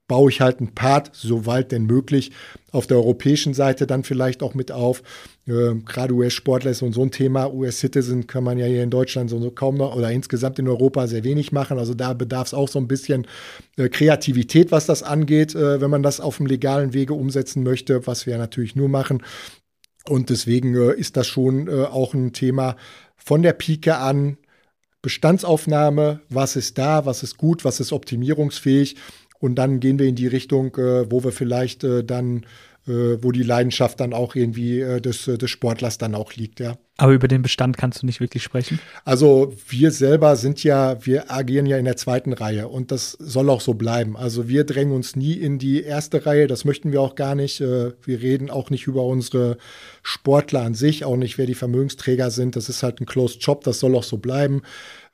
baue 0.07 0.31
ich 0.31 0.39
halt 0.41 0.59
einen 0.59 0.73
Part, 0.73 1.11
soweit 1.13 1.71
denn 1.71 1.85
möglich, 1.85 2.31
auf 2.71 2.87
der 2.87 2.97
europäischen 2.97 3.53
Seite 3.53 3.87
dann 3.87 4.03
vielleicht 4.03 4.41
auch 4.41 4.53
mit 4.53 4.71
auf. 4.71 5.03
Äh, 5.45 5.75
Gerade 5.85 6.13
US-Sportler 6.13 6.71
ist 6.71 6.79
so 6.79 7.01
ein 7.01 7.11
Thema. 7.11 7.51
US-Citizen 7.53 8.25
kann 8.25 8.43
man 8.43 8.57
ja 8.57 8.65
hier 8.65 8.83
in 8.83 8.89
Deutschland 8.89 9.29
so, 9.29 9.51
kaum 9.51 9.75
noch 9.75 9.95
oder 9.95 10.11
insgesamt 10.11 10.59
in 10.59 10.67
Europa 10.67 11.07
sehr 11.07 11.23
wenig 11.23 11.51
machen. 11.51 11.77
Also 11.77 11.93
da 11.93 12.13
bedarf 12.13 12.47
es 12.47 12.53
auch 12.53 12.69
so 12.69 12.79
ein 12.79 12.87
bisschen 12.87 13.27
äh, 13.75 13.89
Kreativität, 13.89 14.71
was 14.71 14.85
das 14.85 15.03
angeht, 15.03 15.55
äh, 15.55 15.81
wenn 15.81 15.89
man 15.89 16.03
das 16.03 16.19
auf 16.19 16.37
dem 16.37 16.45
legalen 16.45 16.93
Wege 16.93 17.13
umsetzen 17.13 17.63
möchte, 17.63 18.07
was 18.07 18.25
wir 18.25 18.37
natürlich 18.37 18.75
nur 18.75 18.89
machen. 18.89 19.23
Und 20.07 20.29
deswegen 20.29 20.73
äh, 20.75 20.93
ist 20.93 21.17
das 21.17 21.27
schon 21.27 21.67
äh, 21.67 21.83
auch 21.83 22.13
ein 22.13 22.31
Thema 22.31 22.77
von 23.17 23.41
der 23.41 23.53
Pike 23.53 23.97
an. 23.97 24.37
Bestandsaufnahme, 25.01 26.21
was 26.29 26.55
ist 26.55 26.77
da, 26.77 27.05
was 27.05 27.23
ist 27.23 27.37
gut, 27.37 27.63
was 27.63 27.79
ist 27.79 27.93
optimierungsfähig 27.93 28.95
und 29.39 29.55
dann 29.55 29.79
gehen 29.79 29.99
wir 29.99 30.07
in 30.07 30.15
die 30.15 30.27
Richtung, 30.27 30.75
äh, 30.75 31.11
wo 31.11 31.23
wir 31.23 31.31
vielleicht 31.31 31.83
äh, 31.83 32.03
dann, 32.03 32.45
äh, 32.87 33.17
wo 33.21 33.31
die 33.31 33.43
Leidenschaft 33.43 33.99
dann 33.99 34.13
auch 34.13 34.35
irgendwie 34.35 34.79
äh, 34.79 35.01
des, 35.01 35.27
äh, 35.27 35.37
des 35.37 35.49
Sportlers 35.49 35.97
dann 35.97 36.15
auch 36.15 36.33
liegt, 36.33 36.59
ja. 36.59 36.77
Aber 36.99 37.13
über 37.13 37.27
den 37.27 37.43
Bestand 37.43 37.77
kannst 37.77 38.01
du 38.01 38.07
nicht 38.07 38.19
wirklich 38.19 38.41
sprechen? 38.41 38.79
Also 39.05 39.53
wir 39.67 39.91
selber 39.91 40.35
sind 40.35 40.63
ja, 40.63 41.05
wir 41.05 41.31
agieren 41.31 41.67
ja 41.67 41.77
in 41.77 41.85
der 41.85 41.95
zweiten 41.95 42.33
Reihe 42.33 42.67
und 42.67 42.91
das 42.91 43.11
soll 43.11 43.51
auch 43.51 43.61
so 43.61 43.75
bleiben. 43.75 44.17
Also 44.17 44.47
wir 44.47 44.63
drängen 44.63 44.93
uns 44.93 45.15
nie 45.15 45.33
in 45.33 45.59
die 45.59 45.83
erste 45.83 46.25
Reihe, 46.25 46.47
das 46.47 46.65
möchten 46.65 46.91
wir 46.91 47.01
auch 47.01 47.13
gar 47.13 47.35
nicht. 47.35 47.61
Äh, 47.61 47.91
wir 48.03 48.21
reden 48.21 48.49
auch 48.49 48.71
nicht 48.71 48.87
über 48.87 49.03
unsere 49.03 49.57
Sportler 50.01 50.63
an 50.63 50.73
sich, 50.73 51.05
auch 51.05 51.17
nicht, 51.17 51.37
wer 51.37 51.45
die 51.45 51.53
Vermögensträger 51.53 52.31
sind. 52.31 52.55
Das 52.55 52.67
ist 52.67 52.81
halt 52.81 52.99
ein 52.99 53.05
Closed 53.05 53.43
Job, 53.43 53.63
das 53.63 53.79
soll 53.79 53.95
auch 53.95 54.03
so 54.03 54.17
bleiben. 54.17 54.63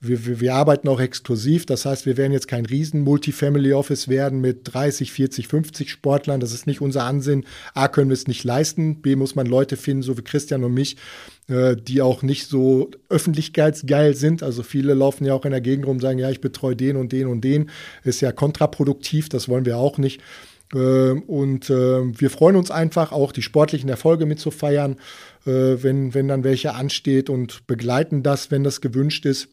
Wir, 0.03 0.25
wir, 0.25 0.41
wir, 0.41 0.53
arbeiten 0.53 0.89
auch 0.89 0.99
exklusiv. 0.99 1.65
Das 1.65 1.85
heißt, 1.85 2.05
wir 2.05 2.17
werden 2.17 2.33
jetzt 2.33 2.49
kein 2.49 2.65
riesen 2.65 3.01
Multifamily 3.01 3.71
Office 3.71 4.09
werden 4.09 4.41
mit 4.41 4.59
30, 4.63 5.13
40, 5.13 5.47
50 5.47 5.89
Sportlern. 5.89 6.41
Das 6.41 6.53
ist 6.53 6.67
nicht 6.67 6.81
unser 6.81 7.05
Ansinn. 7.05 7.45
A, 7.73 7.87
können 7.87 8.09
wir 8.09 8.15
es 8.15 8.27
nicht 8.27 8.43
leisten. 8.43 9.01
B, 9.01 9.15
muss 9.15 9.35
man 9.35 9.47
Leute 9.47 9.77
finden, 9.77 10.03
so 10.03 10.17
wie 10.17 10.21
Christian 10.21 10.65
und 10.65 10.73
mich, 10.73 10.97
äh, 11.47 11.77
die 11.77 12.01
auch 12.01 12.21
nicht 12.21 12.47
so 12.47 12.91
öffentlichkeitsgeil 13.07 14.13
sind. 14.13 14.43
Also 14.43 14.61
viele 14.61 14.93
laufen 14.93 15.23
ja 15.23 15.33
auch 15.33 15.45
in 15.45 15.51
der 15.51 15.61
Gegend 15.61 15.85
rum 15.85 15.93
und 15.93 16.01
sagen, 16.01 16.19
ja, 16.19 16.29
ich 16.29 16.41
betreue 16.41 16.75
den 16.75 16.97
und 16.97 17.13
den 17.13 17.27
und 17.27 17.41
den. 17.41 17.69
Ist 18.03 18.19
ja 18.19 18.33
kontraproduktiv. 18.33 19.29
Das 19.29 19.47
wollen 19.47 19.65
wir 19.65 19.77
auch 19.77 19.97
nicht. 19.97 20.19
Äh, 20.73 21.11
und 21.11 21.69
äh, 21.69 22.19
wir 22.19 22.29
freuen 22.29 22.55
uns 22.55 22.71
einfach, 22.71 23.11
auch 23.11 23.31
die 23.31 23.41
sportlichen 23.41 23.89
Erfolge 23.89 24.25
mitzufeiern, 24.25 24.97
äh, 25.45 25.51
wenn, 25.81 26.13
wenn 26.13 26.27
dann 26.27 26.43
welche 26.43 26.73
ansteht 26.73 27.29
und 27.29 27.67
begleiten 27.67 28.23
das, 28.23 28.51
wenn 28.51 28.63
das 28.63 28.81
gewünscht 28.81 29.25
ist. 29.25 29.47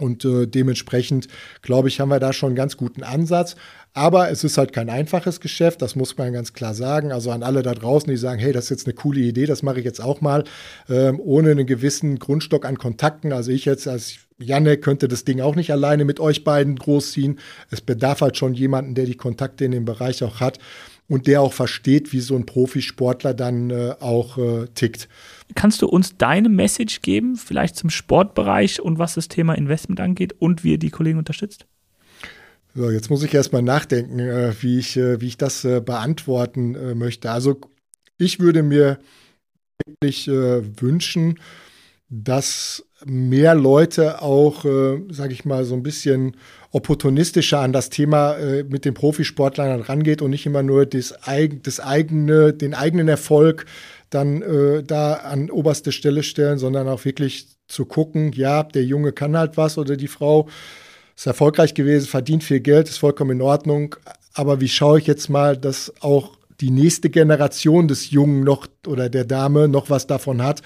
Und 0.00 0.24
äh, 0.24 0.46
dementsprechend, 0.46 1.28
glaube 1.62 1.88
ich, 1.88 2.00
haben 2.00 2.08
wir 2.08 2.20
da 2.20 2.32
schon 2.32 2.48
einen 2.48 2.56
ganz 2.56 2.76
guten 2.76 3.02
Ansatz. 3.02 3.56
Aber 3.94 4.30
es 4.30 4.44
ist 4.44 4.58
halt 4.58 4.72
kein 4.72 4.90
einfaches 4.90 5.40
Geschäft, 5.40 5.82
das 5.82 5.96
muss 5.96 6.16
man 6.16 6.32
ganz 6.32 6.52
klar 6.52 6.74
sagen. 6.74 7.10
Also 7.10 7.30
an 7.30 7.42
alle 7.42 7.62
da 7.62 7.74
draußen, 7.74 8.08
die 8.08 8.16
sagen, 8.16 8.38
hey, 8.38 8.52
das 8.52 8.64
ist 8.64 8.70
jetzt 8.70 8.86
eine 8.86 8.94
coole 8.94 9.20
Idee, 9.20 9.46
das 9.46 9.62
mache 9.62 9.80
ich 9.80 9.84
jetzt 9.84 10.00
auch 10.00 10.20
mal, 10.20 10.44
ähm, 10.88 11.18
ohne 11.18 11.50
einen 11.50 11.66
gewissen 11.66 12.18
Grundstock 12.18 12.64
an 12.64 12.78
Kontakten. 12.78 13.32
Also 13.32 13.50
ich 13.50 13.64
jetzt 13.64 13.88
als 13.88 14.18
Janne 14.38 14.76
könnte 14.76 15.08
das 15.08 15.24
Ding 15.24 15.40
auch 15.40 15.56
nicht 15.56 15.72
alleine 15.72 16.04
mit 16.04 16.20
euch 16.20 16.44
beiden 16.44 16.76
großziehen. 16.76 17.40
Es 17.70 17.80
bedarf 17.80 18.20
halt 18.20 18.36
schon 18.36 18.54
jemanden, 18.54 18.94
der 18.94 19.04
die 19.04 19.16
Kontakte 19.16 19.64
in 19.64 19.72
dem 19.72 19.84
Bereich 19.84 20.22
auch 20.22 20.38
hat 20.38 20.58
und 21.08 21.26
der 21.26 21.42
auch 21.42 21.52
versteht, 21.52 22.12
wie 22.12 22.20
so 22.20 22.36
ein 22.36 22.46
Profisportler 22.46 23.34
dann 23.34 23.70
äh, 23.70 23.94
auch 23.98 24.38
äh, 24.38 24.66
tickt. 24.74 25.08
Kannst 25.54 25.82
du 25.82 25.88
uns 25.88 26.16
deine 26.16 26.48
Message 26.48 27.00
geben, 27.02 27.36
vielleicht 27.36 27.76
zum 27.76 27.90
Sportbereich 27.90 28.80
und 28.80 28.98
was 28.98 29.14
das 29.14 29.28
Thema 29.28 29.54
Investment 29.54 30.00
angeht 30.00 30.34
und 30.38 30.62
wie 30.64 30.72
ihr 30.72 30.78
die 30.78 30.90
Kollegen 30.90 31.18
unterstützt? 31.18 31.66
So, 32.74 32.90
jetzt 32.90 33.10
muss 33.10 33.22
ich 33.22 33.34
erstmal 33.34 33.62
nachdenken, 33.62 34.18
äh, 34.20 34.54
wie, 34.60 34.78
ich, 34.78 34.96
äh, 34.96 35.20
wie 35.20 35.26
ich 35.26 35.36
das 35.36 35.64
äh, 35.64 35.80
beantworten 35.80 36.96
möchte. 36.96 37.30
Also 37.30 37.60
ich 38.18 38.40
würde 38.40 38.62
mir 38.62 38.98
wirklich 39.86 40.26
wünschen, 40.26 41.38
dass 42.10 42.84
mehr 43.04 43.54
Leute 43.54 44.22
auch, 44.22 44.64
äh, 44.64 45.02
sage 45.10 45.32
ich 45.32 45.44
mal, 45.44 45.64
so 45.64 45.74
ein 45.74 45.82
bisschen 45.82 46.36
opportunistischer 46.72 47.60
an 47.60 47.72
das 47.72 47.90
Thema 47.90 48.34
äh, 48.34 48.64
mit 48.64 48.84
den 48.84 48.94
Profisportlern 48.94 49.80
rangeht 49.80 50.22
und 50.22 50.30
nicht 50.30 50.46
immer 50.46 50.62
nur 50.62 50.86
das, 50.86 51.14
das 51.62 51.80
eigene, 51.80 52.52
den 52.52 52.74
eigenen 52.74 53.08
Erfolg 53.08 53.66
dann 54.10 54.42
äh, 54.42 54.82
da 54.82 55.14
an 55.14 55.50
oberste 55.50 55.92
Stelle 55.92 56.22
stellen, 56.22 56.58
sondern 56.58 56.88
auch 56.88 57.04
wirklich 57.04 57.48
zu 57.68 57.84
gucken, 57.84 58.32
ja, 58.32 58.62
der 58.62 58.84
Junge 58.84 59.12
kann 59.12 59.36
halt 59.36 59.56
was 59.56 59.76
oder 59.76 59.96
die 59.96 60.08
Frau 60.08 60.48
ist 61.14 61.26
erfolgreich 61.26 61.74
gewesen, 61.74 62.06
verdient 62.06 62.44
viel 62.44 62.60
Geld, 62.60 62.88
ist 62.88 62.98
vollkommen 62.98 63.32
in 63.32 63.42
Ordnung. 63.42 63.96
Aber 64.34 64.60
wie 64.60 64.68
schaue 64.68 65.00
ich 65.00 65.06
jetzt 65.06 65.28
mal, 65.28 65.56
dass 65.56 65.92
auch 66.00 66.38
die 66.60 66.70
nächste 66.70 67.10
Generation 67.10 67.88
des 67.88 68.10
Jungen 68.10 68.44
noch 68.44 68.66
oder 68.86 69.08
der 69.08 69.24
Dame 69.24 69.68
noch 69.68 69.90
was 69.90 70.06
davon 70.06 70.42
hat? 70.42 70.62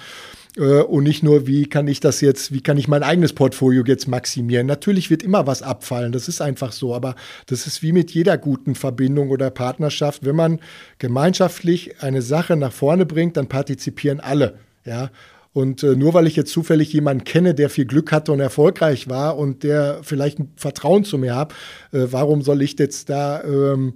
Äh, 0.57 0.81
und 0.81 1.03
nicht 1.03 1.23
nur, 1.23 1.47
wie 1.47 1.65
kann 1.65 1.87
ich 1.87 1.99
das 1.99 2.21
jetzt, 2.21 2.51
wie 2.51 2.61
kann 2.61 2.77
ich 2.77 2.87
mein 2.87 3.03
eigenes 3.03 3.33
Portfolio 3.33 3.83
jetzt 3.85 4.07
maximieren. 4.07 4.67
Natürlich 4.67 5.09
wird 5.09 5.23
immer 5.23 5.47
was 5.47 5.61
abfallen, 5.61 6.11
das 6.11 6.27
ist 6.27 6.41
einfach 6.41 6.71
so, 6.71 6.93
aber 6.93 7.15
das 7.47 7.67
ist 7.67 7.81
wie 7.81 7.91
mit 7.91 8.11
jeder 8.11 8.37
guten 8.37 8.75
Verbindung 8.75 9.29
oder 9.29 9.49
Partnerschaft. 9.49 10.25
Wenn 10.25 10.35
man 10.35 10.59
gemeinschaftlich 10.99 12.01
eine 12.01 12.21
Sache 12.21 12.55
nach 12.55 12.71
vorne 12.73 13.05
bringt, 13.05 13.37
dann 13.37 13.47
partizipieren 13.47 14.19
alle. 14.19 14.59
Ja, 14.85 15.11
und 15.53 15.83
äh, 15.83 15.95
nur 15.95 16.13
weil 16.15 16.27
ich 16.27 16.35
jetzt 16.35 16.51
zufällig 16.51 16.91
jemanden 16.93 17.23
kenne, 17.23 17.53
der 17.53 17.69
viel 17.69 17.85
Glück 17.85 18.11
hatte 18.11 18.31
und 18.31 18.39
erfolgreich 18.39 19.07
war 19.07 19.37
und 19.37 19.63
der 19.63 19.99
vielleicht 20.01 20.39
ein 20.39 20.51
Vertrauen 20.55 21.05
zu 21.05 21.17
mir 21.17 21.35
hat, 21.35 21.53
äh, 21.91 22.07
warum 22.09 22.41
soll 22.41 22.63
ich 22.63 22.77
jetzt 22.77 23.09
da 23.09 23.43
ähm, 23.43 23.93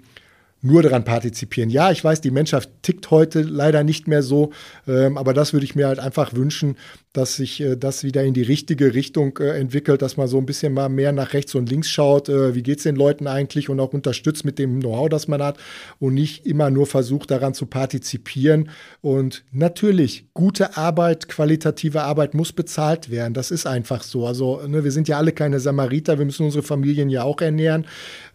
nur 0.67 0.83
daran 0.83 1.03
partizipieren. 1.03 1.69
Ja, 1.69 1.91
ich 1.91 2.03
weiß, 2.03 2.21
die 2.21 2.31
Menschheit 2.31 2.69
tickt 2.83 3.09
heute 3.09 3.41
leider 3.41 3.83
nicht 3.83 4.07
mehr 4.07 4.21
so, 4.21 4.51
ähm, 4.87 5.17
aber 5.17 5.33
das 5.33 5.53
würde 5.53 5.65
ich 5.65 5.75
mir 5.75 5.87
halt 5.87 5.99
einfach 5.99 6.33
wünschen, 6.33 6.77
dass 7.17 7.35
sich 7.35 7.59
äh, 7.61 7.75
das 7.75 8.03
wieder 8.03 8.23
in 8.23 8.35
die 8.35 8.43
richtige 8.43 8.93
Richtung 8.93 9.37
äh, 9.39 9.57
entwickelt, 9.59 10.03
dass 10.03 10.17
man 10.17 10.27
so 10.27 10.37
ein 10.37 10.45
bisschen 10.45 10.73
mal 10.73 10.87
mehr 10.87 11.11
nach 11.11 11.33
rechts 11.33 11.55
und 11.55 11.67
links 11.67 11.89
schaut, 11.89 12.29
äh, 12.29 12.53
wie 12.53 12.61
geht 12.61 12.77
es 12.77 12.83
den 12.83 12.95
Leuten 12.95 13.25
eigentlich 13.25 13.69
und 13.69 13.79
auch 13.79 13.91
unterstützt 13.91 14.45
mit 14.45 14.59
dem 14.59 14.79
Know-how, 14.79 15.09
das 15.09 15.27
man 15.27 15.41
hat 15.41 15.57
und 15.99 16.13
nicht 16.13 16.45
immer 16.45 16.69
nur 16.69 16.85
versucht, 16.85 17.31
daran 17.31 17.55
zu 17.55 17.65
partizipieren. 17.65 18.69
Und 19.01 19.43
natürlich, 19.51 20.27
gute 20.35 20.77
Arbeit, 20.77 21.27
qualitative 21.27 22.03
Arbeit 22.03 22.35
muss 22.35 22.53
bezahlt 22.53 23.09
werden. 23.09 23.33
Das 23.33 23.49
ist 23.49 23.65
einfach 23.65 24.03
so. 24.03 24.27
Also 24.27 24.61
ne, 24.67 24.83
wir 24.83 24.91
sind 24.91 25.07
ja 25.07 25.17
alle 25.17 25.31
keine 25.31 25.59
Samariter, 25.59 26.19
wir 26.19 26.25
müssen 26.25 26.45
unsere 26.45 26.63
Familien 26.63 27.09
ja 27.09 27.23
auch 27.23 27.41
ernähren, 27.41 27.87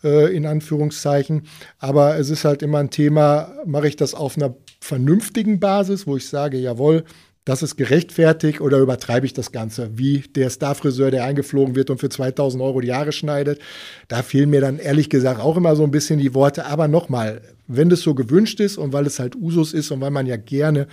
äh, 0.02 0.34
in 0.34 0.44
Anführungszeichen. 0.44 1.42
Aber 1.78 2.18
es 2.18 2.30
ist 2.30 2.44
halt 2.44 2.62
immer 2.62 2.78
ein 2.78 2.90
Thema, 2.90 3.52
mache 3.64 3.86
ich 3.86 3.94
das 3.94 4.12
auf 4.12 4.36
einer 4.36 4.56
vernünftigen 4.80 5.60
Basis, 5.60 6.08
wo 6.08 6.16
ich 6.16 6.28
sage, 6.28 6.58
jawohl, 6.58 7.04
das 7.44 7.62
ist 7.62 7.76
gerechtfertigt 7.76 8.60
oder 8.60 8.78
übertreibe 8.78 9.26
ich 9.26 9.32
das 9.32 9.50
Ganze? 9.50 9.98
Wie 9.98 10.20
der 10.20 10.48
Starfriseur, 10.48 11.10
der 11.10 11.24
eingeflogen 11.24 11.74
wird 11.74 11.90
und 11.90 11.98
für 11.98 12.08
2000 12.08 12.62
Euro 12.62 12.80
die 12.80 12.92
Haare 12.92 13.10
schneidet. 13.10 13.60
Da 14.06 14.22
fehlen 14.22 14.50
mir 14.50 14.60
dann 14.60 14.78
ehrlich 14.78 15.10
gesagt 15.10 15.40
auch 15.40 15.56
immer 15.56 15.74
so 15.74 15.82
ein 15.82 15.90
bisschen 15.90 16.20
die 16.20 16.34
Worte. 16.34 16.66
Aber 16.66 16.86
nochmal, 16.86 17.42
wenn 17.66 17.88
das 17.88 18.02
so 18.02 18.14
gewünscht 18.14 18.60
ist 18.60 18.78
und 18.78 18.92
weil 18.92 19.06
es 19.06 19.18
halt 19.18 19.34
Usus 19.34 19.72
ist 19.72 19.90
und 19.90 20.00
weil 20.00 20.12
man 20.12 20.26
ja 20.26 20.36
gerne, 20.36 20.86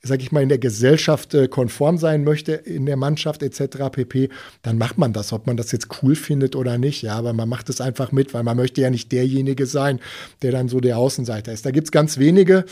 sag 0.00 0.22
ich 0.22 0.32
mal, 0.32 0.42
in 0.42 0.48
der 0.48 0.58
Gesellschaft 0.58 1.34
äh, 1.34 1.48
konform 1.48 1.98
sein 1.98 2.24
möchte, 2.24 2.52
in 2.52 2.86
der 2.86 2.96
Mannschaft 2.96 3.42
etc. 3.42 3.90
pp., 3.92 4.30
dann 4.62 4.78
macht 4.78 4.96
man 4.96 5.12
das, 5.12 5.34
ob 5.34 5.46
man 5.46 5.58
das 5.58 5.70
jetzt 5.70 5.88
cool 6.02 6.14
findet 6.14 6.56
oder 6.56 6.78
nicht. 6.78 7.02
Ja, 7.02 7.16
aber 7.16 7.34
man 7.34 7.48
macht 7.48 7.68
es 7.68 7.82
einfach 7.82 8.10
mit, 8.10 8.32
weil 8.32 8.42
man 8.42 8.56
möchte 8.56 8.80
ja 8.80 8.88
nicht 8.88 9.12
derjenige 9.12 9.66
sein, 9.66 10.00
der 10.40 10.52
dann 10.52 10.68
so 10.68 10.80
der 10.80 10.96
Außenseiter 10.96 11.52
ist. 11.52 11.66
Da 11.66 11.72
gibt 11.72 11.88
es 11.88 11.92
ganz 11.92 12.16
wenige, 12.16 12.64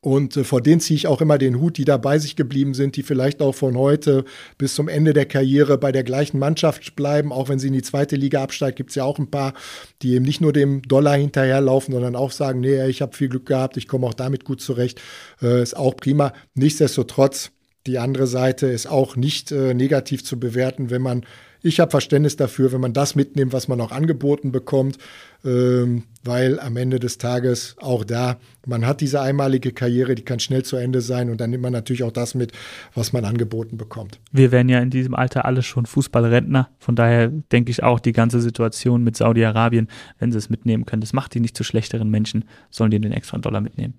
und 0.00 0.36
äh, 0.36 0.44
vor 0.44 0.60
denen 0.60 0.80
ziehe 0.80 0.96
ich 0.96 1.06
auch 1.06 1.20
immer 1.20 1.38
den 1.38 1.60
Hut, 1.60 1.78
die 1.78 1.84
da 1.84 1.96
bei 1.96 2.18
sich 2.18 2.36
geblieben 2.36 2.74
sind, 2.74 2.96
die 2.96 3.02
vielleicht 3.02 3.42
auch 3.42 3.54
von 3.54 3.76
heute 3.76 4.24
bis 4.58 4.74
zum 4.74 4.88
Ende 4.88 5.12
der 5.12 5.26
Karriere 5.26 5.78
bei 5.78 5.90
der 5.90 6.04
gleichen 6.04 6.38
Mannschaft 6.38 6.94
bleiben. 6.96 7.32
Auch 7.32 7.48
wenn 7.48 7.58
sie 7.58 7.68
in 7.68 7.72
die 7.72 7.82
zweite 7.82 8.16
Liga 8.16 8.42
absteigt, 8.42 8.76
gibt 8.76 8.90
es 8.90 8.96
ja 8.96 9.04
auch 9.04 9.18
ein 9.18 9.30
paar, 9.30 9.54
die 10.02 10.14
eben 10.14 10.24
nicht 10.24 10.40
nur 10.40 10.52
dem 10.52 10.82
Dollar 10.82 11.16
hinterherlaufen, 11.16 11.92
sondern 11.92 12.14
auch 12.14 12.30
sagen, 12.30 12.60
nee, 12.60 12.86
ich 12.86 13.02
habe 13.02 13.16
viel 13.16 13.28
Glück 13.28 13.46
gehabt, 13.46 13.76
ich 13.76 13.88
komme 13.88 14.06
auch 14.06 14.14
damit 14.14 14.44
gut 14.44 14.60
zurecht. 14.60 15.00
Äh, 15.42 15.62
ist 15.62 15.76
auch 15.76 15.96
prima. 15.96 16.32
Nichtsdestotrotz, 16.54 17.50
die 17.86 17.98
andere 17.98 18.26
Seite 18.26 18.66
ist 18.66 18.86
auch 18.86 19.16
nicht 19.16 19.50
äh, 19.50 19.74
negativ 19.74 20.24
zu 20.24 20.38
bewerten, 20.38 20.90
wenn 20.90 21.02
man 21.02 21.24
ich 21.62 21.80
habe 21.80 21.90
Verständnis 21.90 22.36
dafür, 22.36 22.72
wenn 22.72 22.80
man 22.80 22.92
das 22.92 23.14
mitnimmt, 23.14 23.52
was 23.52 23.68
man 23.68 23.80
auch 23.80 23.92
angeboten 23.92 24.52
bekommt, 24.52 24.98
ähm, 25.44 26.04
weil 26.24 26.60
am 26.60 26.76
Ende 26.76 26.98
des 26.98 27.18
Tages 27.18 27.76
auch 27.80 28.04
da, 28.04 28.38
man 28.66 28.86
hat 28.86 29.00
diese 29.00 29.20
einmalige 29.20 29.72
Karriere, 29.72 30.14
die 30.14 30.22
kann 30.22 30.40
schnell 30.40 30.64
zu 30.64 30.76
Ende 30.76 31.00
sein 31.00 31.30
und 31.30 31.40
dann 31.40 31.50
nimmt 31.50 31.62
man 31.62 31.72
natürlich 31.72 32.02
auch 32.02 32.12
das 32.12 32.34
mit, 32.34 32.52
was 32.94 33.12
man 33.12 33.24
angeboten 33.24 33.76
bekommt. 33.76 34.20
Wir 34.32 34.52
werden 34.52 34.68
ja 34.68 34.80
in 34.80 34.90
diesem 34.90 35.14
Alter 35.14 35.44
alle 35.44 35.62
schon 35.62 35.86
Fußballrentner, 35.86 36.70
von 36.78 36.96
daher 36.96 37.28
denke 37.28 37.70
ich 37.70 37.82
auch, 37.82 38.00
die 38.00 38.12
ganze 38.12 38.40
Situation 38.40 39.02
mit 39.02 39.16
Saudi-Arabien, 39.16 39.88
wenn 40.18 40.32
sie 40.32 40.38
es 40.38 40.50
mitnehmen 40.50 40.86
können, 40.86 41.00
das 41.00 41.12
macht 41.12 41.34
die 41.34 41.40
nicht 41.40 41.56
zu 41.56 41.64
schlechteren 41.64 42.10
Menschen, 42.10 42.44
sollen 42.70 42.90
die 42.90 43.00
den 43.00 43.12
extra 43.12 43.38
Dollar 43.38 43.60
mitnehmen. 43.60 43.94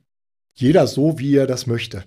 Jeder 0.53 0.87
so, 0.87 1.19
wie 1.19 1.35
er 1.35 1.45
das 1.45 1.67
möchte. 1.67 2.03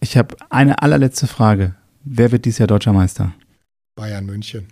Ich 0.00 0.16
habe 0.16 0.36
eine 0.50 0.82
allerletzte 0.82 1.26
Frage. 1.26 1.74
Wer 2.04 2.32
wird 2.32 2.44
dieses 2.44 2.58
Jahr 2.58 2.66
deutscher 2.66 2.92
Meister? 2.92 3.34
Bayern 4.00 4.24
München. 4.24 4.66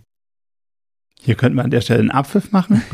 Hier 1.20 1.34
könnten 1.34 1.58
wir 1.58 1.64
an 1.64 1.70
der 1.70 1.82
Stelle 1.82 2.00
einen 2.00 2.10
Abpfiff 2.10 2.50
machen. 2.50 2.82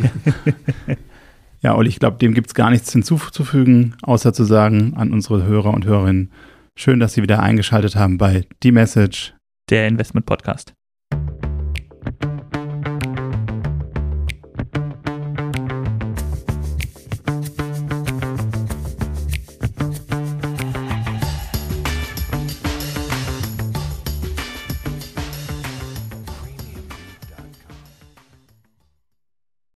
Ja, 1.62 1.74
Olli, 1.76 1.88
ich 1.88 1.98
glaube, 1.98 2.18
dem 2.18 2.34
gibt 2.34 2.48
es 2.48 2.54
gar 2.54 2.68
nichts 2.68 2.92
hinzuzufügen, 2.92 3.96
außer 4.02 4.34
zu 4.34 4.44
sagen 4.44 4.92
an 4.98 5.14
unsere 5.14 5.44
Hörer 5.44 5.72
und 5.72 5.86
Hörerinnen, 5.86 6.30
schön, 6.76 7.00
dass 7.00 7.14
Sie 7.14 7.22
wieder 7.22 7.40
eingeschaltet 7.40 7.96
haben 7.96 8.18
bei 8.18 8.44
Die 8.62 8.70
Message, 8.70 9.32
der 9.70 9.88
Investment 9.88 10.26
Podcast. 10.26 10.74